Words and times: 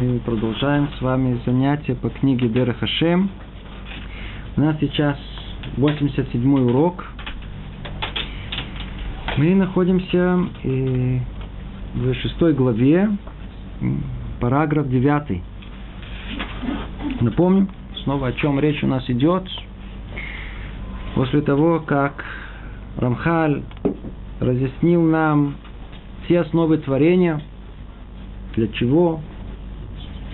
Мы 0.00 0.20
продолжаем 0.20 0.88
с 0.96 1.02
вами 1.02 1.40
занятия 1.44 1.96
по 1.96 2.08
книге 2.08 2.48
Дера 2.48 2.72
Хашем. 2.72 3.30
У 4.56 4.60
нас 4.60 4.76
сейчас 4.80 5.18
87 5.76 6.70
урок. 6.70 7.04
Мы 9.38 9.56
находимся 9.56 10.38
э, 10.62 11.18
в 11.96 12.14
шестой 12.14 12.54
главе, 12.54 13.10
параграф 14.38 14.88
9. 14.88 15.42
Напомним 17.20 17.68
снова, 18.04 18.28
о 18.28 18.32
чем 18.34 18.60
речь 18.60 18.80
у 18.84 18.86
нас 18.86 19.02
идет. 19.10 19.48
После 21.16 21.40
того, 21.40 21.80
как 21.80 22.24
Рамхаль 22.98 23.64
разъяснил 24.38 25.02
нам 25.02 25.56
все 26.24 26.42
основы 26.42 26.78
творения, 26.78 27.42
для 28.54 28.68
чего, 28.68 29.22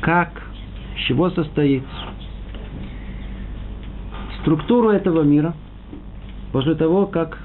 как, 0.05 0.43
из 0.97 1.07
чего 1.07 1.31
состоит 1.31 1.83
структуру 4.43 4.91
этого 4.91 5.23
мира, 5.23 5.55
после 6.53 6.75
того, 6.75 7.07
как 7.07 7.39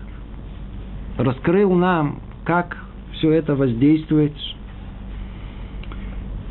раскрыл 1.17 1.73
нам, 1.73 2.19
как 2.43 2.77
все 3.13 3.31
это 3.31 3.55
воздействует. 3.55 4.33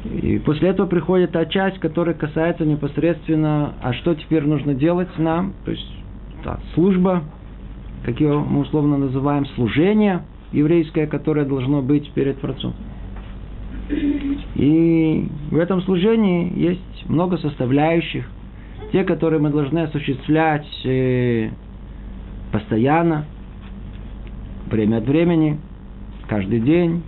И 0.07 0.39
после 0.39 0.71
этого 0.71 0.87
приходит 0.87 1.33
та 1.33 1.45
часть, 1.45 1.79
которая 1.79 2.15
касается 2.15 2.65
непосредственно, 2.65 3.75
а 3.83 3.93
что 3.93 4.15
теперь 4.15 4.47
нужно 4.47 4.73
делать 4.73 5.11
нам, 5.19 5.53
то 5.67 5.73
есть 5.73 5.93
та 6.43 6.59
служба, 6.73 7.25
как 8.07 8.19
ее 8.19 8.39
мы 8.39 8.61
условно 8.61 8.97
называем, 8.97 9.45
служение 9.57 10.23
еврейское, 10.53 11.07
которое 11.07 11.45
должно 11.45 11.83
быть 11.83 12.11
перед 12.13 12.41
Творцом. 12.41 12.73
И 14.55 15.29
в 15.51 15.57
этом 15.57 15.83
служении 15.83 16.53
есть 16.57 17.09
много 17.09 17.39
составляющих. 17.39 18.29
Те, 18.93 19.05
которые 19.05 19.41
мы 19.41 19.51
должны 19.51 19.81
осуществлять 19.81 20.67
э, 20.85 21.51
постоянно, 22.53 23.27
время 24.71 24.99
от 24.99 25.07
времени, 25.07 25.59
каждый 26.27 26.61
день. 26.61 27.03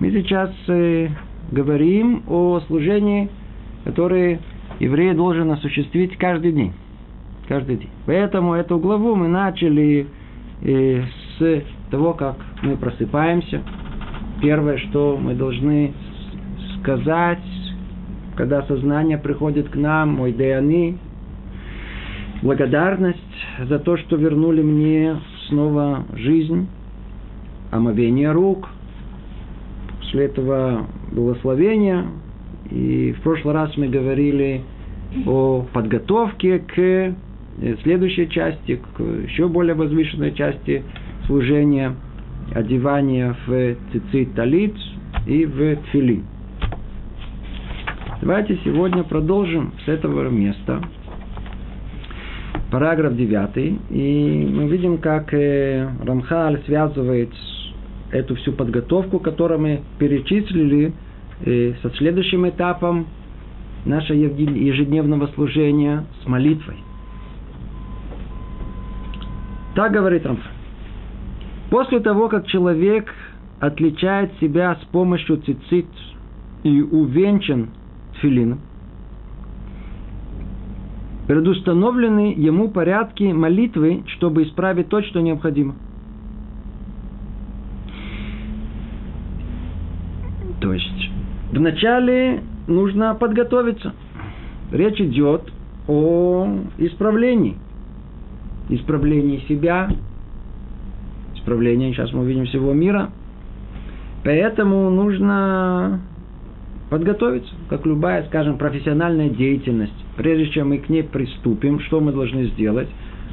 Мы 0.00 0.10
сейчас 0.10 0.50
э, 0.68 1.08
говорим 1.52 2.22
о 2.26 2.60
служении, 2.66 3.28
которое 3.84 4.40
еврей 4.80 5.14
должен 5.14 5.50
осуществить 5.50 6.16
каждый 6.16 6.52
день. 6.52 6.72
Каждый 7.48 7.76
день. 7.76 7.90
Поэтому 8.06 8.54
эту 8.54 8.78
главу 8.78 9.14
мы 9.14 9.28
начали 9.28 10.06
э, 10.62 11.02
с 11.38 11.62
того, 11.90 12.14
как 12.14 12.36
мы 12.62 12.76
просыпаемся– 12.76 13.62
Первое, 14.40 14.78
что 14.78 15.18
мы 15.20 15.34
должны 15.34 15.92
сказать, 16.78 17.42
когда 18.36 18.62
сознание 18.62 19.18
приходит 19.18 19.68
к 19.68 19.74
нам, 19.74 20.10
мой 20.14 20.32
Деяны, 20.32 20.96
благодарность 22.42 23.18
за 23.68 23.80
то, 23.80 23.96
что 23.96 24.14
вернули 24.14 24.62
мне 24.62 25.16
снова 25.48 26.04
жизнь, 26.14 26.68
омовение 27.72 28.30
рук, 28.30 28.68
после 29.98 30.26
этого 30.26 30.86
благословение, 31.10 32.04
и 32.70 33.16
в 33.18 33.22
прошлый 33.22 33.54
раз 33.54 33.76
мы 33.76 33.88
говорили 33.88 34.62
о 35.26 35.66
подготовке 35.72 36.60
к 36.60 37.14
следующей 37.82 38.28
части, 38.28 38.76
к 38.76 39.02
еще 39.02 39.48
более 39.48 39.74
возвышенной 39.74 40.32
части 40.32 40.84
служения– 41.26 41.96
одевание 42.54 43.34
в 43.46 43.76
цицит 43.92 44.34
талит 44.34 44.74
и 45.26 45.44
в 45.44 45.76
тфили. 45.76 46.22
Давайте 48.20 48.58
сегодня 48.64 49.04
продолжим 49.04 49.72
с 49.84 49.88
этого 49.88 50.28
места. 50.28 50.82
Параграф 52.70 53.16
9. 53.16 53.80
И 53.90 54.50
мы 54.52 54.66
видим, 54.68 54.98
как 54.98 55.32
э, 55.32 55.88
Рамхаль 56.04 56.60
связывает 56.66 57.30
эту 58.10 58.34
всю 58.36 58.52
подготовку, 58.52 59.20
которую 59.20 59.60
мы 59.60 59.80
перечислили, 59.98 60.92
э, 61.46 61.74
со 61.82 61.90
следующим 61.90 62.48
этапом 62.48 63.06
нашего 63.84 64.16
ежедневного 64.16 65.28
служения 65.28 66.04
с 66.22 66.26
молитвой. 66.26 66.76
Так 69.74 69.92
говорит 69.92 70.26
Рамхаль. 70.26 70.57
После 71.70 72.00
того, 72.00 72.28
как 72.28 72.46
человек 72.46 73.12
отличает 73.60 74.32
себя 74.40 74.76
с 74.82 74.84
помощью 74.86 75.38
цицит 75.38 75.86
и 76.62 76.80
увенчан 76.80 77.70
тфилином, 78.14 78.60
предустановлены 81.26 82.34
ему 82.36 82.70
порядки 82.70 83.24
молитвы, 83.24 84.02
чтобы 84.16 84.44
исправить 84.44 84.88
то, 84.88 85.02
что 85.02 85.20
необходимо. 85.20 85.74
То 90.60 90.72
есть, 90.72 91.10
вначале 91.52 92.42
нужно 92.66 93.14
подготовиться. 93.14 93.92
Речь 94.72 95.00
идет 95.00 95.52
о 95.86 96.48
исправлении. 96.78 97.56
Исправлении 98.70 99.44
себя, 99.48 99.90
исправления. 101.48 101.92
Сейчас 101.92 102.12
мы 102.12 102.20
увидим 102.20 102.44
всего 102.46 102.72
мира. 102.72 103.10
Поэтому 104.24 104.90
нужно 104.90 106.00
подготовиться, 106.90 107.52
как 107.68 107.86
любая, 107.86 108.24
скажем, 108.26 108.58
профессиональная 108.58 109.30
деятельность. 109.30 109.92
Прежде 110.16 110.46
чем 110.50 110.70
мы 110.70 110.78
к 110.78 110.88
ней 110.88 111.02
приступим, 111.02 111.80
что 111.80 112.00
мы 112.00 112.12
должны 112.12 112.46
сделать? 112.46 112.88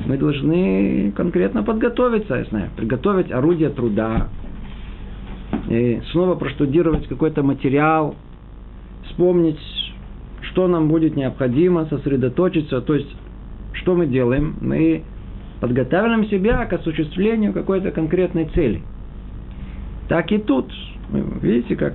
Мы 0.06 0.18
должны 0.18 1.14
конкретно 1.16 1.64
подготовиться, 1.64 2.36
я 2.36 2.46
знаю, 2.46 2.70
приготовить 2.76 3.32
орудие 3.32 3.70
труда, 3.70 4.28
и 5.70 6.02
снова 6.12 6.36
проштудировать 6.36 7.08
какой-то 7.08 7.44
материал, 7.44 8.16
вспомнить, 9.06 9.60
что 10.42 10.68
нам 10.68 10.90
будет 10.90 11.16
необходимо, 11.16 11.86
сосредоточиться. 11.86 12.82
То 12.82 12.96
есть, 12.96 13.16
что 13.74 13.96
мы 13.96 14.06
делаем? 14.06 14.56
Мы 14.60 15.04
подготавливаем 15.60 16.28
себя 16.28 16.66
к 16.66 16.74
осуществлению 16.74 17.54
какой-то 17.54 17.92
конкретной 17.92 18.46
цели. 18.46 18.82
Так 20.08 20.32
и 20.32 20.38
тут. 20.38 20.72
Видите, 21.42 21.76
как 21.76 21.94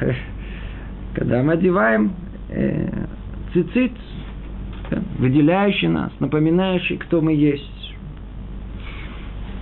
когда 1.14 1.42
мы 1.42 1.54
одеваем 1.54 2.12
э, 2.50 2.88
цицит, 3.52 3.92
выделяющий 5.18 5.88
нас, 5.88 6.12
напоминающий, 6.20 6.96
кто 6.98 7.20
мы 7.20 7.34
есть. 7.34 7.94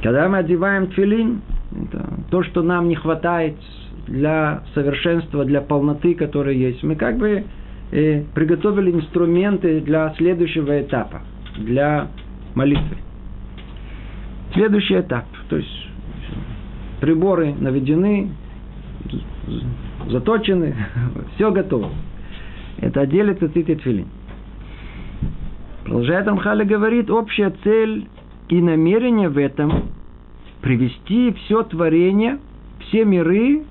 Когда 0.03 0.29
мы 0.29 0.39
одеваем 0.39 0.89
тфилин, 0.89 1.43
это 1.71 2.09
то, 2.31 2.43
что 2.43 2.63
нам 2.63 2.89
не 2.89 2.97
хватает 2.97 3.57
для 4.07 4.63
совершенства, 4.75 5.45
для 5.45 5.61
полноты, 5.61 6.15
которая 6.15 6.55
есть, 6.55 6.83
мы 6.83 6.97
как 6.97 7.19
бы 7.19 7.45
э, 7.93 8.23
приготовили 8.35 8.91
инструменты 8.91 9.81
для 9.81 10.13
следующего 10.17 10.81
этапа, 10.81 11.21
для 11.59 12.09
молитвы. 12.55 12.97
Следующий 14.53 15.01
этап. 15.01 15.25
То 15.49 15.57
есть 15.57 15.89
приборы 17.01 17.55
наведены, 17.55 18.31
заточены, 20.09 20.75
все 21.35 21.51
готово. 21.51 21.91
Это 22.79 23.03
отдельный 23.03 23.35
цицит 23.35 23.69
и 23.69 23.75
тфилин. 23.75 24.07
Продолжает 25.85 26.29
Амхали 26.29 26.65
говорит, 26.65 27.11
общая 27.11 27.53
цель 27.63 28.07
и 28.49 28.61
намерение 28.61 29.29
в 29.29 29.39
этом 29.39 29.91
привести 30.61 31.33
все 31.33 31.63
творение, 31.63 32.39
все 32.81 33.05
миры 33.05 33.65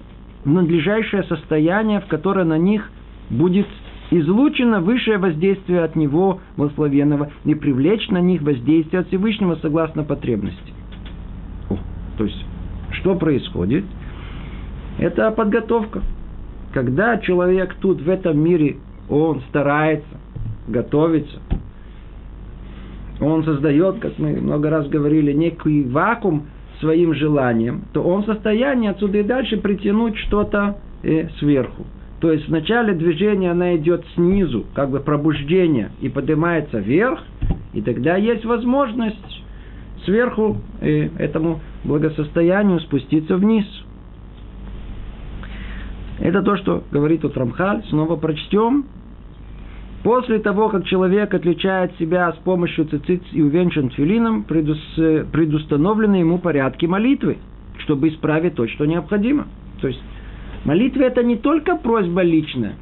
в 0.44 0.50
надлежащее 0.50 1.24
состояние, 1.24 2.02
в 2.02 2.08
которое 2.08 2.46
на 2.46 2.58
них 2.58 2.90
будет 3.30 3.68
излучено 4.12 4.82
высшее 4.82 5.18
воздействие 5.18 5.84
от 5.84 5.96
Него, 5.96 6.42
благословенного, 6.58 7.32
и 7.46 7.56
привлечь 7.56 8.08
на 8.10 8.20
них 8.20 8.42
воздействие 8.42 9.02
от 9.02 9.08
Всевышнего 9.08 9.56
согласно 9.62 10.04
потребности. 10.04 10.69
То 12.20 12.26
есть, 12.26 12.46
что 12.92 13.16
происходит? 13.16 13.86
Это 14.98 15.32
подготовка. 15.32 16.02
Когда 16.74 17.18
человек 17.18 17.76
тут, 17.80 18.02
в 18.02 18.10
этом 18.10 18.38
мире, 18.38 18.76
он 19.10 19.42
старается, 19.48 20.20
готовится, 20.68 21.40
он 23.22 23.46
создает, 23.46 24.00
как 24.00 24.20
мы 24.20 24.34
много 24.34 24.70
раз 24.70 24.90
говорили, 24.90 25.32
некий 25.32 25.84
вакуум 25.84 26.48
своим 26.82 27.14
желанием, 27.14 27.86
то 27.94 28.04
он 28.04 28.24
в 28.24 28.26
состоянии 28.26 28.90
отсюда 28.90 29.20
и 29.20 29.24
дальше 29.24 29.56
притянуть 29.56 30.18
что-то 30.18 30.78
э, 31.04 31.30
сверху. 31.40 31.86
То 32.20 32.34
есть 32.34 32.50
в 32.50 32.52
начале 32.52 32.96
движения 32.96 33.52
она 33.52 33.78
идет 33.78 34.04
снизу, 34.16 34.66
как 34.74 34.90
бы 34.90 35.00
пробуждение, 35.00 35.92
и 36.02 36.10
поднимается 36.10 36.80
вверх, 36.80 37.24
и 37.74 37.82
тогда 37.82 38.18
есть 38.18 38.44
возможность 38.44 39.42
сверху 40.04 40.58
э, 40.82 41.08
этому 41.18 41.62
благосостоянию 41.84 42.80
спуститься 42.82 43.38
вниз. 43.38 43.66
Это 46.20 46.42
то, 46.42 46.58
что 46.58 46.84
говорит 46.92 47.22
тут 47.22 47.38
Рамхаль. 47.38 47.84
Снова 47.90 48.16
прочтем. 48.18 48.86
После 50.04 50.40
того, 50.40 50.70
как 50.70 50.86
человек 50.86 51.34
отличает 51.34 51.96
себя 51.98 52.32
с 52.32 52.38
помощью 52.38 52.86
цицит 52.86 53.24
и 53.34 53.42
увенчан 53.42 53.90
тфилином, 53.90 54.44
предустановлены 54.44 56.18
ему 56.18 56.38
порядки 56.38 56.86
молитвы, 56.86 57.38
чтобы 57.80 58.08
исправить 58.08 58.56
то, 58.56 58.68
что 58.68 58.86
необходимо. 58.86 59.48
То 59.82 59.88
есть 59.88 60.02
молитва 60.64 61.04
это 61.04 61.22
не 61.24 61.36
только 61.36 61.76
просьба 61.76 62.22
личная. 62.22 62.76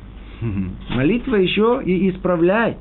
Молитва 0.89 1.35
еще 1.35 1.81
и 1.83 2.11
исправляет. 2.11 2.77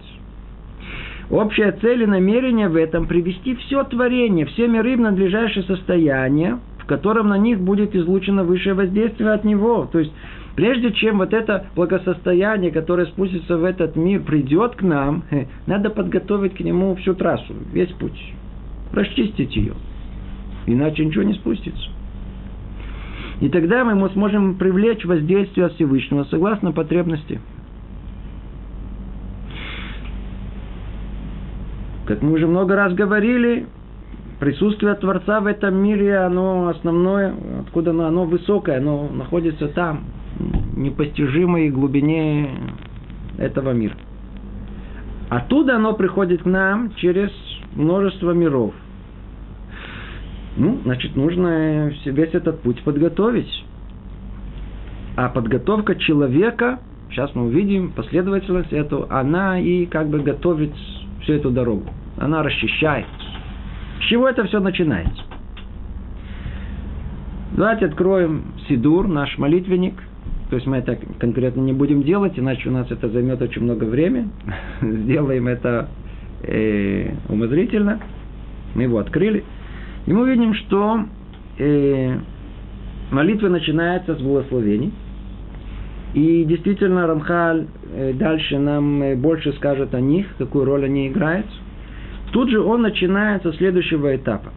Общая 1.31 1.73
цель 1.73 2.03
и 2.03 2.07
намерение 2.07 2.69
в 2.69 2.77
этом 2.77 3.07
привести 3.07 3.57
все 3.57 3.83
творение, 3.85 4.47
все 4.47 4.69
миры 4.69 4.97
в 4.97 5.01
надлежащее 5.01 5.65
состояние, 5.65 6.59
в 6.79 6.87
котором 6.87 7.29
на 7.29 7.39
них 7.39 7.61
будет 7.61 7.97
излучено 7.97 8.45
высшее 8.45 8.75
воздействие 8.75 9.33
от 9.33 9.45
него. 9.45 9.89
То 9.91 9.99
есть 9.99 10.13
Прежде 10.57 10.91
чем 10.93 11.19
вот 11.19 11.35
это 11.35 11.67
благосостояние, 11.77 12.73
которое 12.73 13.07
спустится 13.07 13.59
в 13.59 13.65
этот 13.65 13.95
мир, 13.95 14.23
придет 14.23 14.75
к 14.77 14.83
нам, 14.83 15.23
надо 15.67 15.91
подготовить 15.91 16.55
к 16.55 16.61
нему 16.61 16.97
всю 16.97 17.15
трассу, 17.15 17.55
весь 17.73 17.93
путь. 17.93 18.19
Расчистить 18.93 19.55
ее. 19.55 19.75
Иначе 20.65 21.05
ничего 21.05 21.25
не 21.25 21.35
спустится. 21.35 21.91
И 23.43 23.51
тогда 23.51 23.85
мы 23.85 24.09
сможем 24.11 24.55
привлечь 24.55 25.05
воздействие 25.05 25.69
Всевышнего 25.69 26.25
согласно 26.25 26.73
потребности. 26.73 27.39
Как 32.07 32.23
мы 32.23 32.33
уже 32.33 32.47
много 32.47 32.77
раз 32.77 32.95
говорили, 32.95 33.67
присутствие 34.39 34.95
Творца 34.95 35.41
в 35.41 35.47
этом 35.47 35.75
мире, 35.75 36.19
оно 36.19 36.69
основное, 36.69 37.35
откуда 37.63 37.91
оно, 37.91 38.07
оно 38.07 38.25
высокое, 38.25 38.79
оно 38.79 39.09
находится 39.09 39.67
там, 39.69 40.05
непостижимой 40.77 41.69
глубине 41.71 42.51
этого 43.39 43.73
мира. 43.73 43.97
Оттуда 45.31 45.77
оно 45.77 45.95
приходит 45.95 46.43
к 46.43 46.47
нам 46.47 46.95
через 46.95 47.31
множество 47.75 48.31
миров. 48.31 48.73
Ну, 50.57 50.79
значит, 50.85 51.17
нужно 51.17 51.93
весь 52.05 52.35
этот 52.35 52.61
путь 52.61 52.83
подготовить. 52.85 53.65
А 55.17 55.29
подготовка 55.29 55.97
человека, 55.97 56.79
сейчас 57.11 57.35
мы 57.35 57.47
увидим 57.47 57.91
последовательность 57.91 58.73
эту, 58.73 59.07
она 59.11 59.59
и 59.59 59.87
как 59.87 60.09
бы 60.09 60.21
готовит 60.21 60.73
всю 61.27 61.35
эту 61.35 61.51
дорогу. 61.51 61.85
Она 62.17 62.43
расчищает. 62.43 63.07
С 64.01 64.05
чего 64.09 64.29
это 64.29 64.45
все 64.45 64.61
начинается? 64.61 65.23
Давайте 67.53 67.87
откроем 67.87 68.55
Сидур, 68.69 69.07
наш 69.07 69.37
молитвенник– 69.37 70.03
то 70.49 70.57
есть 70.57 70.67
мы 70.67 70.77
это 70.77 70.97
конкретно 71.19 71.61
не 71.61 71.73
будем 71.73 72.03
делать, 72.03 72.39
иначе 72.39 72.69
у 72.69 72.73
нас 72.73 72.91
это 72.91 73.09
займет 73.09 73.43
очень 73.43 73.63
много 73.63 73.85
времени. 73.85 74.29
Сделаем 74.81 75.49
это 75.49 75.89
э, 76.43 77.11
умозрительно. 77.29 77.99
Мы 78.75 78.85
его 78.85 78.99
открыли. 78.99 79.43
И 80.07 80.13
мы 80.13 80.31
видим, 80.31 80.55
что 80.55 81.01
э, 81.59 82.17
молитва 83.11 83.49
начинается 83.49 84.15
с 84.15 84.21
благословений. 84.21 84.93
И 86.17 86.45
действительно, 86.45 87.07
Рамхаль 87.07 87.67
э, 87.93 88.15
дальше 88.15 88.59
нам 88.59 89.03
э, 89.03 89.17
больше 89.17 89.53
скажет 89.53 89.95
о 89.95 90.01
них, 90.01 90.27
какую 90.39 90.65
роль 90.65 90.87
они 90.87 91.09
играют. 91.09 91.45
Тут 92.33 92.49
же 92.49 92.59
он 92.59 92.81
начинает 92.81 93.43
со 93.43 93.53
следующего 93.53 94.17
этапа. 94.17 94.49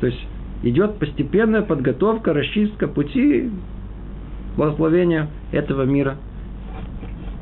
То 0.00 0.06
есть 0.06 0.26
идет 0.62 0.98
постепенная 0.98 1.60
подготовка, 1.60 2.32
расчистка 2.32 2.88
пути 2.88 3.50
благословения 4.56 5.28
этого 5.52 5.82
мира 5.82 6.16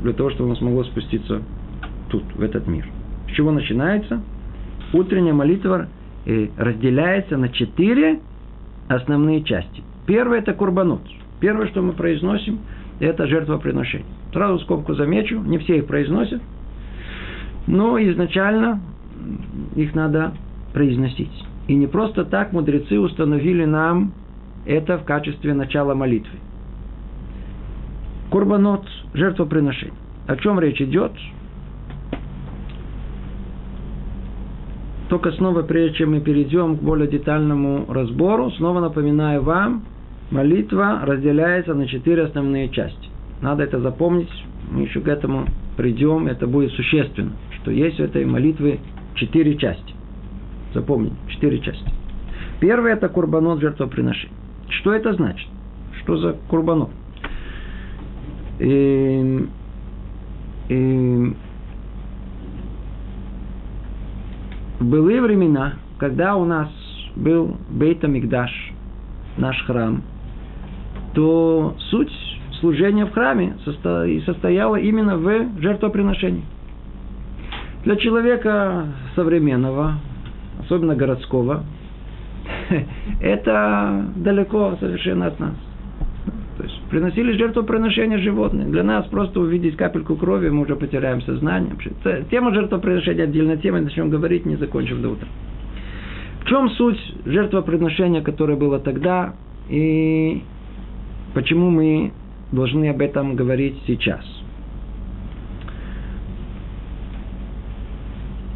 для 0.01 0.13
того, 0.13 0.31
чтобы 0.31 0.47
оно 0.47 0.57
смогло 0.57 0.83
спуститься 0.83 1.43
тут, 2.09 2.25
в 2.35 2.43
этот 2.43 2.67
мир. 2.67 2.85
С 3.29 3.37
чего 3.37 3.53
начинается? 3.53 4.23
Утренняя 4.93 5.35
молитва 5.35 5.87
э, 6.27 6.49
разделяется 6.57 7.37
на 7.37 7.49
четыре 7.51 8.19
основные 8.89 9.45
части. 9.45 9.85
Первое– 10.05 10.39
это 10.41 10.53
курбанут. 10.53 11.03
Первое, 11.39 11.69
что 11.69 11.81
мы 11.81 11.93
произносим, 11.93 12.59
это 13.01 13.27
жертвоприношение. 13.27 14.07
Сразу 14.33 14.59
скобку 14.61 14.95
замечу, 14.95 15.41
не 15.41 15.59
все 15.59 15.79
их 15.79 15.87
произносят, 15.87 16.43
но 17.67 17.99
изначально 17.99 18.81
их 19.75 19.95
надо 19.95 20.33
произносить. 20.73 21.33
И 21.67 21.75
не 21.75 21.87
просто 21.87 22.25
так 22.25 22.53
мудрецы 22.53 22.99
установили 22.99 23.65
нам 23.65 24.13
это 24.67 24.99
в 24.99 25.05
качестве 25.05 25.55
начала 25.55 25.95
молитвы. 25.95 26.39
Курбанот, 28.31 28.87
жертвоприношение. 29.15 29.97
О 30.27 30.37
чем 30.37 30.61
речь 30.61 30.81
идет? 30.81 31.13
Только 35.09 35.33
снова, 35.33 35.63
прежде 35.63 35.99
чем 35.99 36.11
мы 36.11 36.21
перейдем 36.21 36.77
к 36.77 36.83
более 36.83 37.09
детальному 37.09 37.87
разбору, 37.89 38.51
снова 38.53 38.81
напоминаю 38.81 39.43
вам, 39.43 39.85
молитва 40.31 41.01
разделяется 41.05 41.75
на 41.75 41.87
четыре 41.87 42.25
основные 42.25 42.69
части. 42.69 43.09
Надо 43.41 43.63
это 43.63 43.81
запомнить, 43.81 44.31
мы 44.71 44.83
еще 44.83 45.01
к 45.01 45.09
этому 45.09 45.47
придем, 45.77 46.27
это 46.27 46.47
будет 46.47 46.73
существенно, 46.73 47.33
что 47.61 47.71
есть 47.71 48.01
у 48.01 48.05
этой 48.05 48.25
молитвы 48.25 48.81
четыре 49.15 49.57
части. 49.57 49.95
Запомните, 50.75 51.17
четыре 51.29 51.61
части. 51.61 51.91
Первое– 52.61 52.93
это 52.95 53.09
курбанот 53.09 53.61
жертвоприношения. 53.61 54.35
Что 54.69 54.93
это 54.93 55.13
значит? 55.15 55.49
Что 56.03 56.17
за 56.17 56.33
курбанот? 56.49 56.91
И, 58.59 59.47
и 60.69 61.35
в 64.81 64.85
времена, 65.21 65.75
когда 65.99 66.37
у 66.37 66.45
нас 66.45 66.69
был 67.15 67.57
Бейта 67.71 68.09
Мигдаш, 68.09 68.51
наш 69.37 69.65
храм, 69.65 70.03
то 71.19 71.75
суть 71.91 72.13
служения 72.61 73.05
в 73.05 73.11
храме 73.11 73.57
состояла 74.25 74.77
именно 74.77 75.17
в 75.17 75.61
жертвоприношении. 75.61 76.45
Для 77.83 77.97
человека 77.97 78.87
современного, 79.17 79.95
особенно 80.61 80.95
городского, 80.95 81.65
это 83.21 84.05
далеко 84.15 84.77
совершенно 84.79 85.27
от 85.27 85.41
нас. 85.41 85.55
То 86.57 86.63
есть 86.63 86.81
приносили 86.89 87.33
жертвоприношения 87.33 88.19
животных. 88.19 88.71
Для 88.71 88.85
нас 88.85 89.05
просто 89.07 89.41
увидеть 89.41 89.75
капельку 89.75 90.15
крови, 90.15 90.51
мы 90.51 90.63
уже 90.63 90.77
потеряем 90.77 91.21
сознание. 91.23 91.73
Тема 92.31 92.55
жертвоприношения 92.55 93.25
отдельная 93.25 93.57
тема, 93.57 93.81
начнем 93.81 94.09
говорить, 94.09 94.47
не 94.47 94.55
закончим 94.55 95.03
до 95.03 95.09
утра. 95.09 95.27
В 96.43 96.45
чем 96.45 96.71
суть 96.71 97.01
жертвоприношения, 97.27 98.23
которое 98.23 98.57
было 98.57 98.79
тогда, 98.79 99.35
и 99.69 100.45
почему 101.39 101.71
мы 101.71 102.11
должны 102.51 102.89
об 102.89 103.01
этом 103.01 103.37
говорить 103.37 103.77
сейчас? 103.87 104.25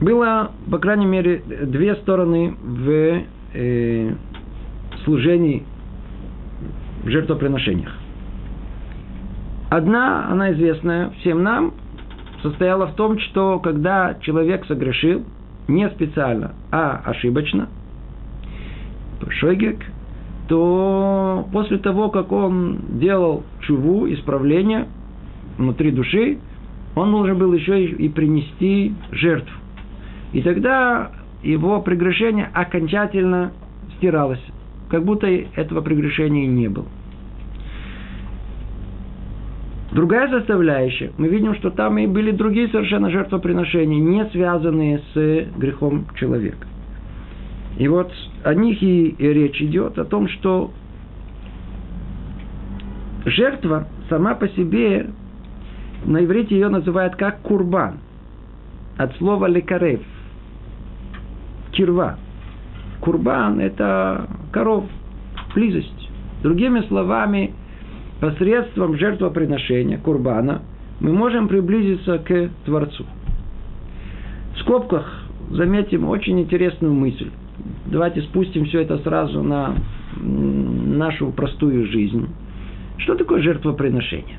Было, 0.01 0.51
по 0.69 0.79
крайней 0.79 1.07
мере, 1.07 1.45
две 1.67 1.95
стороны 1.95 2.57
в 2.61 3.23
э, 3.55 4.15
служении 5.05 5.65
в 7.05 7.09
жертвоприношениях. 7.09 7.93
Одна, 9.71 10.27
она 10.29 10.53
известная 10.53 11.11
всем 11.21 11.45
нам, 11.45 11.75
состояла 12.43 12.89
в 12.89 12.97
том, 12.97 13.17
что 13.21 13.61
когда 13.61 14.17
человек 14.23 14.67
согрешил, 14.67 15.25
не 15.69 15.89
специально, 15.91 16.57
а 16.73 17.01
ошибочно, 17.05 17.69
шойгек, 19.29 19.79
то 20.49 21.47
после 21.53 21.79
того, 21.79 22.11
как 22.11 22.33
он 22.33 22.79
делал 22.99 23.45
чуву, 23.61 24.13
исправление 24.13 24.89
внутри 25.59 25.91
души, 25.91 26.39
он 26.95 27.11
должен 27.11 27.39
был 27.39 27.53
еще 27.53 27.85
и 27.85 28.09
принести 28.09 28.95
жертву. 29.11 29.55
И 30.33 30.43
тогда 30.43 31.13
его 31.43 31.81
прегрешение 31.81 32.51
окончательно 32.53 33.53
стиралось 33.97 34.43
как 34.93 35.07
будто 35.07 35.27
этого 35.27 35.81
прегрешения 35.81 36.47
не 36.47 36.69
было. 36.69 36.85
Другая 39.91 40.29
составляющая, 40.29 41.13
мы 41.17 41.29
видим, 41.29 41.55
что 41.55 41.71
там 41.71 41.97
и 41.97 42.07
были 42.07 42.31
другие 42.31 42.69
совершенно 42.69 43.11
жертвоприношения, 43.11 43.99
не 43.99 44.27
связанные 44.27 45.01
с 45.15 45.47
грехом 45.57 46.07
человека. 46.15 46.67
И 47.79 47.89
вот 47.89 48.13
о 48.45 48.55
них 48.55 48.83
и 48.83 49.15
речь 49.19 49.61
идет, 49.63 49.99
о 49.99 50.05
том, 50.05 50.29
что 50.29 50.73
жертва 53.25 53.89
сама 54.09 54.35
по 54.35 54.49
себе, 54.49 55.09
на 56.05 56.25
иврите 56.25 56.55
ее 56.55 56.69
называют 56.69 57.17
как 57.17 57.41
курбан, 57.41 58.01
от 58.99 59.17
слова 59.17 59.47
лекарев, 59.47 60.01
кирва. 61.73 62.19
Курбан– 63.01 63.59
это 63.61 64.29
коров, 64.53 64.85
близость. 65.55 66.11
Другими 66.43 66.81
словами, 66.89 67.53
посредством 68.21 68.97
жертвоприношения, 68.97 69.99
курбана, 69.99 70.63
мы 71.01 71.13
можем 71.13 71.49
приблизиться 71.49 72.19
к 72.19 72.51
Творцу. 72.65 73.05
В 74.55 74.61
скобках 74.61 75.25
заметим 75.51 76.09
очень 76.09 76.41
интересную 76.41 76.95
мысль. 76.95 77.31
Давайте 77.87 78.23
спустим 78.23 78.65
все 78.67 78.81
это 78.83 78.99
сразу 78.99 79.43
на 79.43 79.75
нашу 80.17 81.31
простую 81.31 81.87
жизнь. 81.87 82.29
Что 82.99 83.15
такое 83.15 83.43
жертвоприношение? 83.43 84.39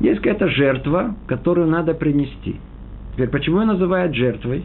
Есть 0.00 0.20
какая-то 0.20 0.48
жертва, 0.48 1.14
которую 1.26 1.68
надо 1.68 1.94
принести. 1.94 2.56
Теперь, 3.14 3.28
почему 3.28 3.60
ее 3.60 3.66
называют 3.66 4.14
жертвой? 4.14 4.64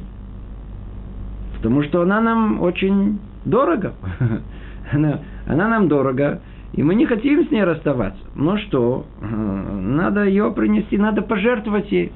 Потому 1.56 1.84
что 1.84 2.02
она 2.02 2.20
нам 2.22 2.62
очень 2.62 3.20
дорого. 3.46 3.94
Она, 4.92 5.22
она 5.48 5.70
нам 5.70 5.88
дорого, 5.88 6.42
и 6.74 6.84
мы 6.84 6.96
не 6.96 7.06
хотим 7.06 7.48
с 7.48 7.52
ней 7.52 7.64
расставаться. 7.64 8.20
Но 8.36 8.58
что? 8.58 9.06
Надо 9.22 10.26
ее 10.26 10.52
принести, 10.52 10.98
надо 10.98 11.22
пожертвовать 11.22 11.90
ей. 11.94 12.12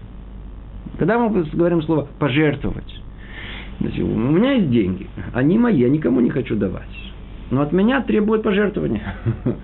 Когда 1.00 1.18
мы 1.18 1.46
говорим 1.54 1.82
слово 1.84 2.10
«пожертвовать», 2.20 3.02
значит, 3.86 4.04
у 4.04 4.08
меня 4.08 4.54
есть 4.54 4.70
деньги, 4.70 5.08
они 5.34 5.58
мои, 5.58 5.78
я 5.78 5.90
никому 5.90 6.20
не 6.20 6.30
хочу 6.30 6.56
давать. 6.56 6.84
Но 7.52 7.62
от 7.62 7.72
меня 7.72 8.02
требуют 8.02 8.44
пожертвования. 8.44 9.16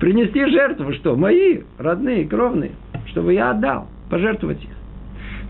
Принести 0.00 0.44
жертву, 0.46 0.92
что? 0.94 1.16
Мои, 1.16 1.60
родные, 1.78 2.26
кровные, 2.26 2.72
чтобы 3.06 3.34
я 3.34 3.50
отдал, 3.50 3.88
пожертвовать 4.08 4.62
их. 4.62 4.70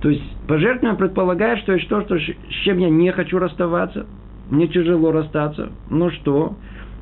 То 0.02 0.10
есть 0.10 0.22
пожертвование 0.46 0.98
предполагает, 0.98 1.60
что 1.60 1.72
есть 1.72 1.88
то, 1.88 2.02
что, 2.02 2.18
с 2.18 2.54
чем 2.64 2.78
я 2.78 2.88
не 2.88 3.10
хочу 3.12 3.38
расставаться, 3.38 4.06
мне 4.50 4.66
тяжело 4.66 5.12
расстаться, 5.12 5.70
но 5.90 6.10
что? 6.10 6.56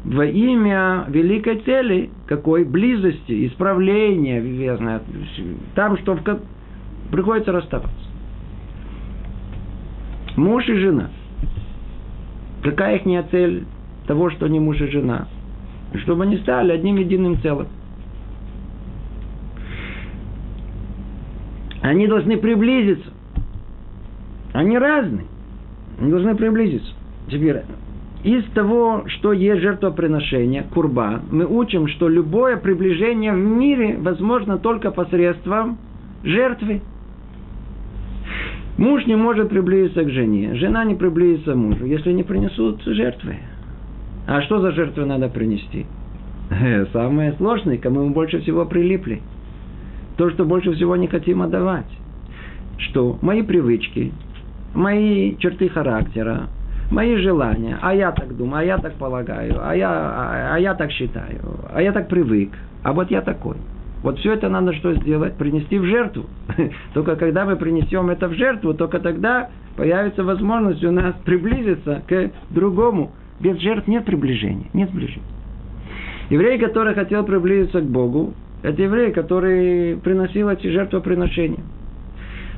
Во 0.05 0.25
имя 0.25 1.05
великой 1.09 1.61
цели, 1.61 2.11
какой 2.27 2.65
близости, 2.65 3.47
исправления, 3.47 4.41
там, 5.75 5.99
что 5.99 6.15
в, 6.15 6.41
приходится 7.11 7.53
расставаться. 7.53 8.08
Муж 10.38 10.68
и 10.68 10.75
жена. 10.75 11.11
Какая 12.62 12.99
их 12.99 13.30
цель 13.33 13.64
того, 14.07 14.30
что 14.30 14.47
они 14.47 14.61
муж 14.61 14.80
и 14.80 14.87
жена? 14.87 15.26
Чтобы 16.04 16.23
они 16.23 16.37
стали 16.37 16.71
одним 16.71 16.95
единым 16.95 17.40
целым. 17.42 17.66
Они 21.83 22.07
должны 22.07 22.37
приблизиться. 22.37 23.11
Они 24.52 24.78
разные. 24.78 25.26
Они 26.00 26.12
должны 26.12 26.37
приблизиться. 26.37 26.92
Теперь, 27.28 27.62
из 28.23 28.45
того, 28.50 29.07
что 29.09 29.33
есть 29.33 29.61
жертвоприношение, 29.61 30.66
курба, 30.73 31.21
мы 31.33 31.47
учим, 31.47 31.88
что 31.88 32.09
любое 32.09 32.59
приближение 32.59 33.33
в 33.33 33.38
мире 33.38 33.97
возможно 33.99 34.59
только 34.59 34.92
посредством 34.92 35.78
жертвы. 36.23 36.80
Муж 38.79 39.07
не 39.07 39.17
может 39.17 39.49
приблизиться 39.49 40.05
к 40.05 40.11
жене, 40.11 40.55
жена 40.55 40.85
не 40.85 40.95
приблизится 40.95 41.53
к 41.53 41.57
мужу, 41.57 41.85
если 41.85 42.13
не 42.13 42.23
принесут 42.23 42.81
жертвы. 42.85 43.39
А 44.29 44.41
что 44.43 44.61
за 44.61 44.71
жертвы 44.71 45.05
надо 45.05 45.29
принести? 45.29 45.85
Самое 46.93 47.33
сложное, 47.33 47.77
кому 47.79 48.05
мы 48.05 48.11
больше 48.11 48.39
всего 48.41 48.65
прилипли. 48.67 49.21
То, 50.17 50.31
что 50.31 50.45
больше 50.45 50.73
всего 50.75 50.95
не 50.95 51.09
хотим 51.09 51.43
отдавать. 51.43 51.91
Что? 52.79 53.19
Мои 53.21 53.43
привычки, 53.43 54.13
мои 54.75 55.37
черты 55.39 55.69
характера, 55.69 56.47
мои 56.93 57.17
желания. 57.17 57.79
А 57.83 57.93
я 57.93 58.13
так 58.13 58.37
думаю, 58.37 58.61
а 58.61 58.65
я 58.65 58.79
так 58.79 58.95
полагаю, 58.95 59.57
а 59.61 59.75
я, 59.75 59.91
а, 59.91 60.55
а 60.55 60.59
я 60.61 60.75
так 60.75 60.93
считаю, 60.93 61.41
а 61.75 61.83
я 61.83 61.91
так 61.91 62.09
привык, 62.09 62.51
а 62.85 62.93
вот 62.93 63.11
я 63.11 63.23
такой– 63.23 63.57
вот 64.02 64.19
все 64.19 64.35
это 64.35 64.49
надо 64.49 64.73
что 64.75 64.95
сделать? 64.95 65.35
Принести 65.35 65.78
в 65.78 65.85
жертву. 65.85 66.26
Только 66.95 67.17
когда 67.17 67.45
мы 67.45 67.57
принесем 67.57 68.11
это 68.11 68.28
в 68.28 68.35
жертву, 68.35 68.75
только 68.75 69.00
тогда 69.00 69.50
появится 69.76 70.23
возможность 70.25 70.85
у 70.85 70.93
нас 70.93 71.14
приблизиться 71.25 72.02
к 72.07 72.31
другому. 72.50 73.12
Без 73.40 73.59
жертв 73.59 73.87
нет 73.88 74.05
приближения, 74.05 74.67
нет 74.73 74.90
сближения. 74.90 75.23
Еврей, 76.31 76.59
который 76.59 76.95
хотел 76.95 77.25
приблизиться 77.25 77.81
к 77.81 77.85
Богу, 77.85 78.35
это 78.62 78.83
еврей, 78.83 79.12
который 79.12 79.97
приносил 79.97 80.49
эти 80.49 80.67
жертвоприношения. 80.67 81.62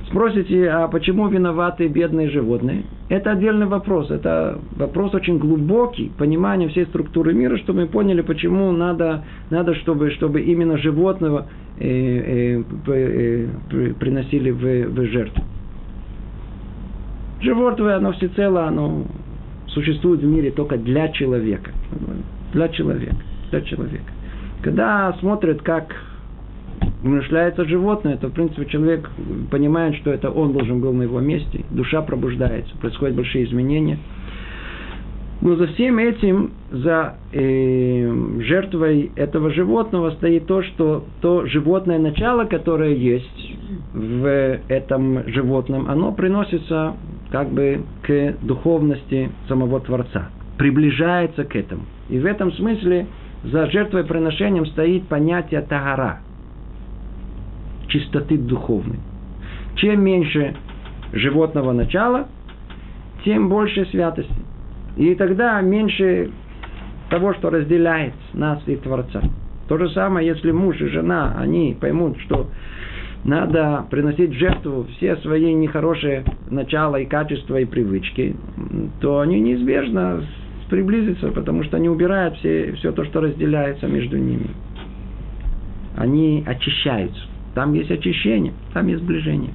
Спросите, 0.07 0.69
а 0.71 0.89
почему 0.89 1.29
виноваты 1.29 1.87
бедные 1.87 2.31
животные? 2.31 2.85
Это 3.11 3.33
отдельный 3.33 3.67
вопрос. 3.67 4.09
Это 4.13 4.61
вопрос 4.77 5.13
очень 5.15 5.39
глубокий, 5.39 6.13
понимание 6.17 6.69
всей 6.69 6.87
структуры 6.87 7.35
мира, 7.35 7.57
чтобы 7.59 7.81
мы 7.81 7.87
поняли, 7.89 8.21
почему 8.21 8.71
надо, 8.71 9.25
надо 9.51 9.75
чтобы, 9.75 10.13
чтобы 10.13 10.43
именно 10.43 10.79
животного 10.79 11.49
э, 11.81 11.89
э, 11.89 12.63
э, 12.87 13.95
приносили 13.99 14.53
в, 14.53 14.61
в 14.61 15.07
жертву. 15.07 15.43
Животное, 17.41 17.97
оно 17.97 18.13
всецело, 18.13 18.67
оно 18.69 19.05
существует 19.67 20.21
в 20.21 20.27
мире 20.27 20.53
только 20.53 20.77
для 20.77 21.09
человека. 21.09 21.73
Для 22.53 22.69
человека. 22.69 23.17
Для 23.51 23.61
человека. 23.63 24.13
Когда 24.63 25.13
смотрят, 25.19 25.63
как 25.63 25.97
умершляется 27.03 27.65
животное, 27.65 28.17
то, 28.17 28.29
в 28.29 28.33
принципе, 28.33 28.67
человек 28.67 29.09
понимает, 29.51 29.97
что 29.97 30.11
это 30.11 30.31
он 30.31 30.53
должен 30.53 30.81
был 30.81 30.93
на 30.93 31.03
его 31.03 31.21
месте, 31.21 31.65
душа 31.71 32.03
пробуждается, 32.03 32.77
происходят 32.79 33.17
большие 33.17 33.45
изменения. 33.45 33.99
Но 35.41 35.57
за 35.57 35.69
всем 35.69 35.99
этим, 35.99 36.51
за 36.71 37.15
э, 37.33 38.41
жертвой 38.41 39.11
этого 39.17 39.51
животного 39.51 40.11
стоит 40.11 40.47
то, 40.47 40.63
что 40.63 41.05
то 41.23 41.47
животное 41.47 41.99
начало, 41.99 42.45
которое 42.45 42.95
есть 42.95 43.55
в 43.95 44.61
этом 44.69 45.27
животном, 45.29 45.89
оно 45.89 46.13
приносится 46.13 46.95
как 47.31 47.49
бы 47.49 47.81
к 48.03 48.35
духовности 48.43 49.31
самого 49.49 49.81
Творца, 49.81 50.29
приближается 50.59 51.45
к 51.45 51.57
этому. 51.57 51.83
И 52.11 52.19
в 52.19 52.27
этом 52.27 52.53
смысле 52.53 53.07
за 53.43 53.71
жертвой 53.71 54.05
приношением 54.05 54.67
стоит 54.67 55.05
понятие 55.05 55.63
тагара– 55.63 56.21
чистоты 57.91 58.39
духовной. 58.39 58.99
Чем 59.77 60.03
меньше 60.03 60.57
животного 61.13 61.73
начала, 61.73 62.29
тем 63.25 63.49
больше 63.49 63.85
святости. 63.87 64.33
И 64.97 65.15
тогда 65.15 65.61
меньше 65.61 66.31
того, 67.11 67.35
что 67.35 67.51
разделяет 67.51 68.15
нас 68.33 68.63
и 68.67 68.77
Творца. 68.77 69.23
То 69.69 69.79
же 69.79 69.91
самое, 69.91 70.27
если 70.27 70.51
муж 70.51 70.81
и 70.81 70.87
жена, 70.87 71.37
они 71.39 71.77
поймут, 71.79 72.19
что 72.23 72.49
надо 73.25 73.85
приносить 73.91 74.31
в 74.31 74.39
жертву 74.39 74.87
все 74.97 75.17
свои 75.17 75.53
нехорошие 75.53 76.25
начала 76.49 76.97
и 76.97 77.05
качества 77.05 77.61
и 77.61 77.67
привычки, 77.67 78.35
то 79.01 79.21
они 79.21 79.41
неизбежно 79.41 80.25
приблизятся, 80.71 81.29
потому 81.29 81.65
что 81.65 81.77
они 81.77 81.89
убирают 81.89 82.37
все, 82.37 82.73
все 82.73 82.93
то, 82.93 83.05
что 83.05 83.21
разделяется 83.21 83.87
между 83.89 84.17
ними. 84.17 84.51
Они 85.97 86.43
очищаются. 86.47 87.21
Там 87.55 87.73
есть 87.75 87.91
очищение, 87.91 88.53
там 88.73 88.87
есть 88.87 89.03
сближение. 89.03 89.53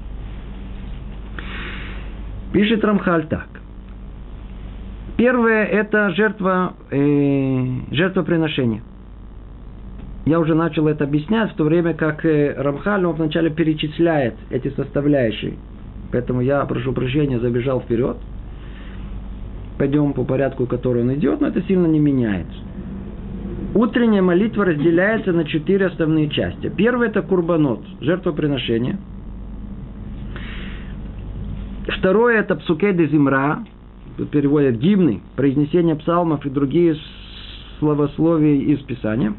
Пишет 2.52 2.84
Рамхаль 2.84 3.28
так. 3.28 3.48
Первое– 5.18 5.66
это 5.66 6.10
жертва, 6.12 6.74
э, 6.92 7.66
жертвоприношение. 7.92 8.82
Я 10.26 10.40
уже 10.40 10.56
начал 10.56 10.88
это 10.88 11.04
объяснять, 11.04 11.52
в 11.52 11.56
то 11.56 11.64
время 11.64 11.94
как 11.94 12.26
э, 12.26 12.54
Рамхаль 12.58 13.06
он 13.06 13.16
вначале 13.16 13.50
перечисляет 13.50 14.36
эти 14.50 14.70
составляющие. 14.70 15.54
Поэтому 16.12 16.42
я, 16.42 16.66
прошу 16.66 16.94
прощения, 16.94 17.40
забежал 17.40 17.82
вперед. 17.82 18.18
Пойдем 19.78 20.14
по 20.14 20.24
порядку, 20.24 20.66
который 20.66 21.04
он 21.04 21.14
идет, 21.14 21.42
но 21.42 21.48
это 21.48 21.62
сильно 21.64 21.86
не 21.86 22.00
меняется. 22.00 22.58
Утренняя 23.76 24.22
молитва 24.22 24.64
разделяется 24.64 25.34
на 25.34 25.44
четыре 25.44 25.88
основные 25.88 26.30
части. 26.30 26.72
Первое– 26.78 27.08
это 27.10 27.22
курбанот, 27.22 27.82
жертвоприношение. 28.00 28.98
Второе– 32.00 32.40
это 32.40 32.56
псуке 32.56 32.94
де 32.94 33.08
зимра, 33.08 33.66
переводят 34.32 34.78
гимны, 34.78 35.20
произнесение 35.36 35.96
псалмов 35.98 36.46
и 36.46 36.50
другие 36.50 36.96
словословия 37.80 38.62
из 38.62 38.80
Писания. 38.80 39.34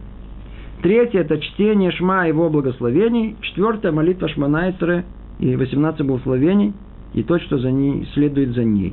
Третье– 0.82 1.20
это 1.22 1.40
чтение 1.40 1.90
Шма 1.92 2.26
и 2.26 2.28
его 2.28 2.50
благословений. 2.50 3.36
Четвертое– 3.40 3.90
молитва 3.92 4.28
Шманайсера 4.28 5.04
и 5.38 5.56
18 5.56 6.06
благословений, 6.06 6.74
и 7.14 7.22
то, 7.22 7.38
что 7.38 7.56
за 7.56 7.70
ней, 7.70 8.06
следует 8.12 8.50
за 8.50 8.64
ней. 8.64 8.92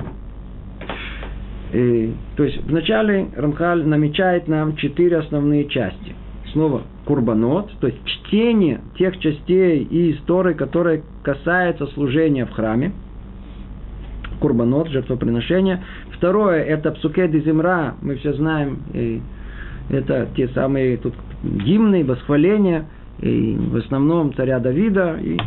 И, 1.74 2.14
то 2.36 2.44
есть 2.44 2.62
вначале 2.62 3.26
Рамхаль 3.36 3.84
намечает 3.84 4.46
нам 4.46 4.76
четыре 4.76 5.18
основные 5.18 5.64
части. 5.64 6.14
Снова 6.52 6.82
курбанот, 7.04 7.68
то 7.80 7.88
есть 7.88 7.98
чтение 8.04 8.80
тех 8.96 9.18
частей 9.18 9.82
и 9.82 10.12
истории, 10.12 10.54
которые 10.54 11.02
касаются 11.24 11.86
служения 11.88 12.46
в 12.46 12.50
храме. 12.52 12.92
Курбанот, 14.38 14.88
жертвоприношение. 14.88 15.82
Второе, 16.12 16.62
это 16.62 16.92
псукет 16.92 17.34
и 17.34 17.40
земра, 17.40 17.96
мы 18.00 18.14
все 18.16 18.34
знаем, 18.34 18.78
и 18.92 19.20
это 19.90 20.28
те 20.36 20.46
самые, 20.48 20.96
тут 20.96 21.14
гимны, 21.42 22.04
восхваления, 22.04 22.84
и 23.20 23.56
в 23.58 23.76
основном 23.76 24.32
царя 24.34 24.60
Давида 24.60 25.18
и 25.20 25.38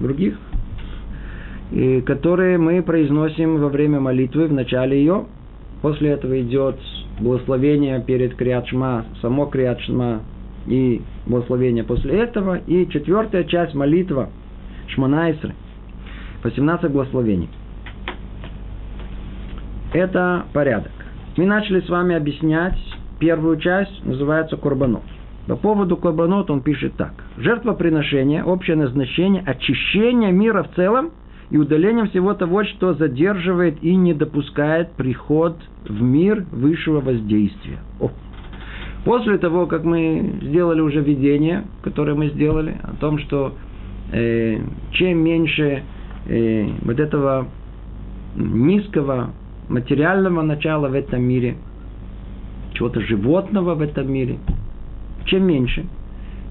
других, 0.00 0.38
и 1.72 2.00
которые 2.00 2.58
мы 2.58 2.82
произносим 2.82 3.58
во 3.58 3.68
время 3.68 4.00
молитвы 4.00 4.46
в 4.46 4.52
начале 4.52 4.98
ее. 4.98 5.24
После 5.82 6.10
этого 6.10 6.40
идет 6.40 6.76
благословение 7.20 8.00
перед 8.00 8.34
Криадшма, 8.34 9.06
само 9.20 9.46
Криадшма 9.46 10.22
и 10.66 11.02
благословение 11.26 11.84
после 11.84 12.20
этого. 12.20 12.58
И 12.66 12.88
четвертая 12.88 13.44
часть 13.44 13.74
молитва 13.74 14.30
Шманайсры, 14.88 15.54
18 16.44 16.90
благословений. 16.90 17.48
Это 19.92 20.44
порядок. 20.52 20.92
Мы 21.36 21.46
начали 21.46 21.80
с 21.80 21.88
вами 21.88 22.14
объяснять 22.14 22.78
первую 23.18 23.58
часть, 23.58 24.04
называется 24.04 24.56
Курбанот. 24.56 25.02
По 25.46 25.56
поводу 25.56 25.96
Курбанот 25.96 26.50
он 26.50 26.60
пишет 26.60 26.94
так. 26.96 27.12
Жертвоприношение, 27.36 28.42
общее 28.42 28.76
назначение, 28.76 29.42
очищение 29.46 30.32
мира 30.32 30.64
в 30.64 30.74
целом 30.74 31.12
и 31.50 31.56
удаление 31.56 32.06
всего 32.06 32.34
того, 32.34 32.64
что 32.64 32.94
задерживает 32.94 33.82
и 33.82 33.94
не 33.94 34.14
допускает 34.14 34.92
приход 34.92 35.56
в 35.88 36.02
мир 36.02 36.44
высшего 36.50 37.00
воздействия. 37.00 37.78
О. 38.00 38.10
После 39.04 39.38
того, 39.38 39.66
как 39.66 39.84
мы 39.84 40.40
сделали 40.42 40.80
уже 40.80 41.00
видение, 41.00 41.64
которое 41.82 42.14
мы 42.14 42.30
сделали, 42.30 42.76
о 42.82 42.96
том, 42.96 43.18
что 43.20 43.54
э, 44.12 44.58
чем 44.90 45.18
меньше 45.18 45.84
э, 46.28 46.66
вот 46.82 46.98
этого 46.98 47.46
низкого 48.34 49.30
материального 49.68 50.42
начала 50.42 50.88
в 50.88 50.94
этом 50.94 51.22
мире, 51.22 51.56
чего-то 52.74 53.00
животного 53.00 53.76
в 53.76 53.80
этом 53.80 54.12
мире, 54.12 54.38
чем 55.26 55.46
меньше, 55.46 55.86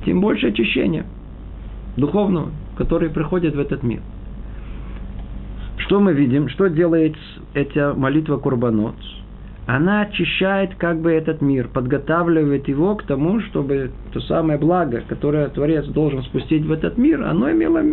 тем 0.06 0.22
больше 0.22 0.48
очищения 0.48 1.06
духовного, 1.98 2.52
которое 2.78 3.10
приходит 3.10 3.56
в 3.56 3.60
этот 3.60 3.84
мир. 3.84 4.02
Что 5.86 6.00
мы 6.00 6.13
видим? 6.13 6.50
Что 6.50 6.68
делает 6.68 7.15
эта 7.54 7.94
молитва 7.96 8.38
Курбанот? 8.38 8.96
Она 9.68 10.01
очищает 10.01 10.74
как 10.75 11.00
бы 11.00 11.12
этот 11.12 11.42
мир, 11.42 11.68
подготавливает 11.68 12.68
его 12.68 12.96
к 12.96 13.04
тому, 13.04 13.39
чтобы 13.42 13.92
то 14.12 14.20
самое 14.22 14.58
благо, 14.58 15.04
которое 15.08 15.48
Творец 15.50 15.86
должен 15.86 16.24
спустить 16.24 16.65
в 16.65 16.72
этот 16.72 16.98
мир, 16.98 17.24
оно 17.24 17.51
имело 17.51 17.84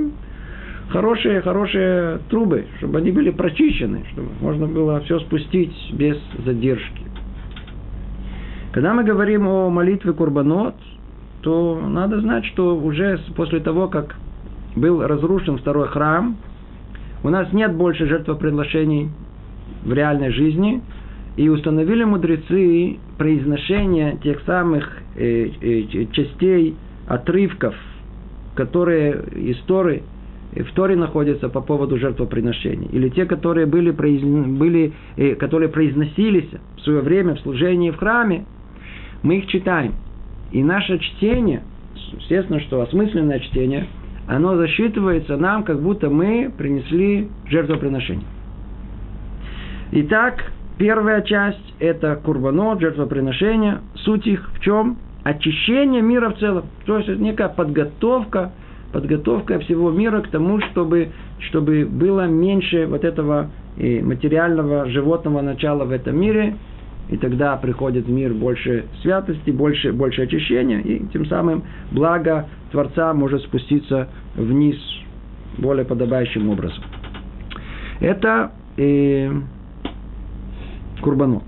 хорошие, 0.89 1.43
хорошие 1.43 2.21
трубы, 2.31 2.65
чтобы 2.79 2.99
они 2.99 3.11
были 3.11 3.31
прочищены, 3.31 4.05
чтобы 4.13 4.29
можно 4.41 4.67
было 4.67 5.01
все 5.01 5.21
спустить 5.21 5.75
без 5.93 6.17
задержки. 6.47 7.03
Когда 8.73 8.95
мы 8.95 9.05
говорим 9.05 9.47
о 9.47 9.69
молитве 9.69 10.15
Курбанот, 10.15 10.77
то 11.43 11.79
надо 11.87 12.21
знать, 12.21 12.47
что 12.47 12.75
уже 12.75 13.19
после 13.37 13.61
того, 13.61 13.89
как 13.89 14.17
был 14.77 15.07
разрушен 15.07 15.59
второй 15.59 15.89
храм, 15.89 16.39
у 17.23 17.29
нас 17.29 17.52
нет 17.52 17.75
больше 17.75 18.07
жертвоприношений 18.07 19.09
в 19.85 19.93
реальной 19.93 20.31
жизни, 20.31 20.83
и 21.37 21.49
установили 21.49 22.05
мудрецы 22.05 22.99
произношение 23.17 24.19
тех 24.23 24.43
самых 24.45 24.99
э, 25.17 25.49
э, 25.61 26.07
частей, 26.12 26.76
отрывков, 27.07 27.75
которые 28.55 29.23
из 29.35 29.59
Торы, 29.62 30.02
в 30.55 30.73
Торе 30.75 30.97
находятся 30.97 31.49
по 31.49 31.62
поводу 31.62 31.97
жертвоприношений, 31.97 32.88
или 32.93 33.09
те, 33.09 33.25
которые 33.25 33.67
были, 33.67 33.91
были, 33.91 34.93
э, 35.17 35.35
которые 35.37 35.71
произносились 35.71 36.49
в 36.76 36.81
свое 36.83 37.00
время 37.00 37.35
в 37.35 37.41
служении 37.41 37.91
в 37.91 37.97
храме, 37.97 38.45
мы 39.23 39.38
их 39.38 39.47
читаем. 39.47 39.95
И 40.52 40.62
наше 40.62 40.99
чтение, 40.99 41.62
естественно, 42.19 42.61
что 42.61 42.83
осмысленное 42.83 43.38
чтение, 43.41 43.87
оно 44.37 44.57
засчитывается 44.57 45.37
нам, 45.37 45.62
как 45.62 45.81
будто 45.81 46.09
мы 46.09 46.51
принесли 46.57 47.29
жертвоприношение. 47.47 48.27
Итак, 49.92 50.53
первая 50.79 51.21
часть– 51.21 51.75
это 51.79 52.16
курбанот, 52.16 52.81
жертвоприношение. 52.81 53.81
Суть 53.97 54.27
их 54.27 54.51
в 54.55 54.61
чем? 54.61 54.97
Очищение 55.23 56.01
мира 56.01 56.31
в 56.31 56.38
целом. 56.38 56.64
То 56.87 56.97
есть, 56.97 57.11
это 57.11 57.21
некая 57.21 57.49
подготовка, 57.49 58.53
подготовка 58.92 59.59
всего 59.61 59.90
мира 59.90 60.23
к 60.23 60.29
тому, 60.29 60.61
чтобы, 60.71 61.11
чтобы 61.51 61.85
было 61.85 62.27
меньше 62.27 62.87
вот 62.87 63.05
этого 63.05 63.51
э, 63.77 64.01
материального 64.01 64.88
животного 64.88 65.42
начала 65.42 65.85
в 65.85 65.90
этом 65.90 66.18
мире– 66.18 66.57
и 67.09 67.17
тогда 67.17 67.57
приходит 67.57 68.07
в 68.07 68.11
мир 68.11 68.33
больше 68.33 68.87
святости, 69.03 69.51
больше, 69.51 69.93
больше 69.93 70.23
очищения, 70.23 70.81
и 70.81 71.07
тем 71.12 71.27
самым 71.27 71.65
благо 71.91 72.49
Творца 72.71 73.12
может 73.12 73.43
спуститься 73.43 74.09
вниз 74.35 74.77
более 75.59 75.85
подобающим 75.85 76.49
образом. 76.49 76.83
Это 78.01 78.53
э, 78.77 79.31
Курбанот. 81.01 81.45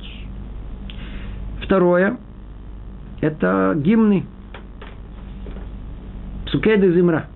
Второе– 1.62 2.18
это 3.20 3.74
гимны. 3.76 4.24
Псукеды 6.46 6.92
Зимра– 6.92 7.26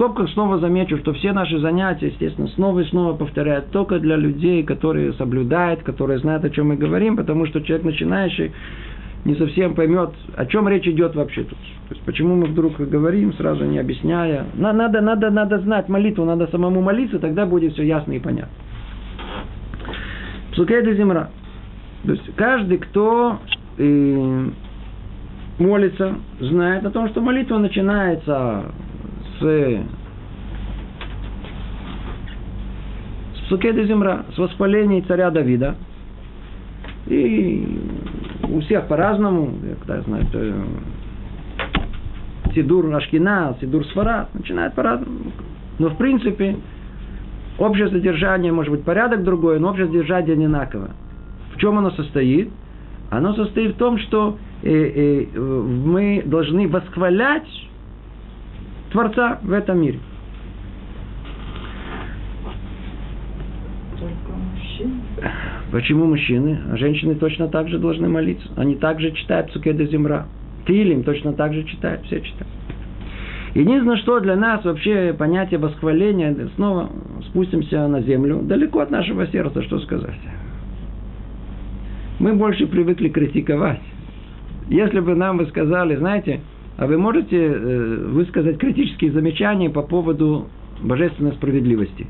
скобках 0.00 0.30
снова 0.30 0.58
замечу, 0.58 0.96
что 0.96 1.12
все 1.12 1.32
наши 1.32 1.58
занятия, 1.58 2.06
естественно, 2.06 2.48
снова 2.48 2.80
и 2.80 2.84
снова 2.84 3.14
повторяют 3.14 3.70
только 3.70 3.98
для 3.98 4.16
людей, 4.16 4.62
которые 4.62 5.12
соблюдают, 5.12 5.82
которые 5.82 6.20
знают, 6.20 6.42
о 6.42 6.48
чем 6.48 6.68
мы 6.68 6.76
говорим, 6.76 7.18
потому 7.18 7.44
что 7.44 7.60
человек 7.60 7.84
начинающий 7.84 8.52
не 9.26 9.34
совсем 9.34 9.74
поймет, 9.74 10.12
о 10.36 10.46
чем 10.46 10.66
речь 10.68 10.86
идет 10.86 11.14
вообще 11.14 11.42
тут. 11.42 11.58
То 11.58 11.94
есть, 11.94 12.00
почему 12.06 12.34
мы 12.34 12.46
вдруг 12.46 12.78
говорим, 12.78 13.34
сразу 13.34 13.66
не 13.66 13.78
объясняя. 13.78 14.46
Надо, 14.54 15.02
надо, 15.02 15.28
надо 15.28 15.58
знать 15.58 15.90
молитву, 15.90 16.24
надо 16.24 16.46
самому 16.46 16.80
молиться, 16.80 17.18
тогда 17.18 17.44
будет 17.44 17.74
все 17.74 17.82
ясно 17.82 18.12
и 18.12 18.20
понятно. 18.20 18.54
Псукеда 20.52 20.94
земра. 20.94 21.28
То 22.06 22.12
есть, 22.12 22.34
каждый, 22.36 22.78
кто 22.78 23.38
э, 23.76 24.48
молится, 25.58 26.14
знает 26.40 26.86
о 26.86 26.90
том, 26.90 27.06
что 27.10 27.20
молитва 27.20 27.58
начинается 27.58 28.64
с 29.40 29.80
с 33.34 33.46
Псукеда 33.46 33.84
Земра, 33.84 34.24
с 34.34 34.38
воспалений 34.38 35.02
царя 35.02 35.30
Давида. 35.30 35.74
И 37.06 37.66
у 38.48 38.60
всех 38.60 38.86
по-разному, 38.86 39.54
знают, 40.04 40.28
э, 40.34 40.62
Сидур 42.54 42.94
Ашкина, 42.94 43.56
Сидур 43.60 43.84
Сфара, 43.86 44.28
начинает 44.34 44.74
по-разному. 44.74 45.32
Но 45.78 45.88
в 45.88 45.96
принципе, 45.96 46.56
общее 47.58 47.88
содержание, 47.88 48.52
может 48.52 48.72
быть, 48.72 48.84
порядок 48.84 49.24
другой, 49.24 49.58
но 49.58 49.70
общее 49.70 49.86
содержание 49.86 50.34
одинаково. 50.34 50.90
В 51.54 51.58
чем 51.58 51.78
оно 51.78 51.90
состоит? 51.90 52.50
Оно 53.10 53.34
состоит 53.34 53.74
в 53.74 53.78
том, 53.78 53.98
что 53.98 54.38
э, 54.62 54.70
э, 54.70 55.40
мы 55.40 56.22
должны 56.24 56.68
восхвалять 56.68 57.69
Творца 58.90 59.38
в 59.42 59.52
этом 59.52 59.80
мире. 59.80 59.98
Почему 65.70 66.06
мужчины? 66.06 66.58
А 66.72 66.76
женщины 66.76 67.14
точно 67.14 67.48
так 67.48 67.68
же 67.68 67.78
должны 67.78 68.08
молиться. 68.08 68.48
Они 68.56 68.74
также 68.74 69.12
читают 69.12 69.50
Цукеда 69.52 69.84
Земра. 69.86 70.26
Тилим 70.66 71.04
точно 71.04 71.32
так 71.32 71.52
же 71.54 71.64
читают, 71.64 72.04
все 72.06 72.20
читают. 72.20 72.48
Единственное, 73.54 73.96
что 73.96 74.20
для 74.20 74.36
нас 74.36 74.64
вообще 74.64 75.14
понятие 75.16 75.58
восхваления, 75.58 76.48
снова 76.54 76.90
спустимся 77.28 77.86
на 77.88 78.00
землю, 78.02 78.40
далеко 78.42 78.80
от 78.80 78.90
нашего 78.90 79.26
сердца, 79.26 79.62
что 79.62 79.80
сказать. 79.80 80.18
Мы 82.20 82.34
больше 82.34 82.66
привыкли 82.66 83.08
критиковать. 83.08 83.80
Если 84.68 85.00
бы 85.00 85.14
нам 85.14 85.38
вы 85.38 85.46
сказали, 85.46 85.96
знаете, 85.96 86.40
а 86.76 86.86
вы 86.86 86.98
можете 86.98 87.36
э, 87.36 88.04
высказать 88.06 88.58
критические 88.58 89.12
замечания 89.12 89.70
по 89.70 89.82
поводу 89.82 90.48
божественной 90.82 91.32
справедливости? 91.32 92.06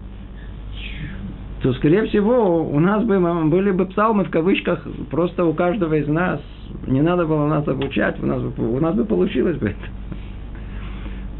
то, 1.62 1.74
скорее 1.74 2.06
всего, 2.06 2.64
у 2.64 2.80
нас 2.80 3.04
бы 3.04 3.18
были 3.48 3.70
бы 3.70 3.86
псалмы 3.86 4.24
в 4.24 4.30
кавычках 4.30 4.86
просто 5.10 5.44
у 5.44 5.52
каждого 5.52 5.94
из 5.94 6.08
нас. 6.08 6.40
Не 6.86 7.02
надо 7.02 7.26
было 7.26 7.46
нас 7.46 7.68
обучать, 7.68 8.22
у 8.22 8.26
нас 8.26 8.42
бы, 8.42 8.74
у 8.74 8.80
нас 8.80 8.94
бы 8.94 9.04
получилось 9.04 9.58
бы 9.58 9.68
это. 9.68 9.86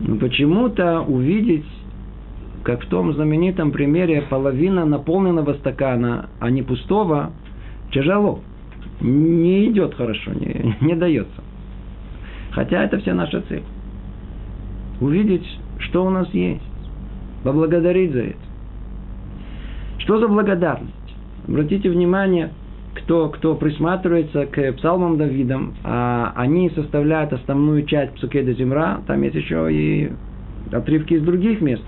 Но 0.01 0.17
почему-то 0.17 1.01
увидеть, 1.01 1.65
как 2.65 2.85
в 2.85 2.89
том 2.89 3.15
знаменитом 3.15 3.71
примере, 3.71 4.23
половина 4.29 4.85
наполненного 4.85 5.55
стакана, 5.55 6.29
а 6.39 6.51
не 6.51 6.63
пустого, 6.63 7.31
тяжело. 7.91 8.41
Не 9.01 9.71
идет 9.71 9.95
хорошо, 9.95 10.33
не, 10.33 10.77
не 10.83 10.95
дается. 10.95 11.43
Хотя 12.53 12.85
это 12.85 12.99
вся 12.99 13.15
наша 13.15 13.41
цель. 13.43 13.63
Увидеть, 15.01 15.47
что 15.79 16.05
у 16.05 16.11
нас 16.11 16.29
есть. 16.35 16.63
Поблагодарить 17.45 18.13
за 18.13 18.21
это. 18.21 18.39
Что 19.99 20.19
за 20.19 20.29
благодарность? 20.29 20.95
Обратите 21.47 21.89
внимание, 21.91 22.51
кто, 22.95 23.29
кто 23.29 23.55
присматривается 23.55 24.47
к 24.47 24.73
псалмам 24.73 25.17
Давидам, 25.17 25.75
а 25.85 26.33
они 26.37 26.71
составляют 26.71 27.33
основную 27.33 27.85
часть 27.87 28.15
Псукеда 28.15 28.53
Земра, 28.55 29.01
там 29.07 29.23
есть 29.23 29.37
еще 29.37 29.73
и 29.73 30.11
отрывки 30.73 31.15
из 31.15 31.23
других 31.23 31.61
мест. 31.61 31.83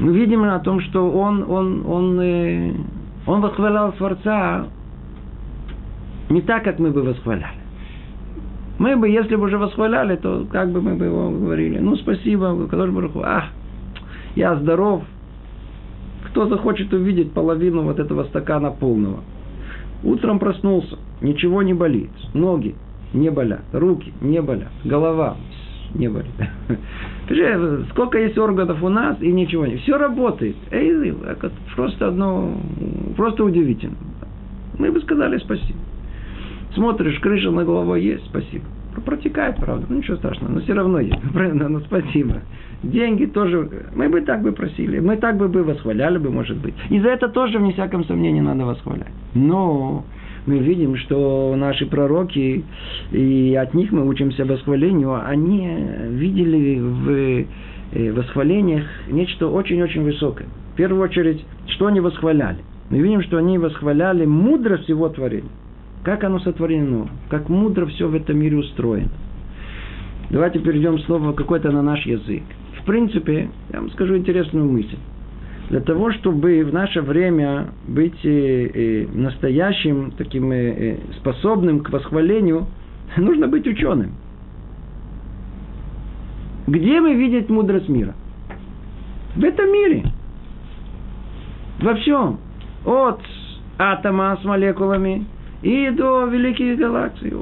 Мы 0.00 0.12
видим 0.12 0.44
о 0.44 0.58
том, 0.58 0.80
что 0.80 1.10
он, 1.10 1.44
он, 1.48 1.84
он, 1.86 2.20
э, 2.20 2.72
он 3.26 3.40
восхвалял 3.40 3.92
Творца 3.92 4.66
не 6.28 6.42
так, 6.42 6.64
как 6.64 6.78
мы 6.78 6.90
бы 6.90 7.02
восхваляли. 7.02 7.63
Мы 8.78 8.96
бы, 8.96 9.08
если 9.08 9.36
бы 9.36 9.44
уже 9.44 9.58
восхваляли, 9.58 10.16
то 10.16 10.46
как 10.50 10.70
бы 10.70 10.80
мы 10.80 10.94
бы 10.96 11.04
его 11.04 11.30
говорили, 11.30 11.78
ну, 11.78 11.96
спасибо, 11.96 12.66
Кадош 12.66 12.90
Баруху, 12.90 13.20
а, 13.22 13.44
я 14.34 14.56
здоров. 14.56 15.04
Кто 16.26 16.48
захочет 16.48 16.92
увидеть 16.92 17.32
половину 17.32 17.82
вот 17.82 18.00
этого 18.00 18.24
стакана 18.24 18.72
полного? 18.72 19.20
Утром 20.02 20.40
проснулся, 20.40 20.98
ничего 21.20 21.62
не 21.62 21.74
болит, 21.74 22.10
ноги 22.34 22.74
не 23.12 23.30
болят, 23.30 23.62
руки 23.72 24.12
не 24.20 24.42
болят, 24.42 24.72
голова 24.84 25.36
не 25.94 26.08
болит. 26.08 26.32
Сколько 27.90 28.18
есть 28.18 28.36
органов 28.36 28.82
у 28.82 28.88
нас 28.88 29.16
и 29.20 29.30
ничего 29.30 29.66
не. 29.66 29.76
Все 29.76 29.96
работает. 29.96 30.56
Эй, 30.72 31.14
просто 31.76 32.08
одно, 32.08 32.52
просто 33.16 33.44
удивительно. 33.44 33.96
Мы 34.78 34.90
бы 34.90 35.00
сказали 35.00 35.38
спасибо. 35.38 35.78
Смотришь, 36.74 37.18
крыша 37.20 37.50
на 37.50 37.64
головой 37.64 38.02
есть, 38.02 38.24
спасибо. 38.26 38.64
Протекает, 39.04 39.56
правда, 39.56 39.86
ну 39.88 39.96
ничего 39.98 40.16
страшного, 40.16 40.52
но 40.52 40.60
все 40.60 40.72
равно 40.72 41.00
есть. 41.00 41.20
Правильно, 41.32 41.68
ну 41.68 41.80
спасибо. 41.80 42.42
Деньги 42.82 43.26
тоже, 43.26 43.68
мы 43.94 44.08
бы 44.08 44.20
так 44.20 44.42
бы 44.42 44.52
просили, 44.52 44.98
мы 44.98 45.16
так 45.16 45.36
бы, 45.36 45.48
бы 45.48 45.62
восхваляли 45.62 46.18
бы, 46.18 46.30
может 46.30 46.58
быть. 46.58 46.74
И 46.90 47.00
за 47.00 47.08
это 47.08 47.28
тоже, 47.28 47.58
вне 47.58 47.72
всяком 47.72 48.04
сомнении, 48.04 48.40
надо 48.40 48.64
восхвалять. 48.66 49.12
Но 49.34 50.04
мы 50.46 50.58
видим, 50.58 50.96
что 50.96 51.54
наши 51.56 51.86
пророки, 51.86 52.64
и 53.10 53.54
от 53.54 53.74
них 53.74 53.90
мы 53.90 54.06
учимся 54.06 54.44
восхвалению, 54.44 55.26
они 55.26 55.68
видели 56.10 56.78
в 56.78 57.10
э, 57.92 58.12
восхвалениях 58.12 58.84
нечто 59.08 59.48
очень-очень 59.48 60.02
высокое. 60.02 60.46
В 60.74 60.76
первую 60.76 61.02
очередь, 61.02 61.44
что 61.68 61.86
они 61.86 62.00
восхваляли? 62.00 62.58
Мы 62.90 62.98
видим, 62.98 63.22
что 63.22 63.38
они 63.38 63.58
восхваляли 63.58 64.26
мудрость 64.26 64.84
всего 64.84 65.08
творения. 65.08 65.50
Как 66.04 66.22
оно 66.22 66.38
сотворено, 66.38 67.08
как 67.30 67.48
мудро 67.48 67.86
все 67.86 68.08
в 68.08 68.14
этом 68.14 68.38
мире 68.38 68.58
устроено. 68.58 69.08
Давайте 70.28 70.58
перейдем 70.58 70.98
снова 71.00 71.32
какой-то 71.32 71.70
на 71.70 71.80
наш 71.80 72.04
язык. 72.04 72.42
В 72.80 72.84
принципе, 72.84 73.48
я 73.72 73.80
вам 73.80 73.90
скажу 73.90 74.14
интересную 74.16 74.70
мысль. 74.70 74.98
Для 75.70 75.80
того, 75.80 76.12
чтобы 76.12 76.62
в 76.62 76.74
наше 76.74 77.00
время 77.00 77.68
быть 77.88 78.22
э, 78.22 78.28
э, 78.28 79.06
настоящим, 79.14 80.12
таким 80.18 80.52
э, 80.52 80.98
способным 81.20 81.80
к 81.80 81.88
восхвалению, 81.88 82.66
нужно 83.16 83.48
быть 83.48 83.66
ученым. 83.66 84.12
Где 86.66 87.00
мы 87.00 87.14
видим 87.14 87.54
мудрость 87.54 87.88
мира? 87.88 88.14
В 89.36 89.42
этом 89.42 89.72
мире. 89.72 90.04
Во 91.80 91.94
всем. 91.94 92.38
От 92.84 93.20
атома 93.78 94.38
с 94.40 94.44
молекулами 94.44 95.26
и 95.64 95.90
до 95.90 96.26
великих 96.26 96.78
галактик. 96.78 97.34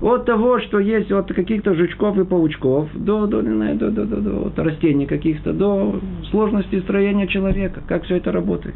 От 0.00 0.24
того, 0.24 0.58
что 0.58 0.80
есть 0.80 1.12
от 1.12 1.32
каких-то 1.32 1.74
жучков 1.74 2.18
и 2.18 2.24
паучков, 2.24 2.88
до, 2.92 3.26
до, 3.28 3.40
знаю, 3.40 3.76
до, 3.76 3.90
до, 3.92 4.04
до, 4.04 4.16
до 4.16 4.46
от 4.48 4.58
растений 4.58 5.06
каких-то, 5.06 5.52
до 5.52 6.00
сложности 6.30 6.80
строения 6.80 7.28
человека, 7.28 7.80
как 7.86 8.02
все 8.02 8.16
это 8.16 8.32
работает. 8.32 8.74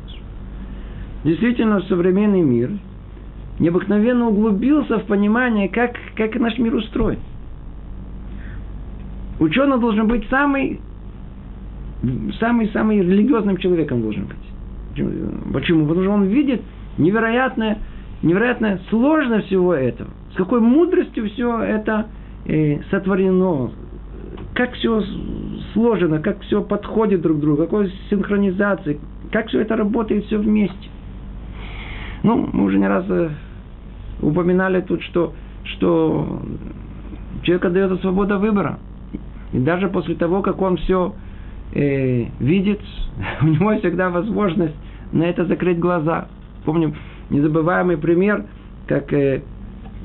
Действительно, 1.25 1.81
современный 1.89 2.43
мир 2.43 2.71
необыкновенно 3.59 4.29
углубился 4.29 5.01
в 5.01 5.07
понимание, 5.07 5.69
как, 5.69 5.97
как 6.15 6.37
наш 6.37 6.57
мир 6.59 6.77
устроен. 6.77 7.19
Ученый 9.41 9.81
должен 9.81 10.07
быть 10.07 10.29
самый, 10.31 10.81
самый, 12.39 12.69
самый 12.69 13.01
религиозным 13.01 13.57
человеком 13.57 14.01
должен 14.01 14.27
быть. 14.27 14.37
Почему? 15.53 15.89
Потому 15.89 16.05
что 16.05 16.13
он 16.13 16.25
видит 16.27 16.63
невероятное 16.99 17.79
невероятная 18.23 18.81
сложность 18.91 19.47
всего 19.47 19.75
этого. 19.75 20.11
С 20.33 20.37
какой 20.37 20.61
мудростью 20.61 21.29
все 21.31 21.61
это 21.61 22.07
э, 22.47 22.83
сотворено. 22.91 23.71
Как 24.55 24.73
все 24.75 25.03
сложено, 25.73 26.21
как 26.21 26.41
все 26.41 26.63
подходит 26.63 27.21
друг 27.21 27.39
к 27.39 27.41
другу, 27.41 27.63
какой 27.63 27.93
синхронизации, 28.09 28.99
как 29.31 29.49
все 29.49 29.61
это 29.61 29.77
работает 29.77 30.25
все 30.25 30.39
вместе. 30.39 30.89
Ну, 32.23 32.49
мы 32.53 32.65
уже 32.65 32.79
не 32.79 32.89
раз 32.89 33.05
э, 33.09 33.31
упоминали 34.23 34.81
тут, 34.81 35.03
что, 35.03 35.35
что 35.65 36.43
человеку 37.43 37.71
дается 37.71 37.97
свобода 37.99 38.39
выбора. 38.39 38.79
И 39.53 39.59
даже 39.59 39.89
после 39.89 40.15
того, 40.15 40.43
как 40.43 40.61
он 40.61 40.77
все 40.79 41.15
э, 41.75 42.27
видит, 42.41 42.81
у 43.43 43.47
него 43.47 43.79
всегда 43.79 44.11
возможность 44.11 44.75
на 45.13 45.25
это 45.25 45.45
закрыть 45.45 45.79
глаза. 45.79 46.29
Помним, 46.65 46.95
незабываемый 47.31 47.97
пример, 47.97 48.45
как 48.87 49.13
э, 49.13 49.43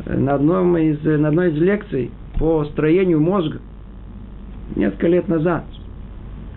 на, 0.05 0.36
одном 0.36 0.77
из, 0.77 1.03
на 1.03 1.29
одной 1.29 1.51
из 1.51 1.62
лекций 1.62 2.12
по 2.39 2.65
строению 2.65 3.19
мозга 3.19 3.60
несколько 4.75 5.07
лет 5.07 5.27
назад. 5.27 5.63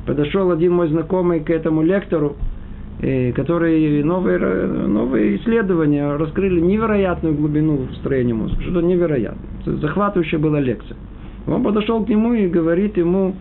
Подошел 0.07 0.50
один 0.50 0.72
мой 0.72 0.88
знакомый 0.88 1.40
к 1.40 1.50
этому 1.50 1.83
лектору, 1.83 2.37
э, 3.00 3.33
который 3.33 4.03
новые, 4.03 4.38
новые 4.38 5.37
исследования 5.37 6.16
раскрыли 6.16 6.61
невероятную 6.61 7.35
глубину 7.35 7.88
строения 8.00 8.35
мозга. 8.35 8.61
Что-то 8.62 8.83
невероятное. 8.83 9.77
Захватывающая 9.77 10.38
была 10.38 10.61
лекция. 10.61 10.96
Он 11.46 11.62
подошел 11.62 12.05
к 12.05 12.09
нему 12.09 12.33
и 12.35 12.46
говорит 12.48 12.96
ему, 12.96 13.35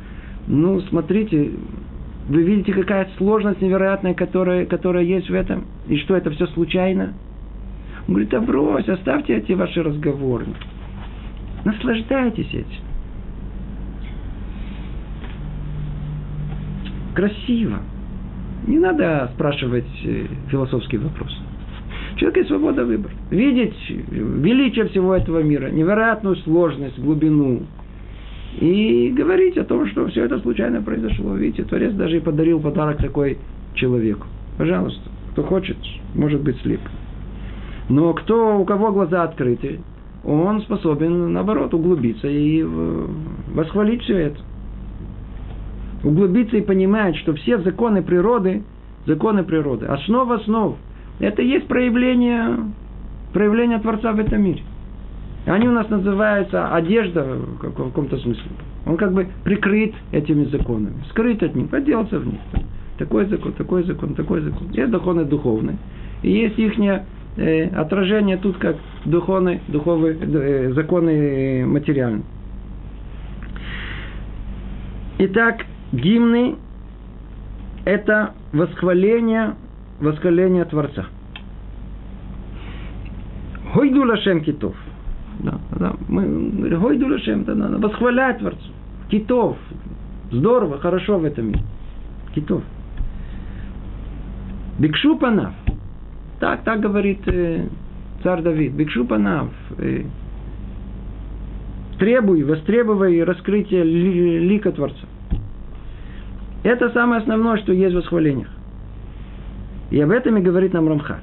ну, 0.47 0.81
смотрите, 0.81 1.51
вы 2.27 2.43
видите, 2.43 2.73
какая 2.73 3.09
сложность 3.17 3.61
невероятная, 3.61 4.13
которая, 4.13 4.65
которая 4.65 5.03
есть 5.03 5.29
в 5.29 5.33
этом? 5.33 5.65
И 5.87 5.97
что 5.97 6.15
это 6.15 6.31
все 6.31 6.47
случайно? 6.47 7.13
Он 8.07 8.15
говорит, 8.15 8.33
а 8.33 8.39
брось, 8.39 8.87
оставьте 8.87 9.37
эти 9.37 9.53
ваши 9.53 9.83
разговоры. 9.83 10.45
Наслаждайтесь 11.65 12.47
этим. 12.47 12.83
Красиво. 17.13 17.79
Не 18.67 18.79
надо 18.79 19.29
спрашивать 19.35 19.85
э, 20.03 20.25
философские 20.49 21.01
вопросы. 21.01 21.35
Человек 22.15 22.37
есть 22.37 22.49
свобода 22.49 22.85
выбора. 22.85 23.13
Видеть 23.29 23.75
величие 23.89 24.87
всего 24.87 25.13
этого 25.15 25.43
мира, 25.43 25.67
невероятную 25.67 26.37
сложность, 26.37 26.97
глубину, 26.99 27.63
и 28.59 29.09
говорить 29.15 29.57
о 29.57 29.63
том, 29.63 29.87
что 29.87 30.07
все 30.07 30.25
это 30.25 30.39
случайно 30.39 30.81
произошло. 30.81 31.35
Видите, 31.35 31.63
Творец 31.63 31.93
даже 31.93 32.17
и 32.17 32.21
подарил 32.21 32.59
подарок 32.59 32.97
такой 32.97 33.37
человеку. 33.73 34.27
Пожалуйста, 34.57 35.09
кто 35.31 35.43
хочет, 35.43 35.77
может 36.13 36.41
быть 36.41 36.57
слеп. 36.61 36.81
Но 37.89 38.13
кто, 38.13 38.59
у 38.59 38.65
кого 38.65 38.91
глаза 38.91 39.23
открыты, 39.23 39.79
он 40.23 40.61
способен, 40.61 41.33
наоборот, 41.33 41.73
углубиться 41.73 42.27
и 42.27 42.63
восхвалить 43.53 44.03
все 44.03 44.17
это. 44.17 44.39
Углубиться 46.03 46.57
и 46.57 46.61
понимать, 46.61 47.15
что 47.17 47.33
все 47.33 47.57
законы 47.59 48.03
природы, 48.03 48.63
законы 49.05 49.43
природы, 49.43 49.85
основа 49.85 50.35
основ, 50.35 50.77
это 51.19 51.41
есть 51.41 51.67
проявление, 51.67 52.57
проявление 53.33 53.79
Творца 53.79 54.11
в 54.13 54.19
этом 54.19 54.43
мире. 54.43 54.61
Они 55.45 55.67
у 55.67 55.71
нас 55.71 55.89
называются 55.89 56.73
одежда 56.73 57.23
в 57.23 57.57
каком-то 57.57 58.17
смысле. 58.17 58.43
Он 58.85 58.95
как 58.95 59.13
бы 59.13 59.27
прикрыт 59.43 59.93
этими 60.11 60.45
законами, 60.45 61.03
скрыт 61.09 61.43
от 61.43 61.53
них, 61.53 61.69
поделаться 61.69 62.19
в 62.19 62.25
них. 62.25 62.39
Такой 62.97 63.25
закон, 63.25 63.51
такой 63.53 63.83
закон, 63.83 64.13
такой 64.13 64.41
закон. 64.41 64.69
Есть 64.71 64.91
законы 64.91 65.25
духовные. 65.25 65.77
И 66.21 66.31
есть 66.31 66.57
их 66.57 66.73
э, 66.79 67.67
отражение 67.75 68.37
тут 68.37 68.57
как 68.57 68.77
духовные, 69.03 69.59
духовные 69.67 70.17
э, 70.21 70.73
законы 70.73 71.65
материальные. 71.65 72.23
Итак, 75.19 75.65
гимны– 75.91 76.55
это 77.85 78.33
восхваление, 78.53 79.55
восхваление 79.99 80.63
Творца. 80.65 81.05
Хойду 83.73 84.03
лашем 84.05 84.41
китов– 84.41 84.75
да, 85.43 85.59
да. 85.77 85.93
Мы 86.07 86.69
Гойду 86.77 87.07
Лашем, 87.07 87.41
это 87.41 87.53
надо 87.53 87.77
восхвалять 87.77 88.39
Творцу. 88.39 88.71
Китов. 89.09 89.57
Здорово, 90.31 90.79
хорошо 90.79 91.19
в 91.19 91.25
этом 91.25 91.47
мире. 91.47 91.61
Китов. 92.33 92.63
Бикшу 94.79 95.17
панав. 95.17 95.53
Так, 96.39 96.63
так 96.63 96.79
говорит 96.79 97.19
э, 97.27 97.67
царь 98.23 98.41
Давид. 98.41 98.73
Бикшу 98.73 99.05
панав. 99.05 99.49
Э, 99.77 100.03
требуй, 101.99 102.43
востребуй 102.43 103.23
раскрытие 103.23 103.83
ли, 103.83 104.39
лика 104.39 104.71
Творца. 104.71 105.05
Это 106.63 106.89
самое 106.91 107.21
основное, 107.21 107.57
что 107.57 107.73
есть 107.73 107.93
в 107.93 107.97
восхвалениях. 107.97 108.49
И 109.91 109.99
об 109.99 110.09
этом 110.09 110.37
и 110.37 110.41
говорит 110.41 110.73
нам 110.73 110.87
Рамха. 110.87 111.19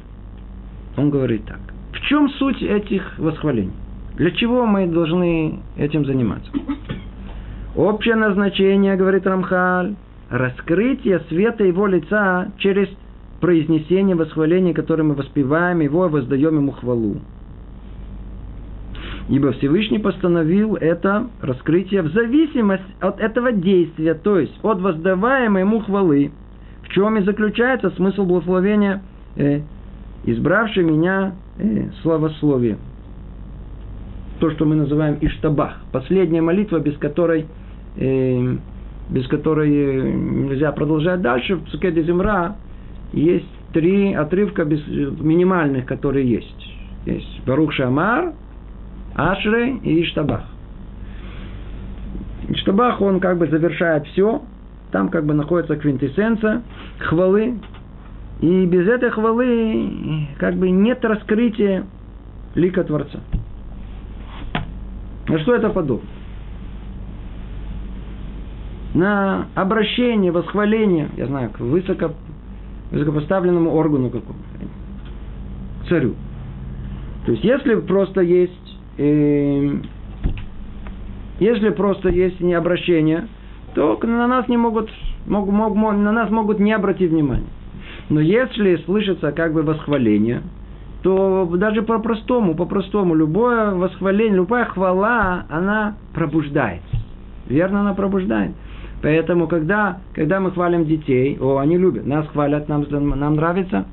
Он 0.96 1.10
говорит 1.10 1.44
так. 1.46 1.60
В 1.92 2.00
чем 2.02 2.28
суть 2.30 2.62
этих 2.62 3.18
восхвалений? 3.18 3.72
Для 4.20 4.32
чего 4.32 4.66
мы 4.66 4.86
должны 4.86 5.60
этим 5.78 6.04
заниматься? 6.04 6.52
Общее 7.74 8.16
назначение, 8.16 8.94
говорит 8.96 9.26
Рамхаль, 9.26 9.94
раскрытие 10.28 11.20
света 11.30 11.64
его 11.64 11.86
лица 11.86 12.52
через 12.58 12.88
произнесение 13.40 14.14
восхваления, 14.14 14.74
которое 14.74 15.04
мы 15.04 15.14
воспеваем 15.14 15.80
его 15.80 16.04
и 16.04 16.10
воздаем 16.10 16.56
ему 16.56 16.72
хвалу. 16.72 17.16
Ибо 19.30 19.52
Всевышний 19.52 19.98
постановил 19.98 20.76
это 20.76 21.28
раскрытие 21.40 22.02
в 22.02 22.08
зависимости 22.08 22.84
от 23.00 23.20
этого 23.20 23.52
действия, 23.52 24.12
то 24.12 24.38
есть 24.38 24.52
от 24.62 24.82
воздаваемой 24.82 25.62
ему 25.62 25.80
хвалы, 25.80 26.30
в 26.82 26.90
чем 26.90 27.16
и 27.16 27.22
заключается 27.22 27.88
смысл 27.92 28.26
благословения, 28.26 29.02
э, 29.36 29.62
избравший 30.26 30.84
меня 30.84 31.32
э, 31.56 31.88
славословие. 32.02 32.76
То, 34.40 34.50
что 34.52 34.64
мы 34.64 34.74
называем 34.74 35.18
Иштабах. 35.20 35.76
Последняя 35.92 36.40
молитва, 36.40 36.78
без 36.78 36.96
которой, 36.96 37.46
э, 37.96 38.56
без 39.10 39.28
которой 39.28 39.70
э, 39.70 40.12
нельзя 40.12 40.72
продолжать 40.72 41.20
дальше. 41.20 41.56
В 41.56 41.68
Цукеде 41.68 42.02
Земра 42.04 42.56
есть 43.12 43.46
три 43.74 44.14
отрывка 44.14 44.64
без, 44.64 44.80
минимальных, 45.20 45.84
которые 45.84 46.28
есть. 46.28 46.74
Есть 47.04 47.42
Барух 47.46 47.74
Шамар, 47.74 48.32
Ашре 49.14 49.76
и 49.82 50.02
Иштабах. 50.02 50.44
Иштабах, 52.48 53.02
он 53.02 53.20
как 53.20 53.36
бы 53.36 53.46
завершает 53.46 54.06
все. 54.06 54.42
Там 54.90 55.10
как 55.10 55.26
бы 55.26 55.34
находится 55.34 55.76
квинтэссенция 55.76 56.62
хвалы. 56.98 57.58
И 58.40 58.64
без 58.64 58.88
этой 58.88 59.10
хвалы 59.10 60.28
как 60.38 60.54
бы 60.54 60.70
нет 60.70 61.04
раскрытия 61.04 61.84
лика 62.54 62.84
Творца. 62.84 63.20
На 65.30 65.38
что 65.40 65.54
это 65.54 65.70
подобно? 65.70 66.08
На 68.94 69.46
обращение, 69.54 70.32
восхваление, 70.32 71.08
я 71.16 71.26
знаю, 71.26 71.50
к 71.50 71.60
высоко, 71.60 72.12
высокопоставленному 72.90 73.72
органу 73.72 74.10
какому 74.10 74.38
царю. 75.88 76.14
То 77.24 77.32
есть, 77.32 77.44
если 77.44 77.76
просто 77.76 78.20
есть 78.20 78.70
Эм, 79.00 79.82
если 81.38 81.70
просто 81.70 82.10
есть 82.10 82.38
не 82.40 82.52
обращение, 82.52 83.28
то 83.74 83.98
на 84.02 84.26
нас 84.26 84.46
не 84.48 84.58
могут, 84.58 84.90
могут, 85.26 85.54
могут, 85.54 85.96
на 85.96 86.12
нас 86.12 86.28
могут 86.30 86.58
не 86.58 86.74
обратить 86.74 87.10
внимания. 87.10 87.46
Но 88.10 88.20
если 88.20 88.76
слышится 88.84 89.32
как 89.32 89.54
бы 89.54 89.62
восхваление, 89.62 90.42
то 91.02 91.46
даже 91.56 91.82
по-простому, 91.82 92.54
по-простому, 92.54 93.14
любое 93.14 93.70
восхваление, 93.74 94.36
любая 94.36 94.66
хвала, 94.66 95.44
она 95.48 95.96
пробуждает. 96.14 96.82
Верно, 97.48 97.80
она 97.80 97.94
пробуждает. 97.94 98.52
Поэтому, 99.02 99.46
когда, 99.48 99.98
когда 100.14 100.40
мы 100.40 100.50
хвалим 100.50 100.84
детей, 100.84 101.38
о, 101.40 101.56
они 101.58 101.78
любят, 101.78 102.06
нас 102.06 102.26
хвалят, 102.28 102.68
нам, 102.68 102.84
нам 102.90 103.36
нравится, 103.36 103.86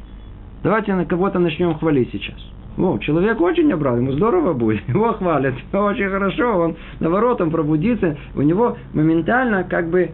давайте 0.64 0.94
на 0.96 1.06
кого-то 1.06 1.40
начнем 1.40 1.76
хвалить 1.76 2.12
сейчас. 2.12 2.36
О, 2.78 2.98
человек 3.00 3.40
очень 3.40 3.72
обрадован, 3.72 4.04
ему 4.04 4.12
здорово 4.14 4.54
будет, 4.54 4.82
его 4.90 5.14
хвалят, 5.14 5.56
очень 5.74 6.10
хорошо, 6.10 6.60
он 6.60 6.76
наоборот, 7.00 7.40
он 7.40 7.52
пробудится, 7.52 8.18
у 8.36 8.42
него 8.42 8.78
моментально, 8.94 9.64
как 9.64 9.90
бы, 9.90 10.12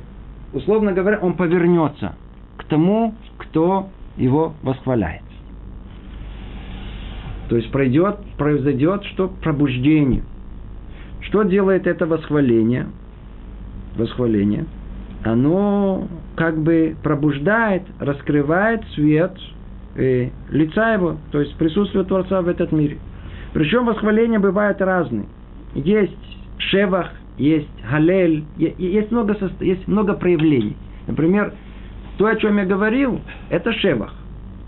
условно 0.53 0.93
говоря, 0.93 1.17
он 1.19 1.33
повернется 1.33 2.15
к 2.57 2.65
тому, 2.65 3.15
кто 3.37 3.87
его 4.15 4.53
восхваляет. 4.61 5.23
То 7.49 7.57
есть 7.57 7.71
пройдет, 7.71 8.17
произойдет 8.37 9.03
что? 9.05 9.27
Пробуждение. 9.27 10.23
Что 11.21 11.43
делает 11.43 11.87
это 11.87 12.05
восхваление? 12.05 12.87
Восхваление. 13.97 14.65
Оно 15.23 16.07
как 16.35 16.57
бы 16.57 16.95
пробуждает, 17.01 17.83
раскрывает 17.99 18.83
свет– 18.95 19.33
э, 19.95 20.29
лица 20.49 20.93
его, 20.93 21.17
то 21.31 21.39
есть 21.39 21.55
присутствие 21.55 22.03
Творца 22.03 22.41
в 22.41 22.47
этот 22.47 22.71
мире. 22.71 22.97
Причем 23.53 23.85
восхваления 23.85 24.39
бывают 24.39 24.81
разные. 24.81 25.25
Есть 25.75 26.17
шевах, 26.57 27.11
есть 27.37 27.69
галель, 27.89 28.45
есть 28.57 29.11
много, 29.11 29.37
есть 29.59 29.87
много 29.87 30.13
проявлений. 30.13 30.75
Например, 31.07 31.53
то, 32.17 32.27
о 32.27 32.35
чем 32.35 32.57
я 32.57 32.65
говорил, 32.65 33.21
это 33.49 33.73
шевах. 33.73 34.13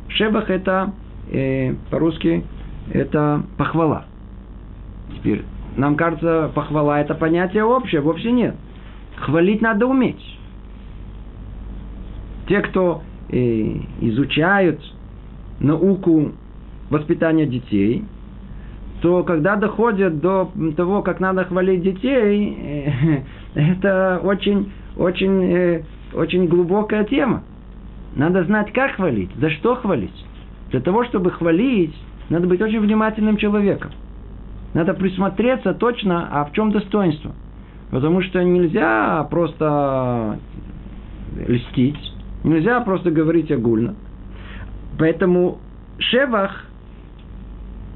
Шевах 0.09 0.49
это 0.49 0.93
э, 1.31 1.73
по-русски 1.89 2.43
это 2.91 3.43
похвала. 3.57 4.05
Теперь 5.15 5.43
нам 5.77 5.95
кажется, 5.95 6.51
похвала 6.53 7.01
это 7.01 7.15
понятие 7.15 7.65
общее, 7.65 8.01
вовсе 8.01 8.31
нет. 8.31 8.55
Хвалить 9.17 9.61
надо 9.61 9.87
уметь. 9.87 10.39
Те, 12.47 12.61
кто 12.61 13.01
э, 13.29 13.37
изучают 14.01 14.79
науку 15.59 16.31
воспитания 16.89 17.45
детей, 17.45 18.05
то 19.01 19.23
когда 19.23 19.55
доходят 19.55 20.19
до 20.19 20.51
того, 20.77 21.01
как 21.01 21.19
надо 21.19 21.43
хвалить 21.45 21.81
детей, 21.81 23.23
это 23.55 24.21
очень, 24.23 24.71
очень, 24.95 25.43
э, 25.43 25.83
очень 26.13 26.47
глубокая 26.47 27.03
тема. 27.03 27.43
Надо 28.15 28.45
знать, 28.45 28.71
как 28.71 28.93
хвалить, 28.93 29.31
за 29.35 29.49
что 29.49 29.75
хвалить. 29.75 30.25
Для 30.71 30.79
того, 30.79 31.03
чтобы 31.05 31.31
хвалить, 31.31 31.95
надо 32.29 32.47
быть 32.47 32.61
очень 32.61 32.79
внимательным 32.79 33.37
человеком. 33.37 33.91
Надо 34.73 34.93
присмотреться 34.93 35.73
точно, 35.73 36.27
а 36.31 36.45
в 36.45 36.51
чем 36.51 36.71
достоинство. 36.71 37.31
Потому 37.91 38.21
что 38.21 38.43
нельзя 38.43 39.25
просто 39.29 40.39
льстить, 41.47 42.13
нельзя 42.43 42.81
просто 42.81 43.11
говорить 43.11 43.51
огульно. 43.51 43.95
Поэтому 44.97 45.59
Шевах 45.99 46.65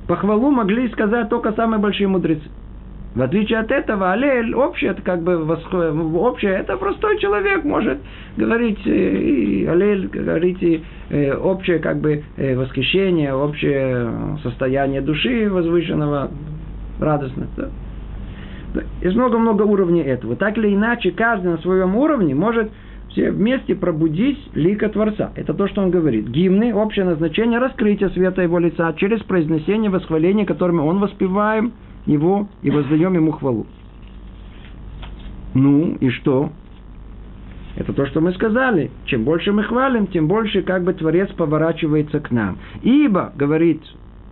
похвалу 0.07 0.51
могли 0.51 0.89
сказать 0.89 1.29
только 1.29 1.51
самые 1.53 1.79
большие 1.79 2.07
мудрецы. 2.07 2.47
В 3.19 3.21
отличие 3.21 3.60
от 3.60 3.69
этого, 3.69 4.13
Алель, 4.13 4.55
общее, 4.55 4.91
это 4.91 5.01
как 5.01 5.23
бы 5.23 5.45
общее, 6.19 6.53
это 6.53 6.77
простой 6.77 7.19
человек 7.19 7.65
может 7.65 7.97
говорить, 8.38 8.79
э, 8.86 9.17
и 9.17 9.65
Алель, 9.65 10.08
говорить 10.08 10.63
и 10.63 10.82
э, 11.10 11.36
общее 11.36 11.79
как 11.79 11.99
бы 11.99 12.23
э, 12.38 12.55
восхищение, 12.55 13.34
общее 13.34 14.10
состояние 14.41 15.01
души 15.01 15.49
возвышенного, 15.49 16.32
радостно. 17.01 17.47
Да? 17.58 17.67
Есть 19.01 19.17
много-много 19.17 19.63
уровней 19.63 20.03
этого. 20.03 20.38
Так 20.38 20.58
или 20.58 20.73
иначе, 20.73 21.12
каждый 21.12 21.51
на 21.51 21.58
своем 21.58 21.97
уровне 21.97 22.34
может 22.34 22.71
все 23.10 23.32
вместе 23.32 23.75
пробудить 23.75 24.39
лика 24.53 24.88
Творца. 24.88 25.34
Это 25.36 25.53
то, 25.53 25.67
что 25.67 25.82
он 25.82 25.91
говорит. 25.91 26.29
Гимны– 26.29 26.73
общее 26.75 27.03
назначение 27.03 27.60
раскрытия 27.60 28.08
света 28.12 28.43
его 28.43 28.60
лица 28.60 28.93
через 28.93 29.19
произнесение 29.23 29.91
восхваления, 29.91 30.45
которыми 30.45 30.79
он 30.79 30.99
воспеваем 30.99 31.73
его 32.05 32.47
и 32.62 32.69
воздаем 32.69 33.13
ему 33.13 33.31
хвалу. 33.31 33.65
Ну 35.53 35.97
и 35.99 36.09
что? 36.09 36.51
Это 37.75 37.93
то, 37.93 38.05
что 38.07 38.21
мы 38.21 38.33
сказали. 38.33 38.91
Чем 39.05 39.23
больше 39.23 39.51
мы 39.51 39.63
хвалим, 39.63 40.07
тем 40.07 40.27
больше 40.27 40.62
как 40.62 40.83
бы 40.83 40.93
Творец 40.93 41.29
поворачивается 41.31 42.19
к 42.19 42.31
нам. 42.31 42.57
Ибо, 42.81 43.31
говорит 43.35 43.81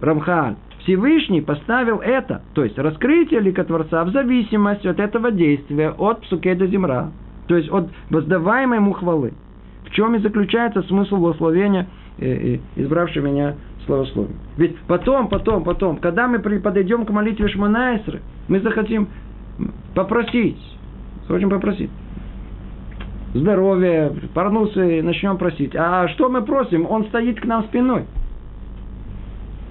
Рамхан, 0.02 0.58
Всевышний 0.80 1.42
поставил 1.42 2.00
это, 2.00 2.42
то 2.54 2.64
есть 2.64 2.78
раскрытие 2.78 3.42
лика 3.42 3.64
Творца 3.64 4.04
в 4.06 4.12
зависимости 4.12 4.88
от 4.88 5.00
этого 5.00 5.32
действия, 5.32 5.92
от 5.92 6.22
псукеда 6.22 6.68
земра, 6.68 7.12
то 7.48 7.56
есть 7.56 7.70
от 7.70 7.90
воздаваемой 8.10 8.78
ему 8.80 8.94
хвалы. 8.94 9.34
В 9.86 9.92
чем 9.92 10.16
и 10.16 10.20
заключается 10.20 10.82
смысл 10.84 11.18
благословения, 11.18 11.88
э, 12.20 12.56
э, 12.56 12.60
избравшего 12.76 13.28
меня 13.28 13.56
славословия. 13.88 14.36
Ведь 14.58 14.78
потом, 14.88 15.28
потом, 15.28 15.64
потом, 15.64 15.98
когда 15.98 16.28
мы 16.28 16.40
подойдем 16.40 17.06
к 17.06 17.10
молитве 17.10 17.48
Шманайсры, 17.48 18.22
мы 18.48 18.60
захотим 18.60 19.08
попросить, 19.96 20.60
хочем 21.28 21.50
попросить, 21.50 21.90
здоровья, 23.34 24.14
парнусы, 24.36 25.02
начнем 25.02 25.38
просить. 25.38 25.76
А 25.76 26.08
что 26.10 26.30
мы 26.30 26.44
просим? 26.44 26.86
Он 26.88 27.06
стоит 27.06 27.42
к 27.42 27.46
нам 27.46 27.64
спиной. 27.64 28.06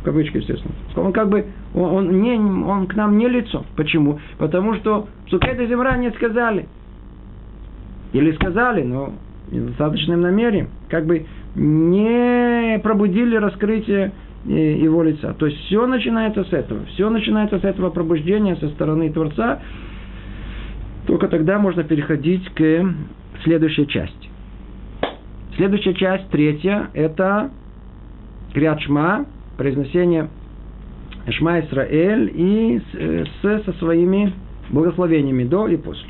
В 0.00 0.05
кавычках, 0.05 0.42
естественно. 0.42 0.74
Он 0.96 1.12
как 1.12 1.29
бы, 1.29 1.46
он, 1.74 1.94
он, 1.94 2.20
не, 2.20 2.37
он 2.37 2.88
к 2.88 2.94
нам 2.96 3.16
не 3.16 3.29
лицо. 3.29 3.64
Почему? 3.76 4.18
Потому 4.38 4.74
что 4.74 5.07
в 5.26 5.31
Сукете 5.31 5.68
Земра 5.68 5.96
не 5.96 6.11
сказали– 6.11 6.66
или 8.12 8.33
сказали, 8.33 8.83
но 8.83 9.12
недостаточным 9.50 10.20
намерением, 10.20 10.68
как 10.88 11.07
бы 11.07 11.26
не 11.57 12.79
пробудили 12.83 13.37
раскрытие 13.37 14.12
э, 14.47 14.51
его 14.51 15.03
лица. 15.03 15.35
То 15.35 15.47
есть 15.47 15.59
все 15.64 15.87
начинается 15.87 16.45
с 16.45 16.53
этого. 16.53 16.85
Все 16.87 17.09
начинается 17.09 17.59
с 17.59 17.64
этого 17.64 17.90
пробуждения 17.90 18.57
со 18.57 18.69
стороны 18.69 19.11
Творца. 19.11 19.61
Только 21.07 21.29
тогда 21.29 21.59
можно 21.59 21.83
переходить 21.83 22.49
к 22.55 22.95
следующей 23.42 23.87
части. 23.88 24.29
Следующая 25.57 25.95
часть, 25.95 26.29
третья, 26.29 26.90
это 26.92 27.51
Криачма, 28.53 29.25
произношение 29.57 30.29
Шма 31.31 31.61
Исраэль 31.61 32.31
и 32.35 32.83
с, 33.42 33.64
со 33.64 33.73
своими 33.79 34.33
благословениями 34.71 35.45
до 35.45 35.69
и 35.69 35.77
после. 35.77 36.07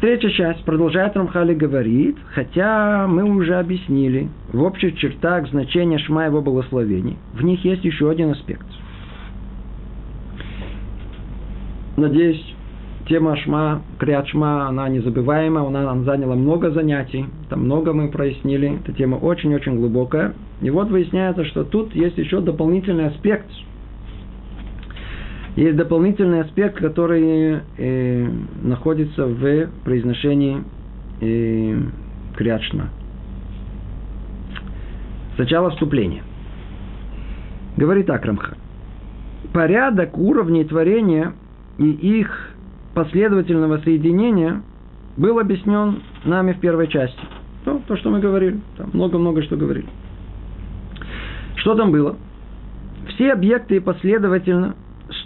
Третья 0.00 0.28
часть 0.28 0.62
продолжает 0.64 1.16
Рамхали 1.16 1.54
говорит, 1.54 2.18
хотя 2.34 3.06
мы 3.08 3.24
уже 3.24 3.54
объяснили 3.54 4.28
в 4.52 4.62
общих 4.62 4.98
чертах 4.98 5.48
значение 5.48 5.98
Шма 5.98 6.26
его 6.26 6.42
благословений, 6.42 7.16
в 7.32 7.42
них 7.42 7.64
есть 7.64 7.82
еще 7.82 8.10
один 8.10 8.32
аспект. 8.32 8.66
Надеюсь, 11.96 12.44
тема 13.08 13.36
Шма, 13.38 13.80
Криат 13.98 14.28
Шма, 14.28 14.68
она 14.68 14.86
незабываема, 14.90 15.66
она 15.66 15.84
нам 15.84 16.04
заняла 16.04 16.34
много 16.34 16.72
занятий, 16.72 17.24
там 17.48 17.64
много 17.64 17.94
мы 17.94 18.08
прояснили, 18.10 18.78
эта 18.78 18.92
тема 18.92 19.16
очень-очень 19.16 19.76
глубокая. 19.76 20.34
И 20.60 20.68
вот 20.68 20.90
выясняется, 20.90 21.46
что 21.46 21.64
тут 21.64 21.94
есть 21.94 22.18
еще 22.18 22.42
дополнительный 22.42 23.06
аспект– 23.06 23.46
есть 25.56 25.76
дополнительный 25.76 26.42
аспект, 26.42 26.76
который 26.76 27.60
э, 27.78 28.28
находится 28.62 29.26
в 29.26 29.68
произношении 29.84 30.62
э, 31.20 31.78
крячна. 32.36 32.90
Сначала 35.36 35.70
вступление. 35.70 36.22
Говорит 37.76 38.06
так 38.06 38.24
Рамха. 38.24 38.56
Порядок 39.52 40.16
уровней 40.18 40.64
творения 40.64 41.32
и 41.78 41.90
их 41.90 42.50
последовательного 42.94 43.78
соединения 43.78 44.62
был 45.16 45.38
объяснен 45.38 46.02
нами 46.24 46.52
в 46.52 46.60
первой 46.60 46.88
части. 46.88 47.20
Ну, 47.64 47.82
то, 47.86 47.96
что 47.96 48.10
мы 48.10 48.20
говорили. 48.20 48.60
Там 48.76 48.90
много-много 48.92 49.42
что 49.42 49.56
говорили. 49.56 49.88
Что 51.56 51.74
там 51.74 51.90
было? 51.90 52.16
Все 53.08 53.32
объекты 53.32 53.80
последовательно 53.80 54.74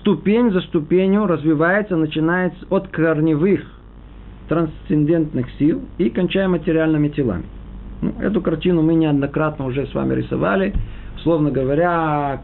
ступень 0.01 0.51
за 0.51 0.61
ступенью 0.63 1.27
развивается, 1.27 1.97
начинает 1.97 2.53
от 2.71 2.89
корневых 2.89 3.61
трансцендентных 4.49 5.47
сил 5.59 5.83
и 5.99 6.11
кончая 6.11 6.49
материальными 6.49 7.09
телами. 7.09 7.45
Ну, 8.03 8.15
эту 8.21 8.41
картину 8.41 8.83
мы 8.83 8.95
неоднократно 8.95 9.67
уже 9.67 9.87
с 9.87 9.95
вами 9.95 10.15
рисовали. 10.15 10.75
Словно 11.23 11.51
говоря, 11.51 12.43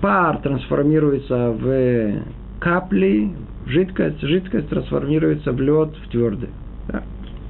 пар 0.00 0.38
трансформируется 0.38 1.50
в 1.50 2.22
капли, 2.60 3.32
в 3.64 3.68
жидкость, 3.68 4.20
жидкость 4.22 4.68
трансформируется 4.68 5.52
в 5.52 5.60
лед, 5.60 5.90
в 6.04 6.10
твердый. 6.10 6.50
Да. 6.88 7.02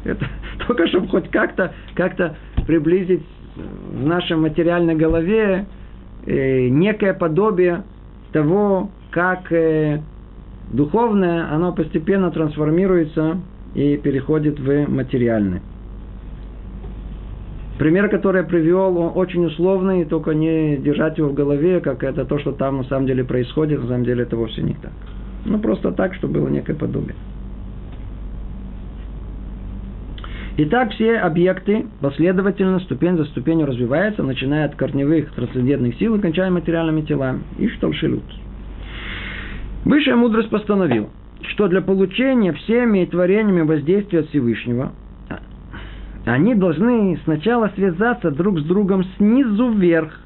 Это 0.05 0.27
только 0.67 0.89
чтобы 0.89 1.09
хоть 1.09 1.31
как-то 1.31 1.73
как 1.95 2.17
приблизить 2.67 3.25
в 3.55 4.07
нашей 4.07 4.37
материальной 4.37 4.97
голове 4.97 5.67
э, 6.25 6.69
некое 6.69 7.15
подобие 7.15 7.85
того, 8.37 8.91
как 9.13 9.51
э, 9.51 10.03
духовное, 10.71 11.51
оно 11.51 11.73
постепенно 11.73 12.31
трансформируется 12.31 13.39
и 13.75 13.97
переходит 13.97 14.61
в 14.61 14.87
материальное. 14.91 15.63
Пример, 17.79 18.11
который 18.11 18.43
я 18.43 18.47
привел, 18.47 18.99
он 18.99 19.13
очень 19.15 19.47
условный, 19.47 20.05
только 20.05 20.33
не 20.33 20.77
держать 20.77 21.17
его 21.17 21.31
в 21.31 21.35
голове, 21.35 21.81
как 21.81 22.05
это 22.05 22.27
то, 22.27 22.39
что 22.39 22.53
там 22.53 22.77
на 22.77 22.85
самом 22.85 23.07
деле 23.07 23.25
происходит, 23.25 23.81
на 23.81 23.89
самом 23.89 24.05
деле 24.05 24.25
это 24.25 24.37
вовсе 24.37 24.61
не 24.61 24.75
так. 24.75 24.93
Ну, 25.47 25.59
просто 25.59 25.93
так, 25.93 26.13
чтобы 26.15 26.41
было 26.41 26.49
некое 26.49 26.75
подобие. 26.75 27.15
Итак, 30.59 30.93
все 30.93 31.19
объекты 31.19 31.85
последовательно, 32.01 32.81
ступень 32.81 33.19
за 33.19 33.27
ступенью 33.27 33.67
развиваются, 33.67 34.23
начиная 34.23 34.65
от 34.65 34.75
корневых 34.75 35.31
трансцендентных 35.33 35.97
сил 35.97 36.15
и 36.15 36.21
кончая 36.21 36.51
материальными 36.51 37.03
телами. 37.03 37.43
И 37.59 37.69
что 37.69 37.93
шелут. 37.93 38.25
Высшая 39.85 40.17
мудрость 40.17 40.49
постановил, 40.49 41.11
что 41.43 41.69
для 41.69 41.83
получения 41.83 42.55
всеми 42.55 43.05
творениями 43.05 43.61
воздействия 43.61 44.23
Всевышнего 44.23 44.93
они 46.25 46.55
должны 46.55 47.21
сначала 47.25 47.71
связаться 47.75 48.31
друг 48.31 48.59
с 48.61 48.65
другом 48.65 49.05
снизу 49.19 49.69
вверх. 49.73 50.19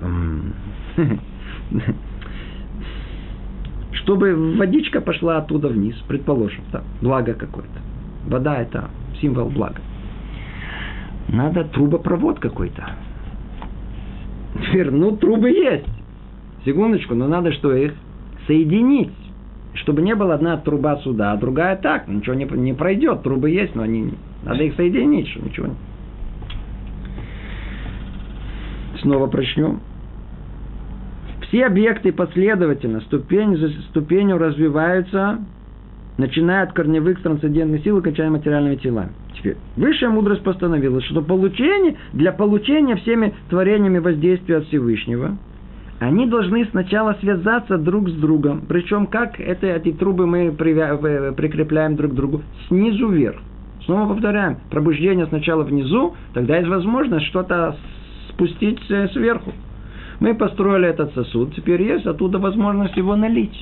Чтобы 3.92 4.54
водичка 4.56 5.00
пошла 5.00 5.38
оттуда 5.38 5.66
вниз, 5.68 5.96
предположим, 6.06 6.62
да, 6.72 6.84
благо 7.02 7.34
какое-то. 7.34 7.80
Вода 8.28 8.56
это 8.62 8.88
символ 9.20 9.48
блага. 9.48 9.80
Надо 11.28 11.64
трубопровод 11.64 12.40
какой-то. 12.40 12.90
Ну, 14.72 15.16
трубы 15.16 15.50
есть. 15.50 15.86
Секундочку, 16.64 17.14
но 17.14 17.28
надо 17.28 17.52
что 17.52 17.72
их 17.74 17.94
соединить. 18.46 19.12
Чтобы 19.74 20.02
не 20.02 20.14
было 20.14 20.34
одна 20.34 20.56
труба 20.56 20.96
сюда, 20.96 21.32
а 21.32 21.36
другая 21.36 21.76
так. 21.76 22.08
Ничего 22.08 22.34
не, 22.34 22.44
не 22.44 22.72
пройдет. 22.72 23.22
Трубы 23.22 23.50
есть, 23.50 23.74
но 23.74 23.82
они... 23.82 24.14
Надо 24.42 24.64
их 24.64 24.74
соединить, 24.74 25.28
что 25.28 25.44
ничего 25.44 25.66
не... 25.68 25.74
Снова 29.02 29.26
прочнем. 29.28 29.80
Все 31.42 31.66
объекты 31.66 32.12
последовательно, 32.12 33.00
ступень 33.02 33.56
за 33.56 33.68
ступенью 33.90 34.38
развиваются 34.38 35.38
начиная 36.18 36.64
от 36.64 36.72
корневых 36.72 37.22
трансцендентных 37.22 37.82
сил 37.82 37.98
и 37.98 38.02
кончая 38.02 38.28
материальными 38.28 38.76
телами. 38.76 39.10
Теперь, 39.34 39.56
высшая 39.76 40.10
мудрость 40.10 40.42
постановила, 40.42 41.00
что 41.00 41.22
получение, 41.22 41.96
для 42.12 42.32
получения 42.32 42.96
всеми 42.96 43.34
творениями 43.48 43.98
воздействия 43.98 44.58
от 44.58 44.66
Всевышнего, 44.66 45.38
они 46.00 46.26
должны 46.26 46.64
сначала 46.66 47.16
связаться 47.20 47.78
друг 47.78 48.08
с 48.08 48.14
другом. 48.14 48.62
Причем, 48.68 49.06
как 49.06 49.40
это, 49.40 49.66
эти 49.66 49.92
трубы 49.92 50.26
мы 50.26 50.52
прикрепляем 50.52 51.96
друг 51.96 52.12
к 52.12 52.14
другу? 52.14 52.42
Снизу 52.68 53.08
вверх. 53.08 53.40
Снова 53.84 54.12
повторяем, 54.12 54.58
пробуждение 54.70 55.26
сначала 55.26 55.62
внизу, 55.62 56.14
тогда 56.34 56.58
есть 56.58 56.68
возможность 56.68 57.24
что-то 57.26 57.76
спустить 58.28 58.78
э, 58.90 59.08
сверху. 59.08 59.52
Мы 60.20 60.34
построили 60.34 60.88
этот 60.88 61.14
сосуд, 61.14 61.54
теперь 61.54 61.80
есть 61.82 62.04
оттуда 62.04 62.38
возможность 62.38 62.96
его 62.96 63.16
налить. 63.16 63.56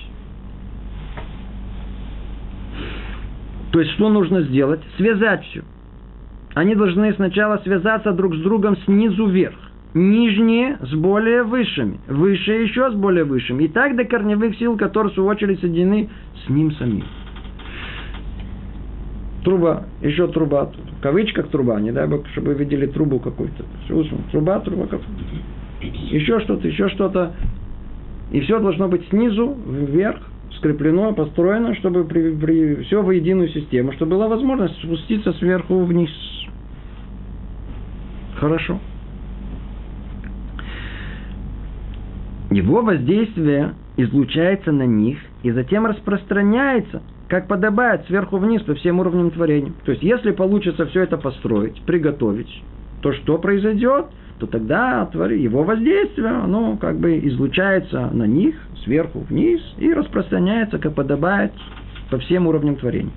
То 3.72 3.80
есть, 3.80 3.92
что 3.92 4.08
нужно 4.08 4.42
сделать? 4.42 4.80
Связать 4.96 5.44
все. 5.46 5.62
Они 6.54 6.74
должны 6.74 7.12
сначала 7.14 7.58
связаться 7.58 8.12
друг 8.12 8.34
с 8.34 8.38
другом 8.38 8.76
снизу 8.86 9.26
вверх. 9.26 9.56
Нижние 9.92 10.78
с 10.80 10.94
более 10.94 11.42
высшими. 11.42 12.00
Высшие 12.08 12.64
еще 12.64 12.90
с 12.90 12.94
более 12.94 13.24
высшими. 13.24 13.64
И 13.64 13.68
так 13.68 13.96
до 13.96 14.04
корневых 14.04 14.56
сил, 14.56 14.76
которые 14.76 15.10
в 15.10 15.14
свою 15.14 15.28
очередь 15.28 15.60
соединены 15.60 16.08
с 16.44 16.48
ним 16.48 16.72
самим. 16.72 17.04
Труба, 19.44 19.84
еще 20.02 20.26
труба. 20.28 20.72
В 20.98 21.02
кавычках 21.02 21.48
труба, 21.48 21.80
не 21.80 21.92
дай 21.92 22.06
бог, 22.08 22.26
чтобы 22.28 22.48
вы 22.48 22.54
видели 22.54 22.86
трубу 22.86 23.20
какую-то. 23.20 23.64
Труба, 24.32 24.60
труба, 24.60 24.88
еще 25.80 26.40
что-то, 26.40 26.66
еще 26.66 26.88
что-то. 26.88 27.32
И 28.32 28.40
все 28.40 28.58
должно 28.58 28.88
быть 28.88 29.08
снизу 29.10 29.56
вверх 29.66 30.20
скреплено, 30.58 31.12
построено, 31.12 31.74
чтобы 31.76 32.04
при, 32.04 32.34
при, 32.34 32.82
все 32.84 33.02
в 33.02 33.10
единую 33.10 33.48
систему, 33.48 33.92
чтобы 33.92 34.12
была 34.12 34.28
возможность 34.28 34.76
спуститься 34.82 35.32
сверху 35.34 35.84
вниз. 35.84 36.10
Хорошо. 38.36 38.78
Его 42.50 42.82
воздействие 42.82 43.74
излучается 43.96 44.72
на 44.72 44.84
них 44.84 45.18
и 45.42 45.50
затем 45.50 45.86
распространяется, 45.86 47.02
как 47.28 47.48
подобает, 47.48 48.06
сверху 48.06 48.38
вниз 48.38 48.62
по 48.62 48.74
всем 48.74 49.00
уровням 49.00 49.30
творения. 49.30 49.72
То 49.84 49.92
есть, 49.92 50.02
если 50.02 50.30
получится 50.30 50.86
все 50.86 51.02
это 51.02 51.16
построить, 51.16 51.80
приготовить, 51.82 52.62
то 53.02 53.12
что 53.12 53.38
произойдет? 53.38 54.06
То 54.38 54.46
тогда 54.46 55.08
его 55.12 55.62
воздействие, 55.62 56.28
оно 56.28 56.76
как 56.76 56.98
бы 56.98 57.18
излучается 57.24 58.10
на 58.12 58.24
них, 58.24 58.54
сверху 58.84 59.20
вниз 59.20 59.60
и 59.78 59.92
распространяется, 59.92 60.78
как 60.78 60.94
подобает, 60.94 61.52
по 62.10 62.18
всем 62.18 62.46
уровням 62.46 62.76
творения. 62.76 63.12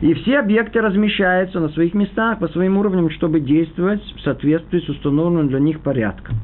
И 0.00 0.14
все 0.14 0.38
объекты 0.38 0.80
размещаются 0.80 1.60
на 1.60 1.68
своих 1.70 1.94
местах 1.94 2.38
по 2.38 2.48
своим 2.48 2.76
уровням, 2.78 3.10
чтобы 3.10 3.40
действовать 3.40 4.02
в 4.16 4.20
соответствии 4.20 4.80
с 4.80 4.88
установленным 4.88 5.48
для 5.48 5.60
них 5.60 5.80
порядком. 5.80 6.36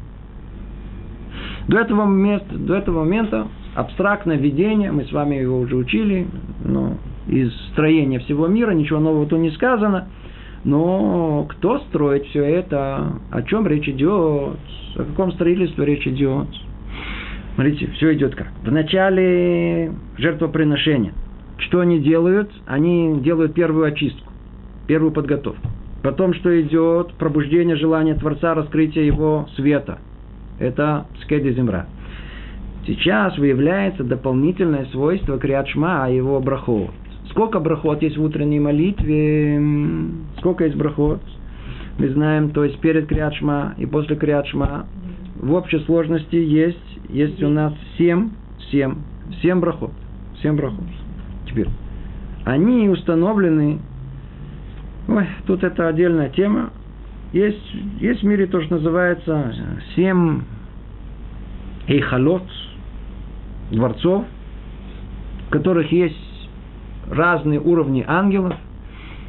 До 1.68 1.78
этого, 1.78 2.04
момента, 2.04 2.56
до 2.56 2.76
этого 2.76 3.00
момента 3.00 3.46
абстрактное 3.74 4.36
видение, 4.36 4.90
мы 4.90 5.04
с 5.04 5.12
вами 5.12 5.36
его 5.36 5.60
уже 5.60 5.76
учили, 5.76 6.26
но 6.64 6.96
из 7.26 7.52
строения 7.72 8.18
всего 8.20 8.46
мира 8.46 8.72
ничего 8.72 8.98
нового 9.00 9.26
тут 9.26 9.38
не 9.38 9.50
сказано. 9.50 10.08
Но 10.68 11.46
кто 11.48 11.78
строит 11.78 12.26
все 12.26 12.44
это? 12.44 13.14
О 13.30 13.42
чем 13.42 13.66
речь 13.66 13.88
идет? 13.88 14.58
О 14.96 15.02
каком 15.02 15.32
строительстве 15.32 15.86
речь 15.86 16.06
идет? 16.06 16.46
Смотрите, 17.54 17.86
все 17.92 18.12
идет 18.12 18.34
как. 18.34 18.48
В 18.62 18.70
начале 18.70 19.94
жертвоприношения. 20.18 21.14
Что 21.56 21.80
они 21.80 22.00
делают? 22.00 22.50
Они 22.66 23.18
делают 23.20 23.54
первую 23.54 23.86
очистку, 23.86 24.30
первую 24.86 25.10
подготовку. 25.10 25.66
Потом, 26.02 26.34
что 26.34 26.60
идет? 26.60 27.14
Пробуждение 27.14 27.76
желания 27.76 28.14
Творца, 28.14 28.52
раскрытие 28.52 29.06
его 29.06 29.48
света. 29.56 30.00
Это 30.58 31.06
скеди 31.22 31.50
земра. 31.50 31.86
Сейчас 32.86 33.38
выявляется 33.38 34.04
дополнительное 34.04 34.84
свойство 34.92 35.38
Криадшма, 35.38 36.04
а 36.04 36.08
его 36.10 36.38
брахот. 36.40 36.90
Сколько 37.30 37.60
брахот 37.60 38.02
есть 38.02 38.16
в 38.16 38.22
утренней 38.22 38.60
молитве? 38.60 39.60
Сколько 40.38 40.64
есть 40.64 40.76
брахот? 40.76 41.20
Мы 41.98 42.08
знаем, 42.10 42.50
то 42.50 42.64
есть 42.64 42.78
перед 42.78 43.06
Криадшма 43.06 43.74
и 43.76 43.86
после 43.86 44.16
Криадшма 44.16 44.86
в 45.40 45.52
общей 45.52 45.80
сложности 45.80 46.36
есть, 46.36 46.98
есть 47.08 47.42
у 47.42 47.48
нас 47.48 47.72
семь, 47.96 48.30
семь, 48.70 48.96
семь 49.42 49.60
брахот. 49.60 49.90
Семь 50.42 50.56
брахот. 50.56 50.84
Теперь. 51.46 51.68
Они 52.44 52.88
установлены, 52.88 53.80
ой, 55.08 55.26
тут 55.46 55.64
это 55.64 55.88
отдельная 55.88 56.30
тема. 56.30 56.70
Есть, 57.32 57.74
есть 58.00 58.22
в 58.22 58.26
мире 58.26 58.46
то, 58.46 58.62
что 58.62 58.76
называется 58.76 59.52
семь 59.94 60.42
эйхалот, 61.88 62.44
дворцов, 63.70 64.24
в 65.46 65.50
которых 65.50 65.92
есть 65.92 66.27
разные 67.10 67.60
уровни 67.60 68.04
ангелов. 68.06 68.54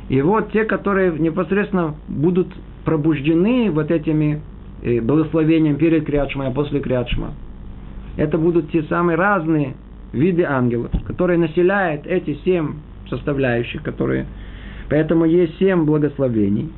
И 0.09 0.21
вот 0.21 0.51
те, 0.51 0.63
которые 0.65 1.11
непосредственно 1.11 1.95
будут 2.07 2.47
пробуждены 2.83 3.69
вот 3.71 3.91
этими 3.91 4.41
э, 4.81 5.01
благословениями 5.01 5.75
перед 5.75 6.05
Криадшма 6.05 6.49
и 6.49 6.53
после 6.53 6.79
Криадшма. 6.79 7.33
Это 8.17 8.37
будут 8.37 8.71
те 8.71 8.83
самые 8.83 9.15
разные 9.15 9.75
виды 10.11 10.43
ангелов, 10.43 10.91
которые 11.05 11.37
населяют 11.37 12.05
эти 12.07 12.37
семь 12.43 12.75
составляющих, 13.09 13.83
которые... 13.83 14.25
Поэтому 14.89 15.25
есть 15.25 15.57
семь 15.59 15.85
благословений. 15.85 16.71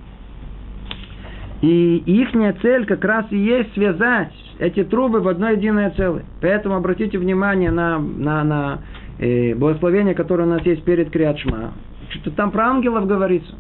И 1.62 1.98
их 2.06 2.30
цель 2.62 2.86
как 2.86 3.06
раз 3.06 3.26
и 3.30 3.38
есть 3.38 3.74
связать 3.74 4.34
эти 4.60 4.84
трубы 4.84 5.22
в 5.22 5.28
одно 5.28 5.50
единое 5.50 5.92
целое. 5.92 6.24
Поэтому 6.42 6.76
обратите 6.76 7.18
внимание 7.18 7.72
на, 7.72 8.00
на, 8.00 8.44
на 8.44 8.80
э, 9.22 9.56
благословение, 9.56 10.14
которое 10.14 10.44
у 10.44 10.50
нас 10.50 10.66
есть 10.66 10.84
перед 10.84 11.10
Криадшма. 11.12 11.72
Что-то 12.10 12.32
там 12.32 12.52
про 12.52 12.68
ангелов 12.68 13.08
говорится. 13.08 13.54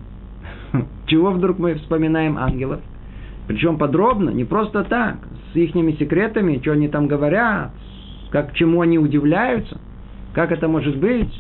Чего 1.07 1.31
вдруг 1.31 1.59
мы 1.59 1.75
вспоминаем 1.75 2.37
ангелов? 2.37 2.81
Причем 3.47 3.77
подробно, 3.77 4.29
не 4.29 4.43
просто 4.43 4.83
так, 4.83 5.17
с 5.53 5.55
их 5.55 5.73
секретами, 5.97 6.59
что 6.61 6.73
они 6.73 6.87
там 6.87 7.07
говорят, 7.07 7.71
как 8.31 8.53
чему 8.53 8.81
они 8.81 8.97
удивляются, 8.97 9.79
как 10.33 10.51
это 10.51 10.67
может 10.67 10.97
быть. 10.97 11.31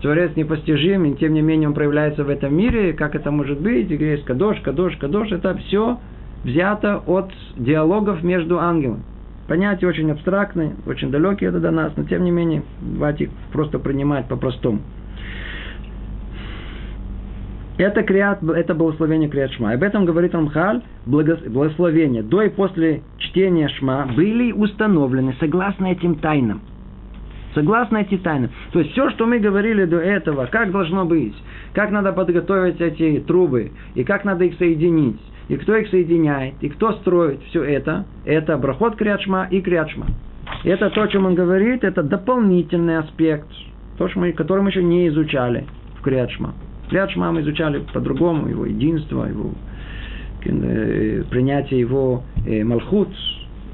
Творец 0.00 0.34
непостижим, 0.34 1.04
и 1.04 1.14
тем 1.14 1.32
не 1.32 1.42
менее 1.42 1.68
он 1.68 1.74
проявляется 1.74 2.24
в 2.24 2.28
этом 2.28 2.56
мире, 2.56 2.92
как 2.92 3.14
это 3.14 3.30
может 3.30 3.60
быть, 3.60 3.88
и 3.88 3.94
есть 3.94 4.24
кадош, 4.24 4.58
кадош, 4.60 4.96
кадош, 4.96 5.30
это 5.30 5.56
все 5.56 6.00
взято 6.42 7.00
от 7.06 7.30
диалогов 7.56 8.24
между 8.24 8.58
ангелами. 8.58 9.04
Понятия 9.52 9.86
очень 9.86 10.10
абстрактные, 10.10 10.76
очень 10.86 11.10
далекие 11.10 11.50
это 11.50 11.60
до 11.60 11.70
нас, 11.70 11.92
но 11.94 12.04
тем 12.04 12.24
не 12.24 12.30
менее, 12.30 12.62
давайте 12.80 13.24
их 13.24 13.30
просто 13.52 13.78
принимать 13.78 14.26
по-простому. 14.26 14.80
Это, 17.76 18.02
криат, 18.02 18.42
это 18.42 18.74
благословение 18.74 19.28
криат 19.28 19.52
шма. 19.52 19.72
Об 19.72 19.82
этом 19.82 20.06
говорит 20.06 20.34
Рамхаль, 20.34 20.80
благословение 21.04 22.22
до 22.22 22.40
и 22.40 22.48
после 22.48 23.02
чтения 23.18 23.68
шма 23.68 24.08
были 24.16 24.52
установлены 24.52 25.36
согласно 25.38 25.88
этим 25.88 26.14
тайнам. 26.14 26.62
Согласно 27.54 27.98
этим 27.98 28.20
тайнам. 28.20 28.50
То 28.72 28.78
есть 28.78 28.92
все, 28.92 29.10
что 29.10 29.26
мы 29.26 29.38
говорили 29.38 29.84
до 29.84 29.98
этого, 29.98 30.46
как 30.46 30.72
должно 30.72 31.04
быть, 31.04 31.34
как 31.74 31.90
надо 31.90 32.14
подготовить 32.14 32.80
эти 32.80 33.22
трубы, 33.26 33.72
и 33.94 34.02
как 34.02 34.24
надо 34.24 34.44
их 34.44 34.56
соединить, 34.56 35.20
и 35.48 35.56
кто 35.56 35.76
их 35.76 35.88
соединяет, 35.88 36.54
и 36.60 36.68
кто 36.68 36.92
строит 36.94 37.40
все 37.48 37.62
это, 37.62 38.06
это 38.24 38.56
брахот 38.56 38.96
криачма 38.96 39.48
и 39.50 39.60
криачма. 39.60 40.06
Это 40.64 40.90
то, 40.90 41.02
о 41.02 41.08
чем 41.08 41.26
он 41.26 41.34
говорит, 41.34 41.84
это 41.84 42.02
дополнительный 42.02 42.98
аспект, 42.98 43.48
то, 43.98 44.08
что 44.08 44.20
мы, 44.20 44.32
который 44.32 44.62
мы 44.62 44.70
еще 44.70 44.82
не 44.82 45.08
изучали 45.08 45.66
в 45.98 46.02
криачма. 46.02 46.54
Криачма 46.90 47.32
мы 47.32 47.40
изучали 47.40 47.82
по-другому, 47.92 48.48
его 48.48 48.66
единство, 48.66 49.24
его 49.24 49.52
э, 50.44 51.24
принятие 51.30 51.80
его 51.80 52.22
э, 52.46 52.64
малхут, 52.64 53.08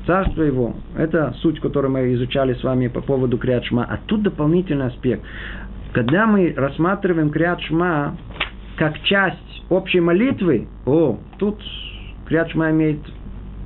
царство 0.09 0.43
его. 0.43 0.75
Это 0.97 1.35
суть, 1.43 1.61
которую 1.61 1.93
мы 1.93 2.15
изучали 2.15 2.55
с 2.55 2.65
вами 2.65 2.89
по 2.89 3.03
поводу 3.03 3.37
Криадшма. 3.37 3.85
А 3.85 3.99
тут 4.07 4.23
дополнительный 4.23 4.87
аспект. 4.87 5.23
Когда 5.93 6.27
мы 6.27 6.55
рассматриваем 6.57 7.31
Криадшма 7.31 8.17
как 8.77 9.01
часть 9.03 9.37
общей 9.71 10.01
молитвы, 10.01 10.67
о, 10.87 11.19
тут 11.39 11.61
Криадшма 12.27 12.71
имеет 12.71 13.01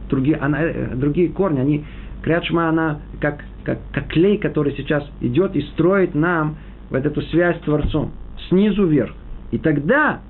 другие, 0.08 0.36
она, 0.36 0.62
э, 0.62 0.94
другие 0.94 1.28
корни. 1.28 1.60
Они, 1.60 1.84
Криадшма, 2.22 2.68
она 2.68 3.00
как, 3.20 3.44
как, 3.64 3.78
как 3.92 4.08
клей, 4.08 4.38
который 4.38 4.74
сейчас 4.76 5.04
идет 5.20 5.56
и 5.56 5.62
строит 5.72 6.14
нам 6.14 6.56
вот 6.90 7.04
эту 7.04 7.22
связь 7.22 7.58
с 7.58 7.60
Творцом. 7.60 8.12
Снизу 8.48 8.86
вверх. 8.86 9.12
И 9.50 9.58
тогда 9.58 10.20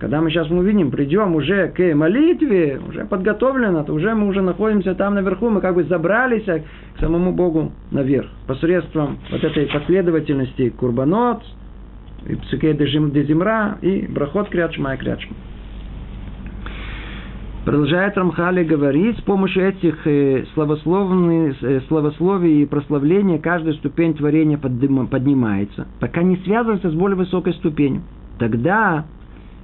когда 0.00 0.22
мы 0.22 0.30
сейчас 0.30 0.48
мы 0.48 0.60
увидим, 0.60 0.90
придем 0.90 1.34
уже 1.34 1.68
к 1.68 1.94
молитве, 1.94 2.80
уже 2.88 3.04
подготовлено, 3.04 3.84
то 3.84 3.92
уже 3.92 4.14
мы 4.14 4.28
уже 4.28 4.40
находимся 4.40 4.94
там 4.94 5.14
наверху, 5.14 5.50
мы 5.50 5.60
как 5.60 5.74
бы 5.74 5.84
забрались 5.84 6.44
к 6.44 7.00
самому 7.00 7.32
Богу 7.34 7.72
наверх. 7.90 8.26
Посредством 8.46 9.18
вот 9.30 9.44
этой 9.44 9.66
последовательности 9.66 10.70
Курбанот, 10.70 11.42
и 12.26 12.34
Псукей 12.36 12.74
Дезимра, 12.74 13.78
и 13.82 14.06
Брахот 14.08 14.48
Крячма 14.48 14.94
и 14.94 14.96
Крячма. 14.98 15.36
Продолжает 17.64 18.16
Рамхали 18.16 18.64
говорить, 18.64 19.18
с 19.18 19.22
помощью 19.22 19.68
этих 19.68 20.06
э, 20.06 20.44
э, 20.44 21.80
словословий 21.88 22.62
и 22.62 22.66
прославления 22.66 23.38
каждая 23.38 23.74
ступень 23.74 24.14
творения 24.14 24.56
поднимается, 24.56 25.86
пока 26.00 26.22
не 26.22 26.36
связывается 26.38 26.90
с 26.90 26.94
более 26.94 27.16
высокой 27.16 27.52
ступенью. 27.54 28.02
Тогда 28.38 29.04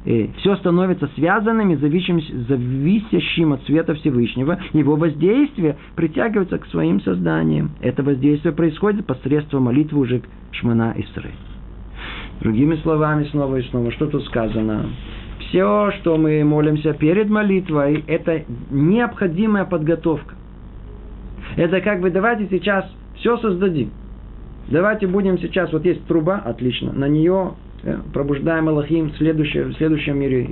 все 0.05 0.55
становится 0.59 1.09
связанными, 1.17 1.75
зависящим 1.75 3.55
от 3.55 3.65
света 3.65 3.95
Всевышнего. 3.95 4.61
Его 4.73 4.95
воздействие 4.95 5.79
притягивается 5.97 6.59
к 6.59 6.67
своим 6.67 7.01
созданиям. 7.01 7.73
Это 7.81 8.05
воздействие 8.05 8.55
происходит 8.55 9.05
посредством 9.05 9.65
молитвы 9.65 9.99
уже 9.99 10.23
Шмана 10.53 10.95
Исры. 10.97 11.33
Другими 12.47 12.77
словами, 12.77 13.25
снова 13.25 13.57
и 13.57 13.63
снова, 13.71 13.91
что 13.93 14.07
тут 14.07 14.25
сказано? 14.25 14.87
Все, 15.41 15.91
что 15.99 16.17
мы 16.17 16.45
молимся 16.45 16.93
перед 16.93 17.29
молитвой, 17.29 18.05
это 18.07 18.45
необходимая 18.71 19.65
подготовка. 19.65 20.35
Это 21.57 21.81
как 21.81 22.01
бы 22.01 22.11
давайте 22.11 22.49
сейчас 22.51 22.85
все 23.17 23.37
создадим. 23.39 23.91
Давайте 24.69 25.07
будем 25.07 25.39
сейчас, 25.39 25.73
вот 25.73 25.85
есть 25.85 26.07
труба, 26.07 26.37
отлично, 26.37 26.93
на 26.93 27.09
нее 27.09 27.55
Э, 27.87 27.99
пробуждаем 28.13 28.69
Аллахим 28.69 29.11
в 29.11 29.17
следующем, 29.17 29.73
в 29.73 29.77
следующем 29.77 30.19
мире. 30.19 30.51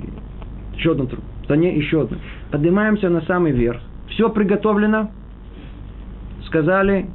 Еще 0.77 0.91
одну 0.91 1.05
трубу. 1.05 1.23
За 1.49 1.57
ней 1.57 1.75
еще 1.75 2.03
одну. 2.03 2.17
Поднимаемся 2.49 3.09
на 3.09 3.21
самый 3.21 3.51
верх. 3.51 3.81
Все 4.09 4.29
приготовлено. 4.29 5.11
Сказали, 6.45 7.07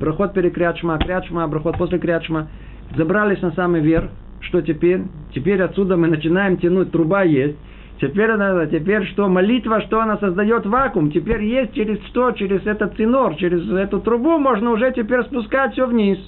проход 0.00 0.32
перед 0.32 0.54
крячма, 0.54 0.98
крячма, 0.98 1.46
проход 1.48 1.76
после 1.76 1.98
крячма. 1.98 2.48
Забрались 2.96 3.42
на 3.42 3.52
самый 3.52 3.80
верх. 3.80 4.10
Что 4.40 4.62
теперь? 4.62 5.02
Теперь 5.34 5.60
отсюда 5.62 5.96
мы 5.96 6.08
начинаем 6.08 6.56
тянуть, 6.56 6.90
труба 6.90 7.22
есть. 7.22 7.56
Теперь, 8.00 8.32
надо, 8.36 8.66
теперь 8.66 9.04
что? 9.06 9.28
Молитва, 9.28 9.80
что 9.82 10.00
она 10.00 10.16
создает 10.18 10.64
вакуум. 10.66 11.10
Теперь 11.10 11.42
есть 11.44 11.74
через 11.74 12.00
что? 12.06 12.30
Через 12.32 12.64
этот 12.64 12.96
цинор, 12.96 13.34
через 13.34 13.68
эту 13.68 14.00
трубу 14.00 14.38
можно 14.38 14.70
уже 14.70 14.92
теперь 14.92 15.22
спускать 15.24 15.72
все 15.72 15.86
вниз. 15.86 16.18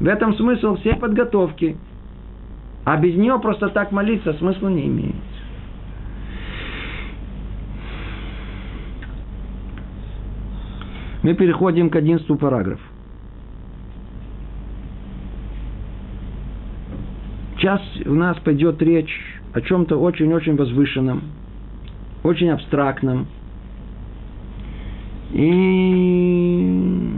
В 0.00 0.06
этом 0.06 0.34
смысл 0.34 0.76
всей 0.76 0.94
подготовки. 0.94 1.76
А 2.84 2.96
без 2.96 3.14
нее 3.16 3.38
просто 3.40 3.68
так 3.68 3.92
молиться 3.92 4.32
смысла 4.34 4.68
не 4.68 4.86
имеет. 4.86 5.14
Мы 11.22 11.34
переходим 11.34 11.90
к 11.90 11.96
11 11.96 12.26
параграфу. 12.38 12.82
Сейчас 17.58 17.80
у 18.06 18.14
нас 18.14 18.38
пойдет 18.38 18.80
речь 18.82 19.12
о 19.52 19.60
чем-то 19.60 19.96
очень-очень 19.96 20.54
возвышенном, 20.54 21.22
очень 22.22 22.50
абстрактном. 22.50 23.26
И 25.32 27.16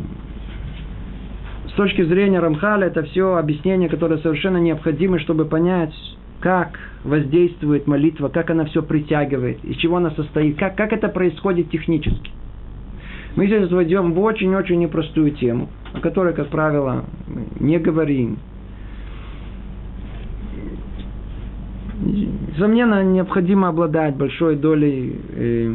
с 1.68 1.72
точки 1.72 2.03
зрения 2.05 2.41
Рамхаля, 2.41 2.86
это 2.86 3.03
все 3.03 3.36
объяснения, 3.36 3.91
которые 3.91 4.18
совершенно 4.18 4.57
необходимы, 4.57 5.18
чтобы 5.18 5.45
понять, 5.45 5.95
как 6.41 6.78
воздействует 7.05 7.86
молитва, 7.86 8.28
как 8.28 8.49
она 8.49 8.64
все 8.64 8.82
притягивает, 8.82 9.62
из 9.62 9.76
чего 9.76 9.99
она 9.99 10.11
состоит, 10.12 10.59
как, 10.59 10.74
как 10.74 10.95
это 10.95 11.09
происходит 11.09 11.68
технически. 11.70 12.30
Мы 13.36 13.47
сейчас 13.47 13.70
войдем 13.70 14.14
в 14.14 14.20
очень-очень 14.20 14.78
непростую 14.78 15.32
тему, 15.32 15.68
о 15.93 16.01
которой, 16.01 16.32
как 16.32 16.49
правило, 16.49 17.05
не 17.61 17.78
говорим. 17.78 18.38
Несомненно, 22.01 23.05
необходимо 23.05 23.68
обладать 23.68 24.16
большой 24.16 24.57
долей, 24.57 25.20
э, 25.36 25.74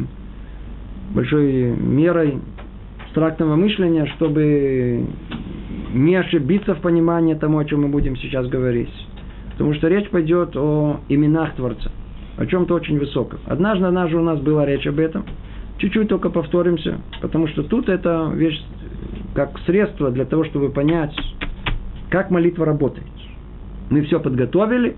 большой 1.14 1.76
мерой 1.76 2.38
абстрактного 3.04 3.54
мышления, 3.54 4.06
чтобы 4.16 5.06
не 5.94 6.16
ошибиться 6.16 6.74
в 6.74 6.80
понимании 6.80 7.34
тому, 7.34 7.58
о 7.58 7.64
чем 7.64 7.82
мы 7.82 7.88
будем 7.88 8.16
сейчас 8.16 8.48
говорить. 8.48 8.90
Потому 9.52 9.74
что 9.74 9.88
речь 9.88 10.08
пойдет 10.10 10.56
о 10.56 11.00
именах 11.08 11.54
Творца, 11.54 11.90
о 12.36 12.44
чем-то 12.44 12.74
очень 12.74 12.98
высоком. 12.98 13.38
Однажды, 13.46 13.86
однажды 13.86 14.16
у 14.18 14.22
нас 14.22 14.40
была 14.40 14.66
речь 14.66 14.86
об 14.86 14.98
этом. 14.98 15.24
Чуть-чуть 15.78 16.08
только 16.08 16.28
повторимся, 16.30 16.98
потому 17.20 17.46
что 17.48 17.62
тут 17.62 17.88
это 17.88 18.30
вещь 18.34 18.60
как 19.34 19.58
средство 19.66 20.10
для 20.10 20.24
того, 20.24 20.44
чтобы 20.44 20.70
понять, 20.70 21.14
как 22.10 22.30
молитва 22.30 22.66
работает. 22.66 23.06
Мы 23.90 24.02
все 24.02 24.18
подготовили, 24.18 24.96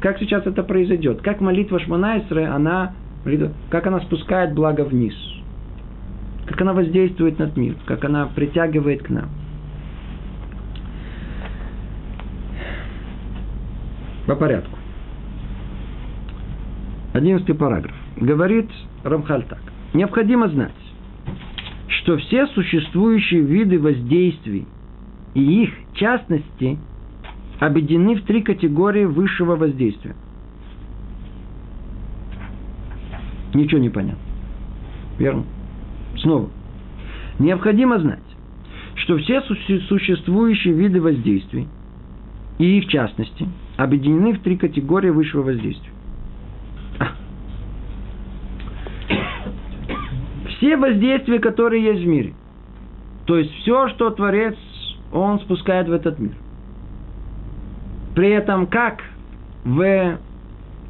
как 0.00 0.18
сейчас 0.18 0.46
это 0.46 0.62
произойдет, 0.62 1.22
как 1.22 1.40
молитва 1.40 1.80
Шманайсры, 1.80 2.44
она, 2.44 2.94
как 3.70 3.86
она 3.86 4.00
спускает 4.00 4.54
благо 4.54 4.82
вниз, 4.82 5.14
как 6.46 6.60
она 6.60 6.72
воздействует 6.72 7.38
над 7.38 7.56
мир, 7.56 7.74
как 7.86 8.04
она 8.04 8.26
притягивает 8.26 9.02
к 9.02 9.10
нам. 9.10 9.28
По 14.26 14.36
порядку. 14.36 14.78
Одиннадцатый 17.14 17.54
параграф. 17.54 17.94
Говорит 18.16 18.70
Рамхаль 19.02 19.44
так. 19.44 19.62
Необходимо 19.94 20.48
знать, 20.48 20.70
что 21.88 22.18
все 22.18 22.46
существующие 22.48 23.40
виды 23.40 23.78
воздействий 23.78 24.66
и 25.34 25.62
их 25.62 25.70
частности 25.94 26.78
объединены 27.58 28.16
в 28.16 28.24
три 28.24 28.42
категории 28.42 29.04
высшего 29.04 29.56
воздействия. 29.56 30.14
Ничего 33.54 33.80
не 33.80 33.90
понятно. 33.90 34.20
Верно? 35.18 35.44
Снова. 36.18 36.50
Необходимо 37.38 37.98
знать, 37.98 38.22
что 38.94 39.16
все 39.18 39.40
существующие 39.42 40.74
виды 40.74 41.00
воздействий 41.00 41.68
и 42.58 42.78
их 42.78 42.88
частности– 42.88 43.48
объединены 43.78 44.32
в 44.32 44.40
три 44.40 44.56
категории 44.56 45.10
высшего 45.10 45.44
воздействия. 45.44 45.92
Все 50.48 50.76
воздействия, 50.76 51.38
которые 51.38 51.84
есть 51.84 52.02
в 52.02 52.06
мире. 52.06 52.34
То 53.26 53.38
есть 53.38 53.52
все, 53.60 53.88
что 53.90 54.10
Творец, 54.10 54.56
он 55.12 55.38
спускает 55.40 55.88
в 55.88 55.92
этот 55.92 56.18
мир. 56.18 56.32
При 58.18 58.30
этом 58.30 58.66
как 58.66 59.00
в 59.62 60.18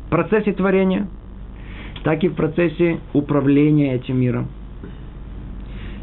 процессе 0.09 0.55
творения, 0.55 1.09
так 2.03 2.25
и 2.25 2.29
в 2.29 2.35
процессе 2.35 3.01
управления 3.13 3.97
этим 3.97 4.19
миром. 4.19 4.49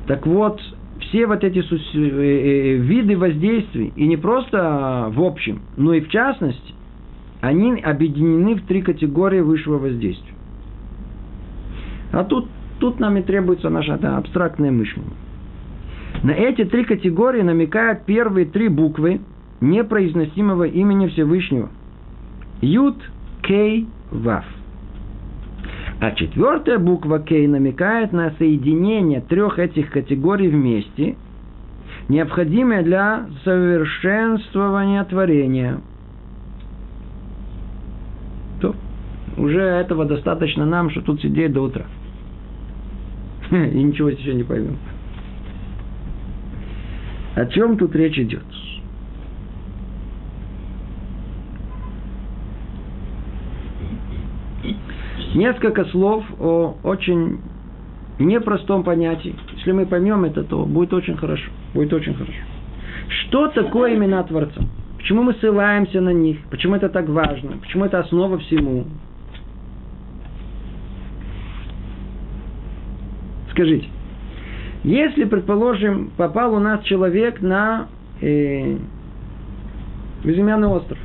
Так 0.05 0.27
вот, 0.27 0.61
все 0.99 1.25
вот 1.25 1.43
эти 1.43 1.57
э, 1.57 1.63
э, 1.63 2.75
виды 2.75 3.17
воздействий, 3.17 3.91
и 3.95 4.05
не 4.05 4.17
просто 4.17 5.07
в 5.09 5.19
общем, 5.23 5.61
но 5.77 5.95
и 5.95 6.01
в 6.01 6.09
частности, 6.09 6.75
они 7.41 7.81
объединены 7.81 8.53
в 8.53 8.67
три 8.67 8.83
категории 8.83 9.39
высшего 9.39 9.79
воздействия. 9.79 10.35
А 12.11 12.23
тут, 12.23 12.47
тут 12.77 12.99
нам 12.99 13.17
и 13.17 13.23
требуется 13.23 13.71
наше 13.71 13.97
да, 13.97 14.17
абстрактное 14.17 14.69
мышление. 14.69 15.13
На 16.21 16.33
эти 16.33 16.65
три 16.65 16.83
категории 16.83 17.41
намекают 17.41 18.05
первые 18.05 18.45
три 18.45 18.67
буквы 18.67 19.21
непроизносимого 19.61 20.65
имени 20.65 21.07
Всевышнего. 21.07 21.69
Юд, 22.61 22.97
Кей, 23.41 23.87
Вав. 24.11 24.45
А 25.99 26.11
четвертая 26.11 26.77
буква 26.77 27.19
Кей 27.19 27.47
намекает 27.47 28.11
на 28.11 28.31
соединение 28.37 29.21
трех 29.21 29.59
этих 29.59 29.91
категорий 29.91 30.49
вместе, 30.49 31.15
необходимое 32.09 32.83
для 32.83 33.27
совершенствования 33.43 35.03
творения– 35.05 35.79
уже 39.37 39.59
этого 39.59 40.05
достаточно 40.05 40.65
нам, 40.65 40.89
что 40.91 41.01
тут 41.01 41.21
сидеть 41.21 41.51
до 41.51 41.61
утра. 41.61 41.85
И 43.51 43.83
ничего 43.83 44.09
еще 44.09 44.33
не 44.33 44.43
поймем. 44.43 44.77
О 47.35 47.45
чем 47.47 47.77
тут 47.77 47.93
речь 47.95 48.17
идет? 48.17 48.45
Несколько 55.35 55.83
слов 55.85 56.23
о 56.39 56.77
очень 56.83 57.41
непростом 58.19 58.83
понятии. 58.83 59.35
Если 59.57 59.73
мы 59.73 59.85
поймем 59.85 60.23
это, 60.23 60.45
то 60.45 60.65
будет 60.65 60.93
очень 60.93 61.17
хорошо. 61.17 61.51
Будет 61.73 61.91
очень 61.91 62.13
хорошо. 62.13 62.39
Что 63.09 63.49
такое 63.49 63.95
имена 63.95 64.23
Творца? 64.23 64.61
Почему 64.95 65.23
мы 65.23 65.33
ссылаемся 65.33 65.99
на 65.99 66.13
них? 66.13 66.37
Почему 66.49 66.75
это 66.75 66.87
так 66.87 67.09
важно? 67.09 67.57
Почему 67.57 67.83
это 67.83 67.99
основа 67.99 68.37
всему? 68.37 68.85
Скажите, 73.51 73.87
если, 74.85 75.25
предположим, 75.25 76.11
попал 76.15 76.53
у 76.53 76.59
нас 76.59 76.81
человек 76.83 77.41
на 77.41 77.87
э, 78.21 78.77
безымянный 80.23 80.69
остров, 80.69 80.97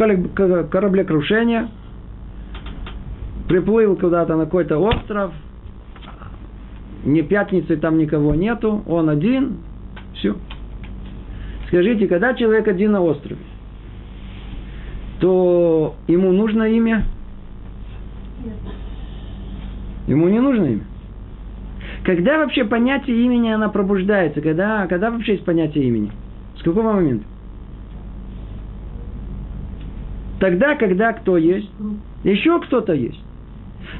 кораблекрушение, 0.00 1.68
приплыл 3.48 3.96
куда-то 3.96 4.36
на 4.36 4.44
какой-то 4.44 4.78
остров, 4.78 5.32
не 7.04 7.22
пятницы 7.22 7.76
там 7.76 7.98
никого 7.98 8.34
нету, 8.34 8.82
он 8.86 9.08
один, 9.08 9.58
все. 10.14 10.36
Скажите, 11.68 12.08
когда 12.08 12.34
человек 12.34 12.66
один 12.68 12.92
на 12.92 13.00
острове, 13.00 13.38
то 15.20 15.94
ему 16.08 16.32
нужно 16.32 16.64
имя– 16.64 17.04
Ему 20.06 20.28
не 20.28 20.40
нужно 20.40 20.64
имя. 20.64 20.84
Когда 22.04 22.38
вообще 22.38 22.64
понятие 22.64 23.24
имени 23.24 23.50
она 23.50 23.68
пробуждается? 23.68 24.40
Когда, 24.40 24.86
когда 24.86 25.10
вообще 25.10 25.34
есть 25.34 25.44
понятие 25.44 25.84
имени? 25.84 26.10
С 26.58 26.62
какого 26.62 26.92
момента? 26.92 27.24
Тогда, 30.40 30.74
когда 30.74 31.12
кто 31.12 31.36
есть? 31.36 31.70
Еще 32.24 32.58
кто-то 32.60 32.94
есть. 32.94 33.22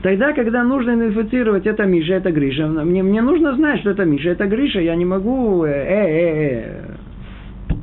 Тогда, 0.03 0.33
когда 0.33 0.65
нужно 0.65 0.95
идентифицировать, 0.95 1.67
это 1.67 1.85
Миша, 1.85 2.15
это 2.15 2.33
Гриша. 2.33 2.67
Мне, 2.67 3.03
мне 3.03 3.21
нужно 3.21 3.55
знать, 3.55 3.81
что 3.81 3.91
это 3.91 4.05
Миша, 4.05 4.31
это 4.31 4.47
Гриша. 4.47 4.81
Я 4.81 4.97
не 4.97 5.05
могу... 5.05 5.65
Э, 5.65 5.71
э, 5.71 6.07
э, 6.09 6.63
э. 6.63 7.75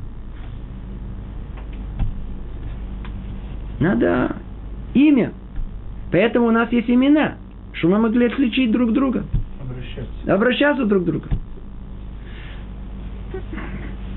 Надо 3.80 4.36
имя. 4.96 5.34
Поэтому 6.12 6.48
у 6.48 6.52
нас 6.52 6.72
есть 6.72 6.90
имена, 6.90 7.36
чтобы 7.74 7.96
мы 7.96 8.04
могли 8.04 8.26
отличить 8.26 8.72
друг 8.72 8.92
друга. 8.92 9.24
Обращаться. 9.62 10.34
Обращаться 10.34 10.86
друг 10.86 11.04
к 11.04 11.06
другу. 11.06 11.26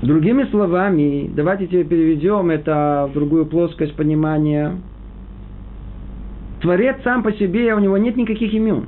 Другими 0.01 0.45
словами, 0.45 1.29
давайте 1.31 1.67
теперь 1.67 1.85
переведем 1.85 2.49
это 2.49 3.07
в 3.11 3.13
другую 3.13 3.45
плоскость 3.45 3.95
понимания. 3.95 4.77
Творец 6.59 6.97
сам 7.03 7.21
по 7.21 7.31
себе, 7.33 7.75
у 7.75 7.79
него 7.79 7.97
нет 7.97 8.17
никаких 8.17 8.51
имен. 8.51 8.87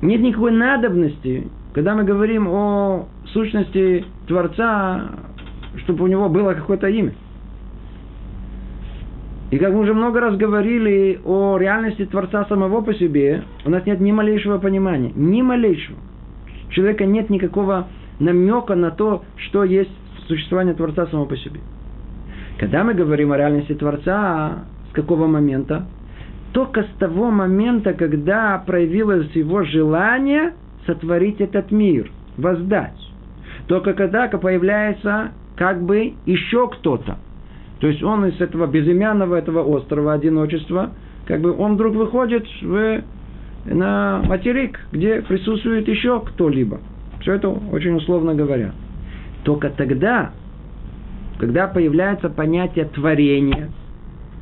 Нет 0.00 0.20
никакой 0.22 0.52
надобности, 0.52 1.48
когда 1.74 1.94
мы 1.94 2.04
говорим 2.04 2.48
о 2.48 3.08
сущности 3.34 4.06
Творца, 4.26 5.10
чтобы 5.84 6.04
у 6.04 6.06
него 6.06 6.30
было 6.30 6.54
какое-то 6.54 6.88
имя. 6.88 7.12
И 9.50 9.58
как 9.58 9.74
мы 9.74 9.80
уже 9.80 9.92
много 9.92 10.20
раз 10.20 10.36
говорили 10.36 11.20
о 11.22 11.58
реальности 11.58 12.06
Творца 12.06 12.46
самого 12.46 12.80
по 12.80 12.94
себе, 12.94 13.44
у 13.66 13.70
нас 13.70 13.84
нет 13.84 14.00
ни 14.00 14.10
малейшего 14.10 14.56
понимания, 14.56 15.12
ни 15.14 15.42
малейшего. 15.42 15.98
У 16.68 16.72
человека 16.72 17.04
нет 17.04 17.28
никакого 17.28 17.88
намека 18.18 18.74
на 18.74 18.90
то, 18.90 19.24
что 19.36 19.64
есть 19.64 19.90
существование 20.28 20.74
Творца 20.74 21.06
самого 21.06 21.26
по 21.26 21.36
себе. 21.36 21.60
Когда 22.58 22.84
мы 22.84 22.94
говорим 22.94 23.32
о 23.32 23.36
реальности 23.36 23.74
Творца, 23.74 24.64
с 24.90 24.94
какого 24.94 25.26
момента? 25.26 25.86
Только 26.52 26.82
с 26.82 26.98
того 26.98 27.30
момента, 27.30 27.94
когда 27.94 28.62
проявилось 28.64 29.30
его 29.32 29.64
желание 29.64 30.52
сотворить 30.86 31.40
этот 31.40 31.70
мир, 31.70 32.10
воздать. 32.36 32.98
Только 33.66 33.94
когда 33.94 34.28
появляется 34.28 35.32
как 35.56 35.82
бы 35.82 36.14
еще 36.26 36.68
кто-то– 36.68 37.18
то 37.82 37.88
есть 37.88 38.00
он 38.00 38.24
из 38.26 38.40
этого 38.40 38.68
безымянного 38.68 39.34
этого 39.34 39.64
острова 39.64 40.12
одиночества, 40.12 40.92
как 41.26 41.40
бы 41.40 41.52
он 41.52 41.74
вдруг 41.74 41.96
выходит 41.96 42.46
в, 42.62 43.02
на 43.64 44.22
материк, 44.24 44.78
где 44.92 45.20
присутствует 45.20 45.88
еще 45.88 46.20
кто-либо. 46.20 46.78
Все 47.22 47.34
это 47.34 47.48
очень 47.48 47.96
условно 47.96 48.34
говоря. 48.34 48.72
Только 49.44 49.70
тогда 49.70 50.32
когда 51.42 51.66
появляется 51.66 52.30
понятие 52.30 52.84
творения, 52.84 53.68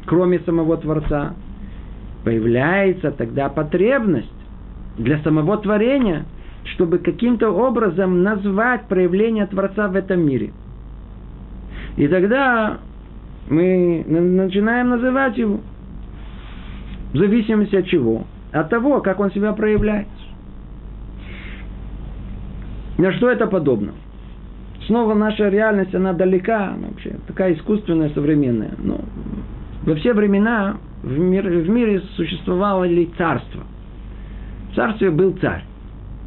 кроме 0.04 0.38
самого 0.40 0.76
Творца, 0.76 1.32
появляется 2.24 3.10
тогда 3.10 3.48
потребность 3.48 4.30
для 4.98 5.18
самого 5.20 5.56
творения, 5.56 6.26
чтобы 6.64 6.98
каким-то 6.98 7.48
образом 7.52 8.22
назвать 8.22 8.82
проявление 8.86 9.46
Творца 9.46 9.88
в 9.88 9.96
этом 9.96 10.26
мире. 10.26 10.52
И 11.96 12.06
тогда 12.06 12.80
мы 13.48 14.04
начинаем 14.06 14.90
называть 14.90 15.38
его. 15.38 15.60
В 17.14 17.16
зависимости 17.16 17.76
от 17.76 17.86
чего? 17.86 18.26
От 18.52 18.68
того, 18.68 19.00
как 19.00 19.20
он 19.20 19.32
себя 19.32 19.54
проявляет. 19.54 20.06
На 23.01 23.12
что 23.12 23.30
это 23.30 23.46
подобно? 23.46 23.92
Снова 24.86 25.14
наша 25.14 25.48
реальность, 25.48 25.94
она 25.94 26.12
далека, 26.12 26.74
она 26.74 26.88
вообще 26.88 27.16
такая 27.26 27.55
искусственная, 27.55 28.11
современная. 28.11 28.72
Но 28.76 29.01
во 29.84 29.94
все 29.94 30.12
времена 30.12 30.76
в, 31.03 31.18
мир, 31.18 31.48
в 31.48 31.68
мире 31.70 32.03
существовало 32.16 32.84
ли 32.84 33.09
царство. 33.16 33.62
В 34.70 34.74
царстве 34.76 35.11
был 35.11 35.34
царь. 35.40 35.64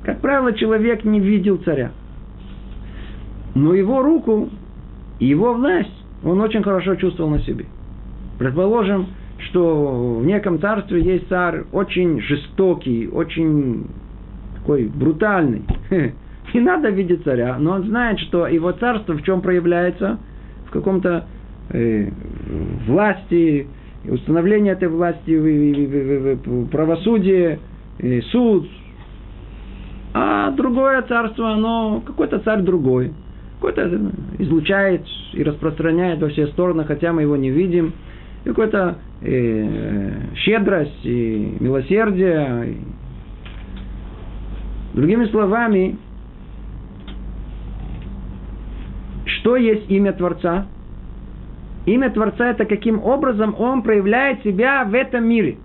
Как 0.03 0.19
правило, 0.19 0.51
человек 0.53 1.03
не 1.03 1.19
видел 1.19 1.57
царя. 1.57 1.91
Но 3.53 3.76
его 3.76 4.01
руку, 4.01 4.49
его 5.19 5.53
власть, 5.53 5.93
он 6.24 6.41
очень 6.41 6.63
хорошо 6.63 6.95
чувствовал 6.95 7.30
на 7.30 7.39
себе. 7.41 7.65
Предположим, 8.39 9.09
что 9.38 10.17
в 10.21 10.26
неком 10.26 10.59
царстве 10.59 11.03
есть 11.03 11.30
царь 11.30 11.65
очень 11.71 12.19
жестокий, 12.19 13.07
очень 13.07 13.86
такой 14.55 14.88
брутальный. 14.88 15.61
Не 16.53 16.59
надо 16.59 16.89
видеть 16.89 17.23
царя, 17.23 17.57
но 17.57 17.73
он 17.73 17.83
знает, 17.83 18.19
что 18.19 18.47
его 18.47 18.71
царство 18.73 19.13
в 19.13 19.23
чем 19.23 19.41
проявляется? 19.41 20.19
В 20.67 20.71
каком-то 20.71 21.25
э, 21.69 22.09
власти, 22.87 23.67
установлении 24.07 24.71
этой 24.71 24.87
власти, 24.87 25.35
правосудие, 26.71 27.59
суд. 28.31 28.67
А 30.13 30.51
другое 30.51 31.01
царство, 31.03 31.53
оно 31.53 32.03
какой-то 32.05 32.39
царь 32.39 32.61
другой. 32.61 33.13
Какой-то 33.55 34.11
излучает 34.39 35.03
и 35.33 35.41
распространяет 35.41 36.21
во 36.21 36.29
все 36.29 36.47
стороны, 36.47 36.83
хотя 36.83 37.13
мы 37.13 37.23
его 37.23 37.35
не 37.35 37.49
видим. 37.49 37.93
Какой-то 38.43 38.97
э, 39.21 40.11
щедрость 40.35 41.05
и 41.05 41.57
милосердие. 41.59 42.75
Другими 44.93 45.25
словами, 45.25 45.97
Что 49.43 49.57
есть 49.57 49.91
имя 49.91 50.13
Творца? 50.13 50.67
Имя 51.85 52.11
Творца 52.11 52.51
это 52.51 52.63
каким 52.63 53.03
образом 53.03 53.53
он 53.59 53.81
проявляет 53.81 54.41
себя 54.41 54.85
в 54.85 54.93
этом 54.93 55.27
мире. 55.27 55.57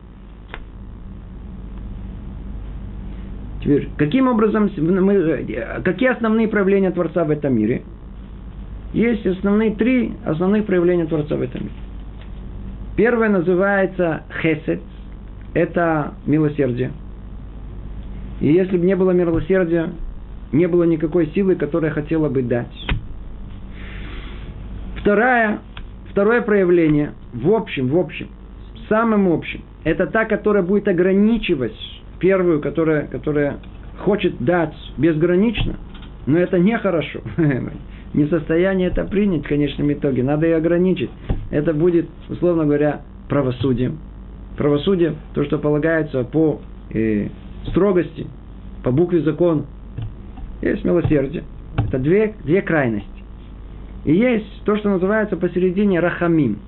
Теперь, 3.60 3.88
каким 3.96 4.26
образом, 4.26 4.68
мы, 4.76 5.46
какие 5.84 6.08
основные 6.08 6.48
проявления 6.48 6.90
Творца 6.90 7.22
в 7.22 7.30
этом 7.30 7.54
мире? 7.54 7.82
Есть 8.92 9.24
основные 9.24 9.76
три 9.76 10.12
основных 10.24 10.66
проявления 10.66 11.06
Творца 11.06 11.36
в 11.36 11.42
этом 11.42 11.62
мире. 11.62 11.74
Первое 12.96 13.28
называется 13.28 14.24
хесед, 14.42 14.80
это 15.54 16.14
милосердие. 16.26 16.90
И 18.40 18.52
если 18.52 18.76
бы 18.76 18.84
не 18.84 18.96
было 18.96 19.12
милосердия, 19.12 19.90
не 20.50 20.66
было 20.66 20.82
никакой 20.82 21.28
силы, 21.28 21.54
которая 21.54 21.92
хотела 21.92 22.28
бы 22.28 22.42
дать. 22.42 22.66
Вторая, 25.08 25.60
второе 26.10 26.42
проявление, 26.42 27.14
в 27.32 27.50
общем, 27.54 27.88
в 27.88 27.96
общем, 27.96 28.28
самым 28.90 29.32
общим, 29.32 29.62
это 29.82 30.06
та, 30.06 30.26
которая 30.26 30.62
будет 30.62 30.86
ограничивать 30.86 31.72
первую, 32.18 32.60
которая, 32.60 33.06
которая 33.06 33.56
хочет 34.00 34.36
дать 34.38 34.74
безгранично, 34.98 35.76
но 36.26 36.36
это 36.36 36.58
нехорошо. 36.58 37.20
Не 38.12 38.24
в 38.24 38.28
состоянии 38.28 38.86
это 38.86 39.04
принять 39.04 39.46
в 39.46 39.48
конечном 39.48 39.90
итоге. 39.94 40.22
Надо 40.22 40.44
ее 40.44 40.56
ограничить. 40.56 41.08
Это 41.50 41.72
будет, 41.72 42.10
условно 42.28 42.66
говоря, 42.66 43.00
правосудием. 43.30 44.00
Правосудие, 44.58 45.14
то, 45.32 45.42
что 45.42 45.56
полагается 45.56 46.22
по 46.24 46.60
э, 46.92 47.28
строгости, 47.68 48.26
по 48.84 48.90
букве 48.90 49.22
закона. 49.22 49.64
Есть 50.60 50.84
милосердие. 50.84 51.44
Это 51.78 51.98
две, 51.98 52.34
две 52.44 52.60
крайности. 52.60 53.17
И 54.08 54.14
есть 54.14 54.64
то, 54.64 54.74
что 54.78 54.88
называется 54.88 55.36
посередине 55.36 56.00
рахамим. 56.00 56.60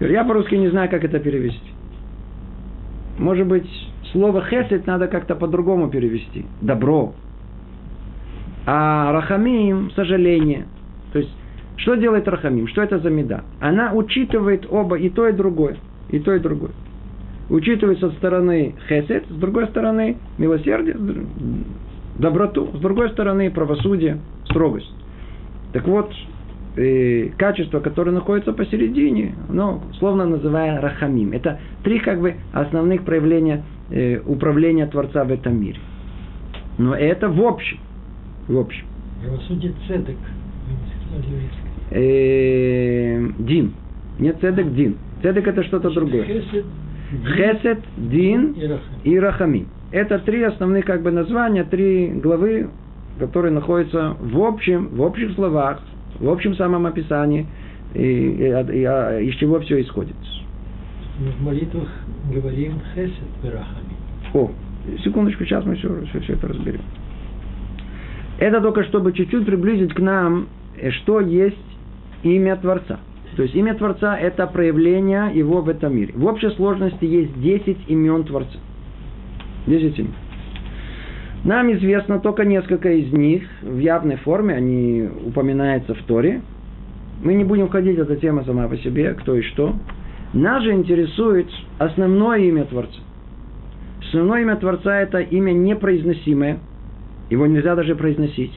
Я 0.00 0.22
по-русски 0.24 0.54
не 0.54 0.68
знаю, 0.68 0.90
как 0.90 1.02
это 1.02 1.18
перевести. 1.18 1.72
Может 3.16 3.46
быть, 3.46 3.66
слово 4.12 4.42
хесед 4.42 4.86
надо 4.86 5.08
как-то 5.08 5.34
по-другому 5.34 5.88
перевести. 5.88 6.44
Добро. 6.60 7.14
А 8.66 9.12
рахамим– 9.12 9.92
сожаление. 9.96 10.66
То 11.14 11.20
есть, 11.20 11.34
что 11.76 11.94
делает 11.94 12.28
рахамим? 12.28 12.68
Что 12.68 12.82
это 12.82 12.98
за 12.98 13.08
меда? 13.08 13.44
Она 13.60 13.94
учитывает 13.94 14.66
оба, 14.70 14.98
и 14.98 15.08
то, 15.08 15.26
и 15.26 15.32
другое. 15.32 15.78
И 16.10 16.18
то, 16.18 16.34
и 16.34 16.38
другое. 16.38 16.72
Учитывает 17.48 17.98
со 18.00 18.10
стороны 18.10 18.74
хесед, 18.90 19.24
с 19.30 19.36
другой 19.36 19.68
стороны 19.68 20.18
милосердие, 20.36 20.98
доброту, 22.18 22.68
с 22.74 22.78
другой 22.78 23.08
стороны 23.08 23.50
правосудие, 23.50 24.18
строгость. 24.44 24.92
Так 25.74 25.88
вот, 25.88 26.08
э, 26.76 27.30
качество, 27.36 27.80
которое 27.80 28.12
находится 28.12 28.52
посередине, 28.52 29.34
ну, 29.48 29.82
словно 29.98 30.24
называя 30.24 30.80
рахамим. 30.80 31.32
Это 31.32 31.58
три 31.82 31.98
как 31.98 32.20
бы 32.20 32.36
основных 32.52 33.04
проявления 33.04 33.64
э, 33.90 34.20
управления 34.20 34.86
Творца 34.86 35.24
в 35.24 35.32
этом 35.32 35.60
мире. 35.60 35.80
Но 36.78 36.94
это 36.94 37.28
в 37.28 37.40
общем. 37.40 37.78
В 38.46 38.56
общем. 38.56 38.86
Правосудие 39.20 39.72
цедек. 39.88 40.16
Э, 41.90 43.28
дин. 43.40 43.72
Нет, 44.20 44.36
цедек 44.40 44.72
дин. 44.74 44.96
Цедек 45.22 45.48
это 45.48 45.64
что-то 45.64 45.90
другое. 45.90 46.22
Хесед, 46.22 46.64
Хесед, 47.34 47.80
Дин 47.96 48.54
и 49.02 49.18
Рахамим. 49.18 49.66
Это 49.90 50.20
три 50.20 50.44
основных 50.44 50.84
как 50.84 51.02
бы 51.02 51.10
названия, 51.10 51.64
три 51.64 52.10
главы 52.10 52.68
который 53.18 53.50
находится 53.50 54.16
в 54.20 54.40
общем, 54.40 54.88
в 54.88 55.00
общих 55.00 55.32
словах, 55.34 55.80
в 56.18 56.28
общем 56.28 56.54
самом 56.56 56.86
описании, 56.86 57.46
и, 57.94 58.00
и, 58.00 58.44
и, 58.44 58.84
а, 58.84 59.20
из 59.20 59.34
чего 59.36 59.60
все 59.60 59.80
исходит. 59.80 60.16
Мы 61.18 61.30
в 61.30 61.42
молитвах 61.42 61.88
говорим 62.32 62.80
хесед 62.94 63.12
берахами. 63.42 63.94
О, 64.32 64.50
секундочку, 65.04 65.44
сейчас 65.44 65.64
мы 65.64 65.76
все, 65.76 66.04
все, 66.06 66.20
все 66.20 66.32
это 66.32 66.48
разберем. 66.48 66.80
Это 68.38 68.60
только 68.60 68.82
чтобы 68.84 69.12
чуть-чуть 69.12 69.46
приблизить 69.46 69.94
к 69.94 70.00
нам, 70.00 70.48
э, 70.76 70.90
что 70.90 71.20
есть 71.20 71.56
имя 72.24 72.56
Творца. 72.56 72.98
То 73.36 73.42
есть 73.42 73.54
имя 73.54 73.74
Творца– 73.74 74.16
это 74.20 74.46
проявление 74.46 75.30
его 75.34 75.60
в 75.60 75.68
этом 75.68 75.94
мире. 75.96 76.12
В 76.16 76.24
общей 76.26 76.50
сложности 76.50 77.04
есть 77.04 77.40
10 77.40 77.88
имен 77.88 78.24
Творца. 78.24 78.58
10 79.66 79.98
имен. 79.98 80.12
Нам 81.44 81.70
известно 81.74 82.20
только 82.20 82.46
несколько 82.46 82.90
из 82.90 83.12
них 83.12 83.42
в 83.60 83.78
явной 83.78 84.16
форме, 84.16 84.54
они 84.54 85.06
упоминаются 85.26 85.94
в 85.94 86.02
Торе. 86.04 86.40
Мы 87.22 87.34
не 87.34 87.44
будем 87.44 87.68
ходить, 87.68 87.98
эта 87.98 88.16
тема 88.16 88.44
сама 88.44 88.66
по 88.66 88.76
себе, 88.78 89.12
кто 89.12 89.36
и 89.36 89.42
что. 89.42 89.74
Нас 90.32 90.62
же 90.62 90.72
интересует 90.72 91.46
основное 91.78 92.38
имя 92.38 92.64
Творца. 92.64 92.98
Основное 94.00 94.40
имя 94.40 94.56
Творца– 94.56 95.00
это 95.00 95.20
имя 95.20 95.52
непроизносимое. 95.52 96.58
Его 97.28 97.46
нельзя 97.46 97.76
даже 97.76 97.94
произносить. 97.94 98.52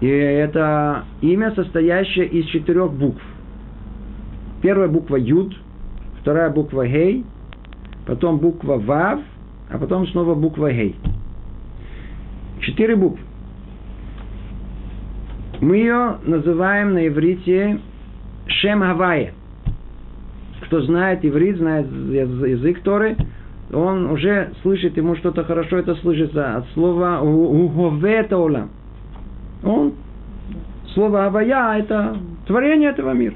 И 0.00 0.06
это 0.06 1.04
имя, 1.22 1.52
состоящее 1.56 2.26
из 2.26 2.44
четырех 2.46 2.92
букв. 2.92 3.22
Первая 4.60 4.88
буква 4.88 5.16
Юд, 5.16 5.56
вторая 6.20 6.50
буква 6.50 6.86
Гей, 6.86 7.24
потом 8.06 8.38
буква 8.38 8.76
Вав, 8.76 9.20
а 9.70 9.78
потом 9.78 10.06
снова 10.08 10.34
буква 10.34 10.70
Гей. 10.70 10.96
Четыре 12.64 12.96
буквы. 12.96 13.20
Мы 15.60 15.76
ее 15.76 16.16
называем 16.24 16.94
на 16.94 17.06
иврите 17.06 17.78
Шем 18.46 18.80
Гавайя. 18.80 19.34
Кто 20.62 20.80
знает 20.80 21.24
иврит, 21.24 21.58
знает 21.58 21.86
язык 21.86 22.80
Торы, 22.80 23.16
он 23.70 24.06
уже 24.06 24.52
слышит, 24.62 24.96
ему 24.96 25.14
что-то 25.16 25.44
хорошо 25.44 25.76
это 25.76 25.94
слышится 25.96 26.56
от 26.56 26.66
слова 26.70 27.20
«уговета 27.20 28.38
олам». 28.38 28.70
Он, 29.62 29.92
слово 30.94 31.26
«авая»– 31.26 31.78
это 31.80 32.16
творение 32.46 32.90
этого 32.90 33.12
мира. 33.12 33.34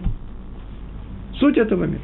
Суть 1.35 1.59
этого 1.59 1.85
мира. 1.85 2.01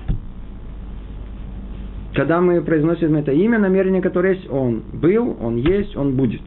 Когда 2.14 2.40
мы 2.40 2.60
произносим 2.60 3.16
это 3.16 3.32
имя, 3.32 3.58
намерение, 3.58 4.02
которое 4.02 4.34
есть, 4.34 4.50
он 4.50 4.82
был, 4.92 5.36
он 5.40 5.56
есть, 5.56 5.96
он 5.96 6.16
будет. 6.16 6.42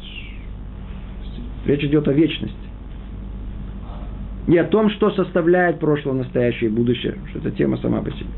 Речь 1.67 1.83
идет 1.83 2.07
о 2.07 2.13
вечности. 2.13 2.55
И 4.47 4.57
о 4.57 4.63
том, 4.63 4.89
что 4.89 5.11
составляет 5.11 5.79
прошлое, 5.79 6.13
настоящее 6.13 6.69
и 6.69 6.73
будущее. 6.73 7.17
Что 7.29 7.39
это 7.39 7.51
тема 7.51 7.75
сама 7.77 8.01
по 8.01 8.09
себе. 8.11 8.29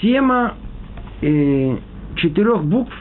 Тема 0.00 0.54
э, 1.20 1.76
четырех 2.16 2.64
букв 2.64 2.94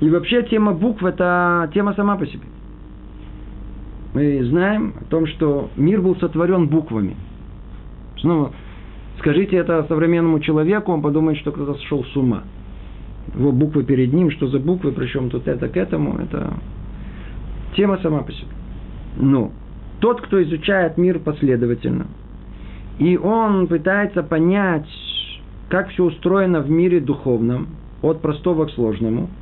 и 0.00 0.08
вообще 0.08 0.44
тема 0.44 0.72
букв– 0.72 1.02
это 1.04 1.68
тема 1.74 1.94
сама 1.94 2.16
по 2.16 2.26
себе. 2.26 2.44
Мы 4.14 4.44
знаем 4.44 4.94
о 5.00 5.04
том, 5.04 5.26
что 5.26 5.70
мир 5.76 6.00
был 6.00 6.14
сотворен 6.16 6.68
буквами. 6.68 7.16
Снова, 8.18 8.52
скажите 9.20 9.56
это 9.56 9.84
современному 9.88 10.40
человеку, 10.40 10.92
он 10.92 11.02
подумает, 11.02 11.38
что 11.38 11.52
кто-то 11.52 11.74
сошел 11.74 12.04
с 12.04 12.16
ума. 12.16 12.42
Его 13.34 13.52
буквы 13.52 13.84
перед 13.84 14.12
ним, 14.12 14.30
что 14.30 14.48
за 14.48 14.58
буквы, 14.58 14.92
причем 14.92 15.30
тут 15.30 15.46
это 15.46 15.68
к 15.68 15.76
этому, 15.76 16.18
это 16.18 16.54
тема 17.76 17.98
сама 18.02 18.22
по 18.22 18.32
себе. 18.32 18.50
Но 19.16 19.52
тот, 20.00 20.20
кто 20.20 20.42
изучает 20.42 20.98
мир 20.98 21.20
последовательно, 21.20 22.06
и 22.98 23.16
он 23.16 23.68
пытается 23.68 24.22
понять, 24.22 24.88
как 25.68 25.90
все 25.90 26.04
устроено 26.04 26.60
в 26.60 26.70
мире 26.70 27.00
духовном, 27.00 27.68
от 28.02 28.20
простого 28.20 28.66
к 28.66 28.70
сложному– 28.72 29.30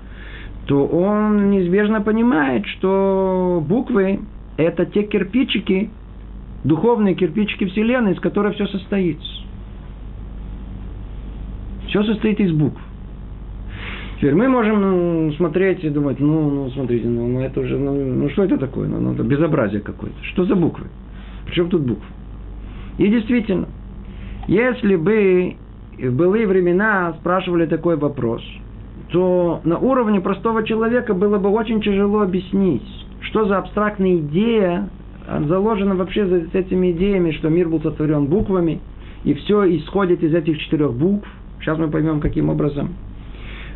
то 0.68 0.86
он 0.86 1.50
неизбежно 1.50 2.02
понимает, 2.02 2.66
что 2.66 3.64
буквы– 3.66 4.20
это 4.58 4.84
те 4.84 5.04
кирпичики, 5.04 5.88
духовные 6.62 7.14
кирпичики 7.14 7.64
Вселенной, 7.64 8.12
из 8.12 8.20
которых 8.20 8.54
все 8.54 8.66
состоит. 8.66 9.18
Все 11.88 12.02
состоит 12.04 12.40
из 12.40 12.52
букв. 12.52 12.80
Теперь 14.16 14.34
мы 14.34 14.48
можем 14.48 14.80
ну, 14.80 15.32
смотреть 15.32 15.84
и 15.84 15.90
думать, 15.90 16.18
ну, 16.18 16.50
ну, 16.50 16.70
смотрите, 16.70 17.06
ну, 17.06 17.28
ну 17.28 17.40
это 17.40 17.60
уже, 17.60 17.78
ну, 17.78 17.94
ну 17.94 18.28
что 18.30 18.44
это 18.44 18.58
такое? 18.58 18.88
Ну, 18.88 18.98
ну, 19.00 19.12
это 19.12 19.22
безобразие 19.22 19.80
какое-то. 19.80 20.16
Что 20.22 20.44
за 20.44 20.56
буквы? 20.56 20.86
Причем 21.46 21.68
тут 21.68 21.82
буквы? 21.82 22.06
И 22.98 23.08
действительно, 23.08 23.68
если 24.48 24.96
бы 24.96 25.54
в 25.98 26.16
былые 26.16 26.46
времена 26.46 27.14
спрашивали 27.20 27.66
такой 27.66 27.96
вопрос– 27.96 28.42
то 29.10 29.60
на 29.64 29.78
уровне 29.78 30.20
простого 30.20 30.64
человека 30.64 31.14
было 31.14 31.38
бы 31.38 31.48
очень 31.48 31.80
тяжело 31.80 32.20
объяснить, 32.20 32.82
что 33.20 33.46
за 33.46 33.58
абстрактная 33.58 34.16
идея 34.18 34.90
заложена 35.46 35.94
вообще 35.94 36.26
за 36.26 36.58
этими 36.58 36.92
идеями, 36.92 37.32
что 37.32 37.48
мир 37.48 37.68
был 37.68 37.80
сотворен 37.80 38.26
буквами, 38.26 38.80
и 39.24 39.34
все 39.34 39.64
исходит 39.76 40.22
из 40.22 40.34
этих 40.34 40.58
четырех 40.58 40.92
букв. 40.94 41.28
Сейчас 41.60 41.78
мы 41.78 41.88
поймем, 41.88 42.20
каким 42.20 42.48
образом. 42.48 42.94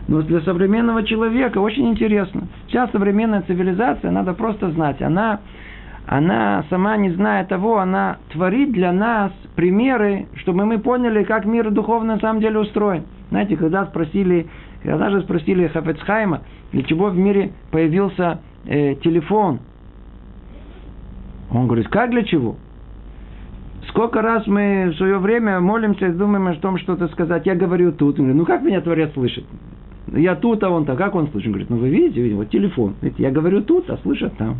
Но 0.08 0.22
для 0.22 0.40
современного 0.40 1.04
человека 1.04 1.58
очень 1.58 1.88
интересно. 1.88 2.48
Вся 2.68 2.88
современная 2.88 3.42
цивилизация, 3.42 4.10
надо 4.10 4.34
просто 4.34 4.70
знать, 4.70 5.00
она, 5.00 5.40
она 6.06 6.64
сама 6.70 6.96
не 6.96 7.10
зная 7.10 7.44
того, 7.44 7.78
она 7.78 8.18
творит 8.32 8.72
для 8.72 8.92
нас 8.92 9.32
примеры, 9.54 10.26
чтобы 10.36 10.64
мы 10.64 10.78
поняли, 10.78 11.22
как 11.22 11.44
мир 11.44 11.70
духовно 11.70 12.14
на 12.14 12.20
самом 12.20 12.40
деле 12.40 12.58
устроен. 12.58 13.04
Знаете, 13.30 13.56
когда 13.56 13.86
спросили 13.86 14.48
когда 14.82 15.10
же 15.10 15.22
спросили 15.22 15.68
Хафецхайма, 15.68 16.42
для 16.72 16.82
чего 16.82 17.08
в 17.10 17.16
мире 17.16 17.52
появился 17.70 18.40
э, 18.64 18.96
телефон, 18.96 19.60
он 21.50 21.66
говорит, 21.66 21.88
как 21.88 22.10
для 22.10 22.24
чего? 22.24 22.56
Сколько 23.88 24.22
раз 24.22 24.46
мы 24.46 24.90
в 24.92 24.96
свое 24.96 25.18
время 25.18 25.60
молимся 25.60 26.06
и 26.06 26.12
думаем 26.12 26.46
о 26.46 26.54
том, 26.54 26.78
что-то 26.78 27.08
сказать. 27.08 27.46
Я 27.46 27.54
говорю 27.54 27.92
тут. 27.92 28.18
Он 28.18 28.26
говорит, 28.26 28.36
ну 28.36 28.46
как 28.46 28.62
меня 28.62 28.80
Творец 28.80 29.12
слышит? 29.12 29.44
Я 30.06 30.36
тут, 30.36 30.62
а 30.62 30.70
он 30.70 30.84
так. 30.84 30.98
Как 30.98 31.14
он 31.14 31.28
слышит? 31.28 31.46
Он 31.46 31.52
говорит, 31.52 31.70
ну 31.70 31.76
вы 31.76 31.88
видите, 31.88 32.20
видите 32.20 32.36
вот 32.36 32.50
телефон. 32.50 32.94
Я 33.18 33.30
говорю 33.30 33.62
тут, 33.62 33.90
а 33.90 33.96
слышат 33.98 34.36
там. 34.36 34.58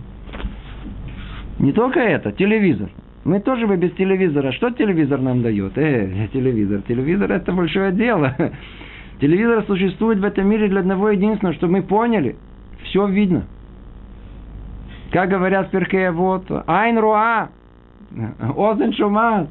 Не 1.59 1.73
только 1.73 2.01
это, 2.01 2.33
телевизор. 2.33 2.91
Мы 3.25 3.39
тоже 3.39 3.69
бы 3.69 3.77
без 3.77 3.93
телевизора. 3.93 4.51
Что 4.53 4.71
телевизор 4.71 5.21
нам 5.21 5.43
дает? 5.43 5.79
Э, 5.79 6.29
телевизор. 6.33 6.83
Телевизор 6.83 7.31
это 7.31 7.53
большое 7.53 7.93
дело. 7.93 8.35
Телевизор 9.21 9.65
существует 9.67 10.19
в 10.19 10.25
этом 10.25 10.49
мире 10.49 10.69
для 10.69 10.81
одного 10.81 11.11
единственного, 11.11 11.55
чтобы 11.55 11.75
мы 11.75 11.83
поняли. 11.83 12.35
Все 12.83 13.07
видно. 13.07 13.45
Как 15.13 15.29
говорят 15.29 15.69
в 15.69 15.71
перке, 15.71 16.11
вот, 16.11 16.47
Айн 16.67 16.99
Руа, 16.99 17.51
Озен 18.57 18.93
Шумат. 18.93 19.49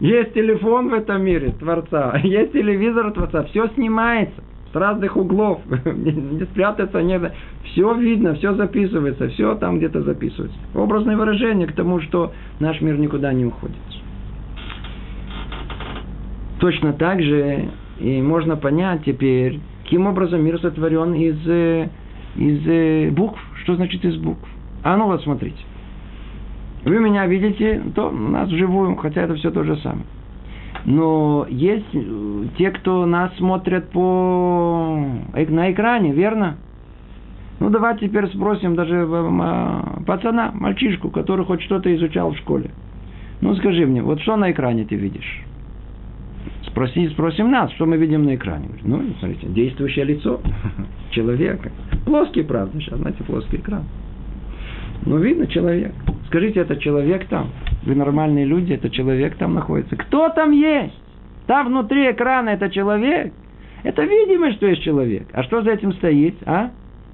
Есть 0.00 0.32
телефон 0.32 0.90
в 0.90 0.94
этом 0.94 1.22
мире 1.22 1.52
Творца, 1.58 2.16
есть 2.22 2.52
телевизор 2.52 3.10
Творца, 3.12 3.42
все 3.44 3.66
снимается 3.74 4.42
с 4.72 4.74
разных 4.76 5.16
углов, 5.16 5.60
не 5.84 6.44
спрятаться, 6.44 7.02
не 7.02 7.18
все 7.64 7.94
видно, 7.94 8.34
все 8.34 8.54
записывается, 8.54 9.28
все 9.30 9.56
там 9.56 9.78
где-то 9.78 10.02
записывается. 10.02 10.56
Образное 10.74 11.16
выражение 11.16 11.66
к 11.66 11.72
тому, 11.72 12.00
что 12.00 12.32
наш 12.60 12.80
мир 12.80 12.96
никуда 12.98 13.32
не 13.32 13.46
уходит. 13.46 13.76
Точно 16.60 16.92
так 16.92 17.22
же 17.22 17.70
и 17.98 18.20
можно 18.22 18.56
понять 18.56 19.04
теперь, 19.04 19.60
каким 19.82 20.06
образом 20.06 20.44
мир 20.44 20.60
сотворен 20.60 21.14
из, 21.14 21.38
э, 21.46 21.88
из 22.36 22.66
э, 22.66 23.10
букв. 23.10 23.40
Что 23.62 23.74
значит 23.76 24.04
из 24.04 24.16
букв? 24.16 24.46
А 24.82 24.96
ну 24.96 25.06
вот 25.06 25.22
смотрите. 25.22 25.58
Вы 26.84 27.00
меня 27.00 27.26
видите, 27.26 27.82
то 27.94 28.10
нас 28.10 28.48
вживую, 28.48 28.96
хотя 28.96 29.22
это 29.22 29.34
все 29.34 29.50
то 29.50 29.64
же 29.64 29.76
самое. 29.78 30.04
Но 30.84 31.46
есть 31.48 31.92
э, 31.92 32.44
те, 32.56 32.70
кто 32.70 33.04
нас 33.04 33.34
смотрят 33.36 33.90
по, 33.90 34.96
на 35.34 35.72
экране, 35.72 36.12
верно? 36.12 36.56
Ну, 37.60 37.70
давайте 37.70 38.08
теперь 38.08 38.28
спросим 38.28 38.76
даже 38.76 39.06
пацана, 40.06 40.52
мальчишку, 40.54 41.10
который 41.10 41.44
хоть 41.44 41.62
что-то 41.62 41.94
изучал 41.96 42.32
в 42.32 42.38
школе. 42.38 42.70
Ну, 43.40 43.54
скажи 43.56 43.84
мне, 43.84 44.02
вот 44.02 44.20
что 44.20 44.36
на 44.36 44.52
экране 44.52 44.84
ты 44.84 44.94
видишь? 44.94 45.44
Спроси, 46.66 47.08
спросим 47.08 47.50
нас, 47.50 47.72
что 47.72 47.86
мы 47.86 47.96
видим 47.96 48.24
на 48.24 48.36
экране. 48.36 48.68
Ну, 48.82 49.02
смотрите, 49.18 49.48
действующее 49.48 50.04
лицо 50.04 50.40
человека. 51.10 51.72
Плоский, 52.04 52.42
правда, 52.42 52.80
сейчас, 52.80 52.98
знаете, 52.98 53.24
плоский 53.24 53.56
экран. 53.56 53.84
Ну, 55.06 55.18
видно 55.18 55.46
человек. 55.46 55.92
Скажите, 56.26 56.60
это 56.60 56.76
человек 56.76 57.26
там? 57.28 57.50
Вы 57.84 57.94
нормальные 57.94 58.44
люди, 58.44 58.72
это 58.72 58.90
человек 58.90 59.36
там 59.36 59.54
находится. 59.54 59.96
Кто 59.96 60.28
там 60.30 60.50
есть? 60.50 60.94
Там 61.46 61.68
внутри 61.68 62.10
экрана 62.10 62.50
это 62.50 62.68
человек. 62.68 63.32
Это 63.82 64.02
видимо, 64.02 64.52
что 64.52 64.66
есть 64.66 64.82
человек. 64.82 65.26
А 65.32 65.42
что 65.44 65.62
за 65.62 65.70
этим 65.70 65.92
стоит, 65.94 66.34
а? 66.44 66.70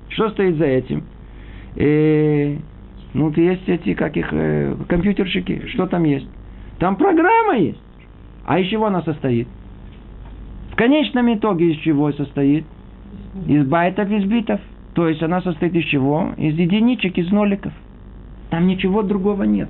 Что 0.08 0.30
стоит 0.30 0.56
за 0.56 0.64
этим? 0.64 1.04
И, 1.76 1.82
э, 1.84 2.56
ну, 3.12 3.30
есть 3.36 3.68
эти, 3.68 3.94
как 3.94 4.16
их, 4.16 4.28
э, 4.32 4.74
компьютерщики. 4.88 5.66
Что 5.68 5.86
там 5.86 6.04
есть? 6.04 6.28
Там 6.78 6.96
программа 6.96 7.58
есть. 7.58 7.80
А 8.44 8.58
из 8.58 8.68
чего 8.68 8.86
она 8.86 9.02
состоит? 9.02 9.46
В 10.72 10.76
конечном 10.76 11.32
итоге 11.32 11.72
из 11.72 11.78
чего 11.78 12.10
состоит? 12.12 12.64
Из 13.46 13.64
байтов, 13.66 14.10
из 14.10 14.24
битов. 14.24 14.60
То 14.94 15.08
есть 15.08 15.22
она 15.22 15.42
состоит 15.42 15.74
из 15.74 15.84
чего? 15.86 16.32
Из 16.36 16.56
единичек, 16.56 17.18
из 17.18 17.30
ноликов. 17.30 17.72
Там 18.50 18.66
ничего 18.66 19.02
другого 19.02 19.42
нет. 19.42 19.68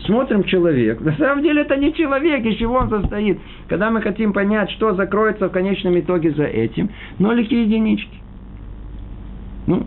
Смотрим 0.00 0.44
человек. 0.44 1.00
На 1.00 1.16
самом 1.16 1.42
деле 1.42 1.62
это 1.62 1.76
не 1.76 1.92
человек, 1.92 2.44
из 2.44 2.56
чего 2.56 2.74
он 2.76 2.90
состоит. 2.90 3.38
Когда 3.68 3.90
мы 3.90 4.02
хотим 4.02 4.32
понять, 4.32 4.70
что 4.70 4.94
закроется 4.94 5.48
в 5.48 5.52
конечном 5.52 5.98
итоге 5.98 6.32
за 6.32 6.44
этим, 6.44 6.90
нолики 7.18 7.54
и 7.54 7.62
единички. 7.62 8.18
Ну, 9.66 9.84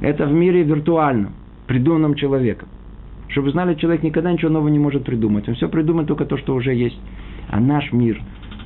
это 0.00 0.26
в 0.26 0.32
мире 0.32 0.62
виртуальном, 0.62 1.32
придуманном 1.66 2.14
человеком. 2.14 2.68
Чтобы 3.28 3.50
знали, 3.50 3.74
человек 3.74 4.02
никогда 4.02 4.30
ничего 4.30 4.50
нового 4.50 4.68
не 4.68 4.78
может 4.78 5.04
придумать. 5.04 5.48
Он 5.48 5.54
все 5.54 5.68
придумает 5.68 6.08
только 6.08 6.26
то, 6.26 6.36
что 6.36 6.54
уже 6.54 6.74
есть. 6.74 6.98
А 7.48 7.58
наш 7.58 7.92
мир, 7.92 8.20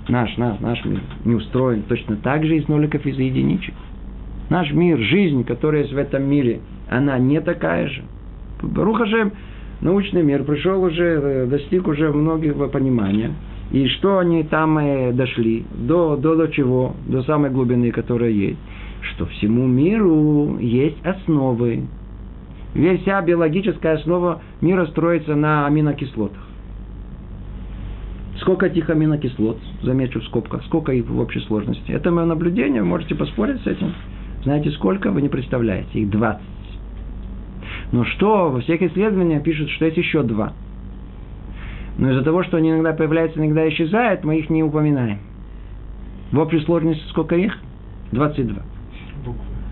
наш, 0.09 0.36
наш, 0.36 0.61
наш 0.61 0.84
мир 0.84 1.01
не 1.24 1.34
устроен 1.34 1.82
точно 1.82 2.16
так 2.16 2.44
же 2.44 2.57
из 2.57 2.68
ноликов 2.68 3.07
и 3.07 3.11
из 3.11 3.18
единичек. 3.18 3.74
Наш 4.51 4.72
мир, 4.72 4.99
жизнь, 4.99 5.44
которая 5.44 5.82
есть 5.82 5.92
в 5.92 5.99
этом 5.99 6.22
мире, 6.24 6.61
она 6.88 7.18
не 7.18 7.40
такая 7.40 7.88
же. 7.88 8.03
Руха 8.62 9.05
же 9.07 9.30
научный 9.80 10.22
мир 10.22 10.44
пришел 10.44 10.82
уже, 10.82 11.20
э, 11.22 11.46
достиг 11.46 11.86
уже 11.86 12.11
многих 12.12 12.55
понимания. 12.70 13.32
И 13.70 13.86
что 13.88 14.18
они 14.18 14.44
там 14.44 14.78
э, 14.78 15.12
дошли? 15.12 15.64
До, 15.74 16.16
до, 16.16 16.34
до 16.34 16.49
чего? 16.49 16.94
До 17.07 17.22
самой 17.22 17.51
глубины, 17.51 17.90
которая 17.90 18.30
есть. 18.30 18.59
Что 19.03 19.26
всему 19.26 19.66
миру 19.66 20.59
есть 20.59 21.05
основы. 21.05 21.84
Весь 22.74 23.03
вся 23.03 23.20
биологическая 23.20 23.96
основа 23.96 24.40
мира 24.61 24.86
строится 24.86 25.34
на 25.34 25.66
аминокислотах. 25.66 26.42
Сколько 28.40 28.66
этих 28.66 28.88
аминокислот, 28.88 29.59
замечу 29.82 30.20
в 30.20 30.24
скобках, 30.24 30.64
сколько 30.64 30.92
их 30.92 31.07
в 31.07 31.20
общей 31.20 31.40
сложности. 31.40 31.90
Это 31.90 32.11
мое 32.11 32.24
наблюдение, 32.24 32.82
вы 32.82 32.88
можете 32.88 33.14
поспорить 33.14 33.61
с 33.62 33.66
этим. 33.66 33.92
Знаете 34.49 34.70
сколько? 34.70 35.11
Вы 35.11 35.20
не 35.20 35.28
представляете. 35.28 36.01
Их 36.01 36.09
20. 36.09 36.40
Но 37.92 38.07
что, 38.07 38.49
во 38.49 38.62
всех 38.62 38.80
исследованиях 38.80 39.42
пишут, 39.42 39.68
что 39.68 39.84
есть 39.84 39.99
еще 39.99 40.22
два. 40.22 40.55
Но 41.99 42.12
из-за 42.12 42.22
того, 42.22 42.42
что 42.44 42.57
они 42.57 42.70
иногда 42.70 42.94
появляются, 42.94 43.38
иногда 43.38 43.68
исчезают, 43.68 44.24
мы 44.24 44.38
их 44.38 44.49
не 44.49 44.62
упоминаем. 44.62 45.18
В 46.32 46.38
общей 46.38 46.61
сложности 46.61 47.07
сколько 47.11 47.36
их? 47.36 47.59
22. 48.12 48.62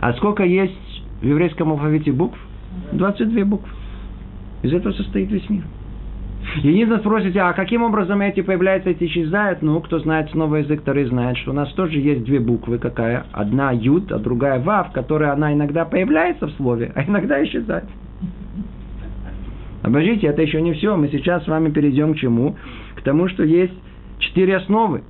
А 0.03 0.13
сколько 0.13 0.45
есть 0.45 1.03
в 1.23 1.25
еврейском 1.25 1.71
алфавите 1.71 2.13
букв? 2.13 2.39
22 2.93 3.47
буквы. 3.47 3.71
Из 4.63 4.75
этого 4.75 4.93
состоит 4.93 5.31
весь 5.31 5.49
мир. 5.49 5.65
Единственное 6.55 7.01
спросите, 7.01 7.41
а 7.41 7.53
каким 7.53 7.83
образом 7.83 8.21
эти 8.21 8.41
появляются, 8.41 8.91
эти 8.91 9.05
исчезают? 9.05 9.63
Ну, 9.63 9.81
кто 9.81 9.99
знает 9.99 10.31
снова 10.31 10.57
язык, 10.57 10.81
второй 10.81 11.05
знает, 11.05 11.37
что 11.39 11.51
у 11.51 11.55
нас 11.55 11.71
тоже 11.73 11.99
есть 11.99 12.25
две 12.25 12.41
буквы. 12.41 12.79
Какая? 12.79 13.27
Одна 13.33 13.73
юд, 13.73 14.11
а 14.13 14.19
другая 14.19 14.61
вав, 14.61 14.93
которая 14.93 15.33
она 15.33 15.53
иногда 15.53 15.85
появляется 15.85 16.47
в 16.47 16.53
слове, 16.53 16.93
а 16.95 17.03
иногда 17.03 17.43
исчезает. 17.45 17.85
Обождите, 19.83 20.29
это 20.29 20.43
еще 20.43 20.63
не 20.63 20.73
все. 20.73 20.97
Мы 20.97 21.09
сейчас 21.09 21.45
с 21.45 21.49
вами 21.49 21.71
перейдем 21.71 22.15
к 22.15 22.17
чему? 22.17 22.57
К 22.95 23.03
тому, 23.03 23.29
что 23.29 23.45
есть 23.45 23.75
четыре 24.19 24.57
основы. 24.57 25.03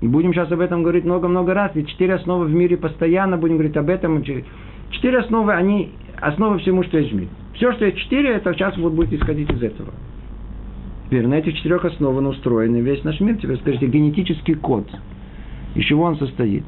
И 0.00 0.08
будем 0.08 0.32
сейчас 0.32 0.50
об 0.52 0.60
этом 0.60 0.82
говорить 0.82 1.04
много-много 1.04 1.54
раз. 1.54 1.70
Ведь 1.74 1.88
четыре 1.88 2.14
основы 2.14 2.46
в 2.46 2.52
мире 2.52 2.76
постоянно 2.76 3.36
будем 3.36 3.54
говорить 3.54 3.76
об 3.76 3.88
этом. 3.88 4.22
Четыре 4.90 5.18
основы, 5.18 5.52
они 5.52 5.92
основы 6.20 6.58
всему, 6.58 6.82
что 6.82 6.98
есть 6.98 7.12
в 7.12 7.14
мире. 7.14 7.28
Все, 7.54 7.72
что 7.72 7.84
есть 7.84 7.98
четыре, 7.98 8.30
это 8.30 8.52
сейчас 8.52 8.76
вот 8.76 8.92
будет 8.92 9.12
исходить 9.12 9.50
из 9.50 9.62
этого. 9.62 9.90
Теперь 11.08 11.26
на 11.26 11.34
этих 11.34 11.54
четырех 11.54 11.86
основах 11.86 12.22
устроен 12.32 12.74
весь 12.76 13.02
наш 13.02 13.18
мир. 13.20 13.36
Теперь 13.36 13.56
скажите, 13.56 13.86
генетический 13.86 14.54
код. 14.54 14.86
Из 15.74 15.84
чего 15.84 16.02
он 16.02 16.18
состоит? 16.18 16.64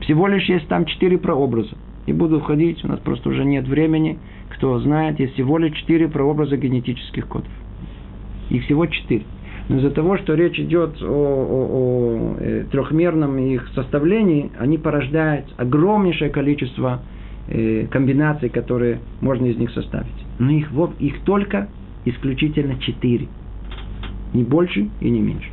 Всего 0.00 0.26
лишь 0.26 0.48
есть 0.48 0.66
там 0.66 0.84
четыре 0.84 1.16
прообраза. 1.16 1.76
Не 2.08 2.12
буду 2.12 2.40
входить, 2.40 2.84
у 2.84 2.88
нас 2.88 2.98
просто 2.98 3.28
уже 3.28 3.44
нет 3.44 3.68
времени. 3.68 4.18
Кто 4.48 4.80
знает, 4.80 5.20
есть 5.20 5.34
всего 5.34 5.58
лишь 5.58 5.76
четыре 5.76 6.08
прообраза 6.08 6.56
генетических 6.56 7.28
кодов. 7.28 7.52
Их 8.48 8.64
всего 8.64 8.86
четыре. 8.86 9.22
Но 9.68 9.76
из-за 9.76 9.90
того, 9.90 10.18
что 10.18 10.34
речь 10.34 10.58
идет 10.58 11.00
о, 11.00 11.06
о, 11.06 11.68
о 11.70 12.36
э, 12.40 12.64
трехмерном 12.72 13.38
их 13.38 13.68
составлении, 13.76 14.50
они 14.58 14.76
порождают 14.76 15.46
огромнейшее 15.56 16.30
количество 16.30 17.02
э, 17.46 17.86
комбинаций, 17.88 18.48
которые 18.48 18.98
можно 19.20 19.46
из 19.46 19.56
них 19.56 19.70
составить. 19.70 20.08
Но 20.40 20.50
их, 20.50 20.72
их 20.98 21.20
только 21.20 21.68
исключительно 22.04 22.78
четыре. 22.78 23.28
Не 24.32 24.44
больше 24.44 24.88
и 25.00 25.10
не 25.10 25.20
меньше. 25.20 25.50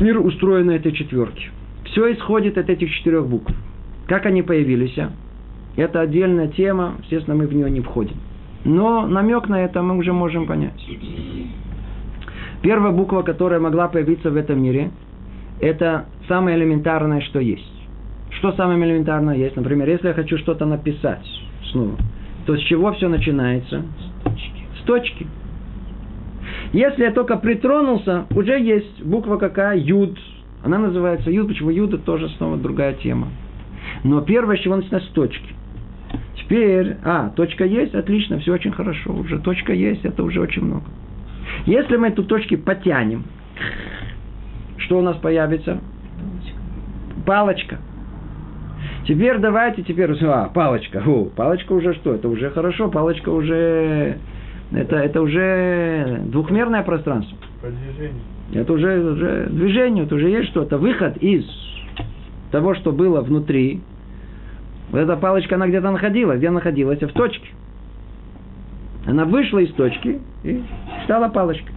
Мир 0.00 0.18
устроен 0.18 0.66
на 0.66 0.72
этой 0.72 0.92
четверке. 0.92 1.50
Все 1.84 2.12
исходит 2.12 2.58
от 2.58 2.68
этих 2.68 2.90
четырех 2.90 3.26
букв. 3.26 3.52
Как 4.06 4.26
они 4.26 4.42
появились? 4.42 4.96
А? 4.98 5.10
Это 5.76 6.00
отдельная 6.00 6.48
тема, 6.48 6.94
естественно, 7.02 7.36
мы 7.36 7.46
в 7.46 7.54
нее 7.54 7.70
не 7.70 7.80
входим. 7.80 8.16
Но 8.64 9.06
намек 9.06 9.48
на 9.48 9.62
это 9.62 9.82
мы 9.82 9.96
уже 9.96 10.12
можем 10.12 10.46
понять. 10.46 10.84
Первая 12.62 12.92
буква, 12.92 13.22
которая 13.22 13.60
могла 13.60 13.88
появиться 13.88 14.30
в 14.30 14.36
этом 14.36 14.60
мире, 14.60 14.90
это 15.60 16.06
самое 16.26 16.56
элементарное, 16.56 17.20
что 17.20 17.40
есть. 17.40 17.72
Что 18.30 18.52
самое 18.52 18.82
элементарное 18.84 19.36
есть? 19.36 19.56
Например, 19.56 19.88
если 19.88 20.08
я 20.08 20.14
хочу 20.14 20.38
что-то 20.38 20.66
написать 20.66 21.26
снова, 21.70 21.96
то 22.46 22.56
с 22.56 22.60
чего 22.60 22.92
все 22.92 23.08
начинается? 23.08 23.84
Точки. 24.88 25.26
Если 26.72 27.02
я 27.02 27.12
только 27.12 27.36
притронулся, 27.36 28.24
уже 28.34 28.58
есть 28.58 29.02
буква 29.02 29.36
какая? 29.36 29.76
Юд. 29.76 30.18
Она 30.64 30.78
называется 30.78 31.30
Юд. 31.30 31.48
Почему 31.48 31.68
Юд? 31.68 31.92
Это 31.92 32.02
тоже 32.02 32.30
снова 32.38 32.56
другая 32.56 32.94
тема. 32.94 33.28
Но 34.02 34.22
первое, 34.22 34.56
с 34.56 34.60
чего 34.60 34.76
начинается 34.76 35.10
с 35.10 35.12
точки. 35.12 35.54
Теперь, 36.36 36.96
а, 37.04 37.28
точка 37.28 37.66
есть, 37.66 37.94
отлично, 37.94 38.38
все 38.38 38.54
очень 38.54 38.72
хорошо. 38.72 39.12
Уже 39.12 39.38
точка 39.40 39.74
есть, 39.74 40.06
это 40.06 40.22
уже 40.22 40.40
очень 40.40 40.64
много. 40.64 40.84
Если 41.66 41.98
мы 41.98 42.08
эту 42.08 42.24
точки 42.24 42.56
потянем, 42.56 43.24
что 44.78 44.98
у 45.00 45.02
нас 45.02 45.18
появится? 45.18 45.82
Палочка. 47.26 47.76
Теперь 49.06 49.36
давайте, 49.36 49.82
теперь, 49.82 50.10
а, 50.22 50.48
палочка. 50.48 51.02
О, 51.06 51.26
палочка 51.26 51.72
уже 51.74 51.92
что? 51.92 52.14
Это 52.14 52.26
уже 52.30 52.48
хорошо, 52.48 52.88
палочка 52.88 53.28
уже, 53.28 54.16
это, 54.72 54.96
это 54.96 55.22
уже 55.22 56.20
двухмерное 56.26 56.82
пространство. 56.82 57.36
Это 58.52 58.72
уже, 58.72 58.98
уже 59.00 59.46
движение, 59.50 60.04
это 60.04 60.14
уже 60.14 60.28
есть 60.28 60.48
что-то. 60.50 60.78
Выход 60.78 61.16
из 61.18 61.44
того, 62.50 62.74
что 62.74 62.92
было 62.92 63.20
внутри. 63.20 63.80
Вот 64.90 64.98
эта 64.98 65.16
палочка, 65.16 65.56
она 65.56 65.68
где-то 65.68 65.90
находилась. 65.90 66.38
Где 66.38 66.50
находилась? 66.50 67.00
В 67.00 67.12
точке. 67.12 67.48
Она 69.06 69.24
вышла 69.24 69.58
из 69.58 69.72
точки 69.72 70.20
и 70.44 70.62
стала 71.04 71.28
палочкой. 71.28 71.74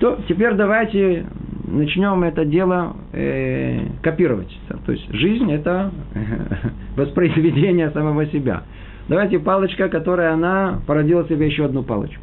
То 0.00 0.18
теперь 0.28 0.54
давайте 0.54 1.26
начнем 1.66 2.22
это 2.24 2.44
дело 2.44 2.96
э, 3.12 3.86
копировать. 4.02 4.56
То 4.86 4.92
есть 4.92 5.08
жизнь 5.12 5.50
это 5.52 5.90
воспроизведение 6.96 7.90
самого 7.90 8.26
себя. 8.26 8.62
Давайте 9.10 9.40
палочка, 9.40 9.88
которая 9.88 10.34
она 10.34 10.82
породила 10.86 11.26
себе 11.26 11.46
еще 11.46 11.64
одну 11.64 11.82
палочку. 11.82 12.22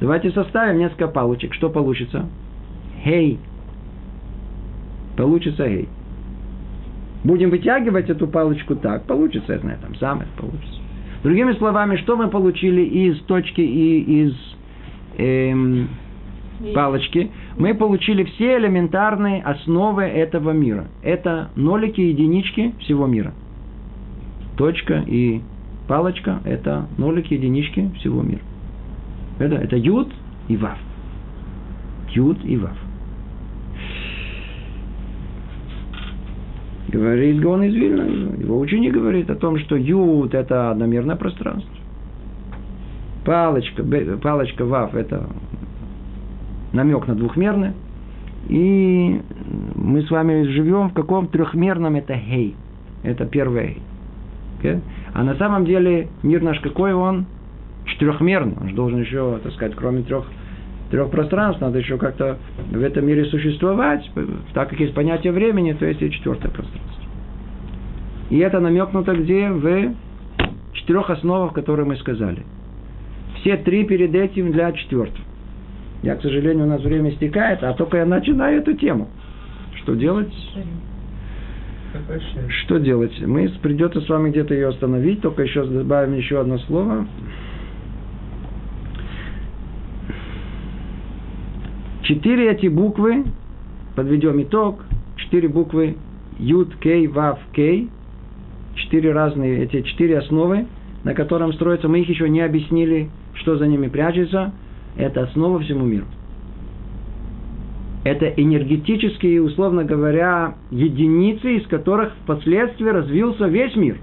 Давайте 0.00 0.30
составим 0.30 0.78
несколько 0.78 1.06
палочек. 1.06 1.52
Что 1.52 1.68
получится? 1.68 2.26
Хей. 3.04 3.38
Получится 5.14 5.68
хей. 5.68 5.90
Будем 7.22 7.50
вытягивать 7.50 8.08
эту 8.08 8.26
палочку 8.28 8.76
так. 8.76 9.04
Получится, 9.04 9.52
я 9.52 9.58
знаю, 9.58 9.78
там 9.82 9.94
самое 9.96 10.26
получится. 10.38 10.80
Другими 11.22 11.52
словами, 11.52 11.96
что 11.96 12.16
мы 12.16 12.28
получили 12.28 12.80
из 12.80 13.20
точки 13.24 13.60
и 13.60 14.22
из 14.22 14.34
эм, 15.18 15.88
палочки? 16.74 17.30
Мы 17.58 17.74
получили 17.74 18.24
все 18.24 18.56
элементарные 18.56 19.42
основы 19.42 20.04
этого 20.04 20.52
мира. 20.52 20.86
Это 21.02 21.50
нолики 21.56 22.00
единички 22.00 22.74
всего 22.80 23.06
мира. 23.06 23.34
Точка 24.56 25.04
и 25.06 25.42
палочка– 25.92 26.40
это 26.46 26.86
нолики 26.96 27.34
единички 27.34 27.90
всего 27.98 28.22
мира. 28.22 28.40
Это, 29.38 29.56
это 29.56 29.76
юд 29.76 30.10
и 30.48 30.56
вав. 30.56 30.78
Юд 32.12 32.38
и 32.44 32.56
вав. 32.56 32.78
Говорит 36.88 37.42
Гон 37.42 37.64
из 37.64 37.74
Вильна, 37.74 38.04
его 38.38 38.58
ученик 38.58 38.94
говорит 38.94 39.28
о 39.28 39.34
том, 39.34 39.58
что 39.58 39.76
Юд– 39.76 40.32
это 40.34 40.70
одномерное 40.70 41.16
пространство. 41.16 41.74
Палочка, 43.26 43.84
палочка 44.22 44.64
Вав– 44.64 44.94
это 44.94 45.28
намек 46.72 47.06
на 47.06 47.14
двухмерное. 47.14 47.74
И 48.48 49.20
мы 49.74 50.00
с 50.00 50.10
вами 50.10 50.44
живем 50.44 50.88
в 50.88 50.94
каком 50.94 51.26
трехмерном 51.26 51.96
это 51.96 52.16
Хей. 52.16 52.56
Это 53.02 53.26
первый 53.26 53.62
Хей. 53.62 53.82
Okay? 54.62 54.80
А 55.14 55.22
на 55.22 55.34
самом 55.36 55.64
деле 55.64 56.08
мир 56.22 56.42
наш 56.42 56.60
какой 56.60 56.92
он? 56.94 57.26
Четырехмерный. 57.86 58.56
Он 58.60 58.68
же 58.68 58.74
должен 58.74 59.00
еще, 59.00 59.38
так 59.42 59.52
сказать, 59.52 59.74
кроме 59.74 60.02
трех 60.02 60.24
трех 60.90 61.10
пространств, 61.10 61.62
надо 61.62 61.78
еще 61.78 61.96
как-то 61.96 62.36
в 62.70 62.82
этом 62.82 63.06
мире 63.06 63.24
существовать, 63.24 64.08
так 64.52 64.68
как 64.68 64.78
есть 64.78 64.92
понятие 64.92 65.32
времени, 65.32 65.72
то 65.72 65.86
есть 65.86 66.02
и 66.02 66.10
четвертое 66.10 66.50
пространство. 66.50 67.02
И 68.28 68.38
это 68.38 68.60
намекнуто 68.60 69.14
где? 69.14 69.48
В 69.48 69.94
четырех 70.74 71.08
основах, 71.08 71.54
которые 71.54 71.86
мы 71.86 71.96
сказали. 71.96 72.42
Все 73.36 73.56
три 73.56 73.84
перед 73.84 74.14
этим 74.14 74.52
для 74.52 74.70
четвертого. 74.72 75.24
Я, 76.02 76.16
к 76.16 76.22
сожалению, 76.22 76.66
у 76.66 76.68
нас 76.68 76.82
время 76.82 77.12
стекает, 77.12 77.62
а 77.62 77.72
только 77.72 77.96
я 77.96 78.04
начинаю 78.04 78.58
эту 78.58 78.74
тему. 78.74 79.08
Что 79.76 79.94
делать? 79.94 80.32
Что 82.64 82.78
делать? 82.78 83.12
Мы 83.20 83.48
придется 83.60 84.00
с 84.00 84.08
вами 84.08 84.30
где-то 84.30 84.54
ее 84.54 84.68
остановить, 84.68 85.20
только 85.20 85.42
еще 85.42 85.64
добавим 85.64 86.16
еще 86.16 86.40
одно 86.40 86.58
слово. 86.58 87.06
Четыре 92.02 92.50
эти 92.50 92.66
буквы, 92.66 93.24
подведем 93.94 94.42
итог, 94.42 94.84
четыре 95.16 95.48
буквы 95.48 95.96
Юд, 96.38 96.74
Кей, 96.76 97.06
Вав, 97.06 97.38
Кей, 97.52 97.90
четыре 98.74 99.12
разные, 99.12 99.62
эти 99.62 99.82
четыре 99.82 100.18
основы, 100.18 100.66
на 101.04 101.14
котором 101.14 101.52
строятся, 101.52 101.88
мы 101.88 102.00
их 102.00 102.08
еще 102.08 102.28
не 102.28 102.40
объяснили, 102.40 103.10
что 103.34 103.56
за 103.56 103.66
ними 103.66 103.88
прячется, 103.88 104.52
это 104.96 105.22
основа 105.22 105.60
всему 105.60 105.84
миру. 105.84 106.06
Это 108.04 108.26
энергетические, 108.26 109.42
условно 109.42 109.84
говоря, 109.84 110.54
единицы, 110.70 111.56
из 111.56 111.66
которых 111.68 112.12
впоследствии 112.22 112.88
развился 112.88 113.46
весь 113.46 113.76
мир. 113.76 113.98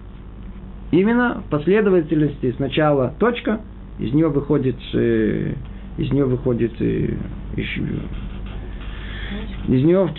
Именно 0.91 1.43
в 1.45 1.49
последовательности 1.49 2.53
сначала 2.55 3.13
точка, 3.19 3.59
из 3.99 4.13
нее 4.13 4.29
выходит, 4.29 4.77
э, 4.93 5.53
из 5.97 6.11
нее 6.11 6.25
выходит 6.25 6.71
э, 6.79 7.09
из 9.67 9.83
нее 9.83 10.09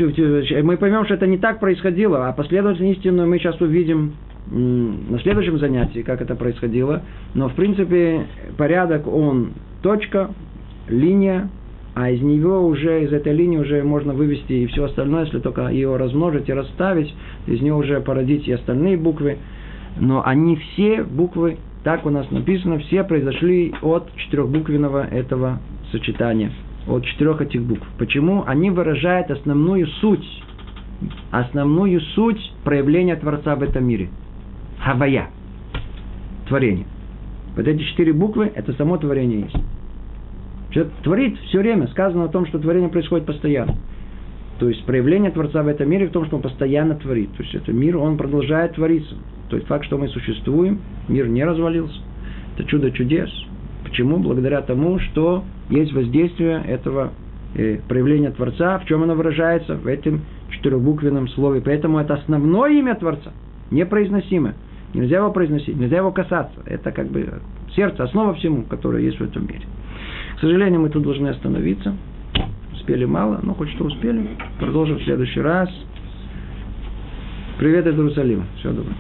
мы 0.63 0.77
поймем, 0.77 1.05
что 1.05 1.15
это 1.15 1.27
не 1.27 1.39
так 1.39 1.59
происходило, 1.59 2.29
а 2.29 2.33
последовательность 2.33 2.99
истинную 2.99 3.29
мы 3.29 3.39
сейчас 3.39 3.61
увидим 3.61 4.13
на 4.51 5.19
следующем 5.21 5.59
занятии, 5.59 6.01
как 6.03 6.21
это 6.23 6.35
происходило. 6.35 7.03
Но, 7.35 7.49
в 7.49 7.55
принципе, 7.55 8.27
порядок, 8.57 9.07
он 9.07 9.53
точка, 9.83 10.31
линия, 10.89 11.49
а 11.95 12.11
из 12.11 12.21
него 12.23 12.67
уже, 12.67 13.05
из 13.05 13.13
этой 13.13 13.33
линии 13.33 13.59
уже 13.59 13.83
можно 13.83 14.13
вывести 14.13 14.53
и 14.53 14.67
все 14.67 14.85
остальное, 14.85 15.25
если 15.25 15.41
только 15.41 15.69
ее 15.69 15.97
размножить 15.97 16.49
и 16.49 16.53
расставить, 16.53 17.13
из 17.47 17.61
нее 17.61 17.75
уже 17.75 18.01
породить 18.01 18.47
и 18.47 18.53
остальные 18.53 18.97
буквы. 18.97 19.39
Но 19.99 20.25
они 20.25 20.57
все 20.57 21.03
буквы, 21.03 21.59
так 21.83 22.07
у 22.07 22.11
нас 22.11 22.31
написано, 22.31 22.79
все 22.79 23.03
произошли 23.03 23.75
от 23.83 24.15
четырехбуквенного 24.17 25.05
этого 25.05 25.59
сочетания, 25.91 26.53
от 26.87 27.05
четырех 27.05 27.41
этих 27.41 27.63
букв. 27.63 27.87
Почему? 27.99 28.45
Они 28.47 28.71
выражают 28.71 29.31
основную 29.31 29.87
суть, 30.01 30.27
основную 31.33 32.01
суть 32.01 32.53
проявления 32.63 33.17
Творца 33.17 33.57
в 33.57 33.63
этом 33.63 33.85
мире. 33.85 34.11
Хавая. 34.79 35.31
Творение. 36.49 36.87
Вот 37.57 37.67
эти 37.67 37.83
четыре 37.83 38.13
буквы– 38.13 38.51
это 38.55 38.73
само 38.75 38.97
творение 38.97 39.41
есть. 39.41 39.57
Человек 40.71 40.93
творит 41.03 41.39
все 41.49 41.59
время. 41.59 41.89
Сказано 41.89 42.25
о 42.25 42.29
том, 42.29 42.47
что 42.47 42.59
творение 42.59 42.89
происходит 42.89 43.27
постоянно. 43.27 43.77
То 44.59 44.69
есть 44.69 44.85
проявление 44.85 45.31
Творца 45.31 45.63
в 45.63 45.69
этом 45.69 45.89
мире 45.89 46.09
в 46.09 46.13
том, 46.13 46.27
что 46.27 46.37
он 46.37 46.43
постоянно 46.43 46.95
творит. 46.95 47.31
То 47.37 47.43
есть 47.43 47.55
это 47.55 47.73
мир, 47.73 47.97
он 47.97 48.19
продолжает 48.19 48.75
твориться. 48.75 49.15
То 49.49 49.57
есть 49.57 49.67
факт, 49.69 49.87
что 49.87 49.97
мы 49.97 50.09
существуем, 50.09 50.81
мир 51.09 51.29
не 51.29 51.43
развалился. 51.45 51.99
Это 52.55 52.69
чудо 52.69 52.91
чудес. 52.91 53.31
Почему? 53.85 54.19
Благодаря 54.19 54.61
тому, 54.61 54.99
что 54.99 55.45
есть 55.71 55.93
воздействие 55.93 56.63
этого 56.67 57.13
э, 57.55 57.79
проявления 57.89 58.31
Творца. 58.31 58.79
В 58.79 58.85
чем 58.85 59.03
оно 59.03 59.15
выражается? 59.15 59.77
В 59.77 59.87
этом 59.87 60.21
четырехбуквенном 60.51 61.29
слове. 61.29 61.63
Поэтому 61.65 61.99
это 61.99 62.15
основное 62.15 62.73
имя 62.73 62.95
Творца, 62.97 63.33
непроизносимое. 63.71 64.55
Нельзя 64.93 65.19
его 65.19 65.33
произносить, 65.33 65.77
нельзя 65.77 65.99
его 65.99 66.13
касаться. 66.13 66.61
Это 66.67 66.93
как 66.93 67.09
бы 67.09 67.41
сердце, 67.75 68.03
основа 68.05 68.35
всему, 68.35 68.65
которое 68.65 69.03
есть 69.05 69.19
в 69.19 69.23
этом 69.23 69.47
мире. 69.47 69.63
К 70.41 70.43
сожалению, 70.43 70.81
мы 70.81 70.89
тут 70.89 71.03
должны 71.03 71.29
остановиться. 71.29 71.95
Успели 72.73 73.05
мало, 73.05 73.41
но 73.43 73.53
хоть 73.53 73.69
что 73.73 73.85
успели. 73.85 74.27
Продолжим 74.59 74.97
в 74.97 75.03
следующий 75.03 75.43
раз. 75.43 75.69
Привет 77.59 77.87
из 77.87 77.93
Иерусалима. 77.93 78.47
Всего 78.57 78.73
доброго. 78.73 78.97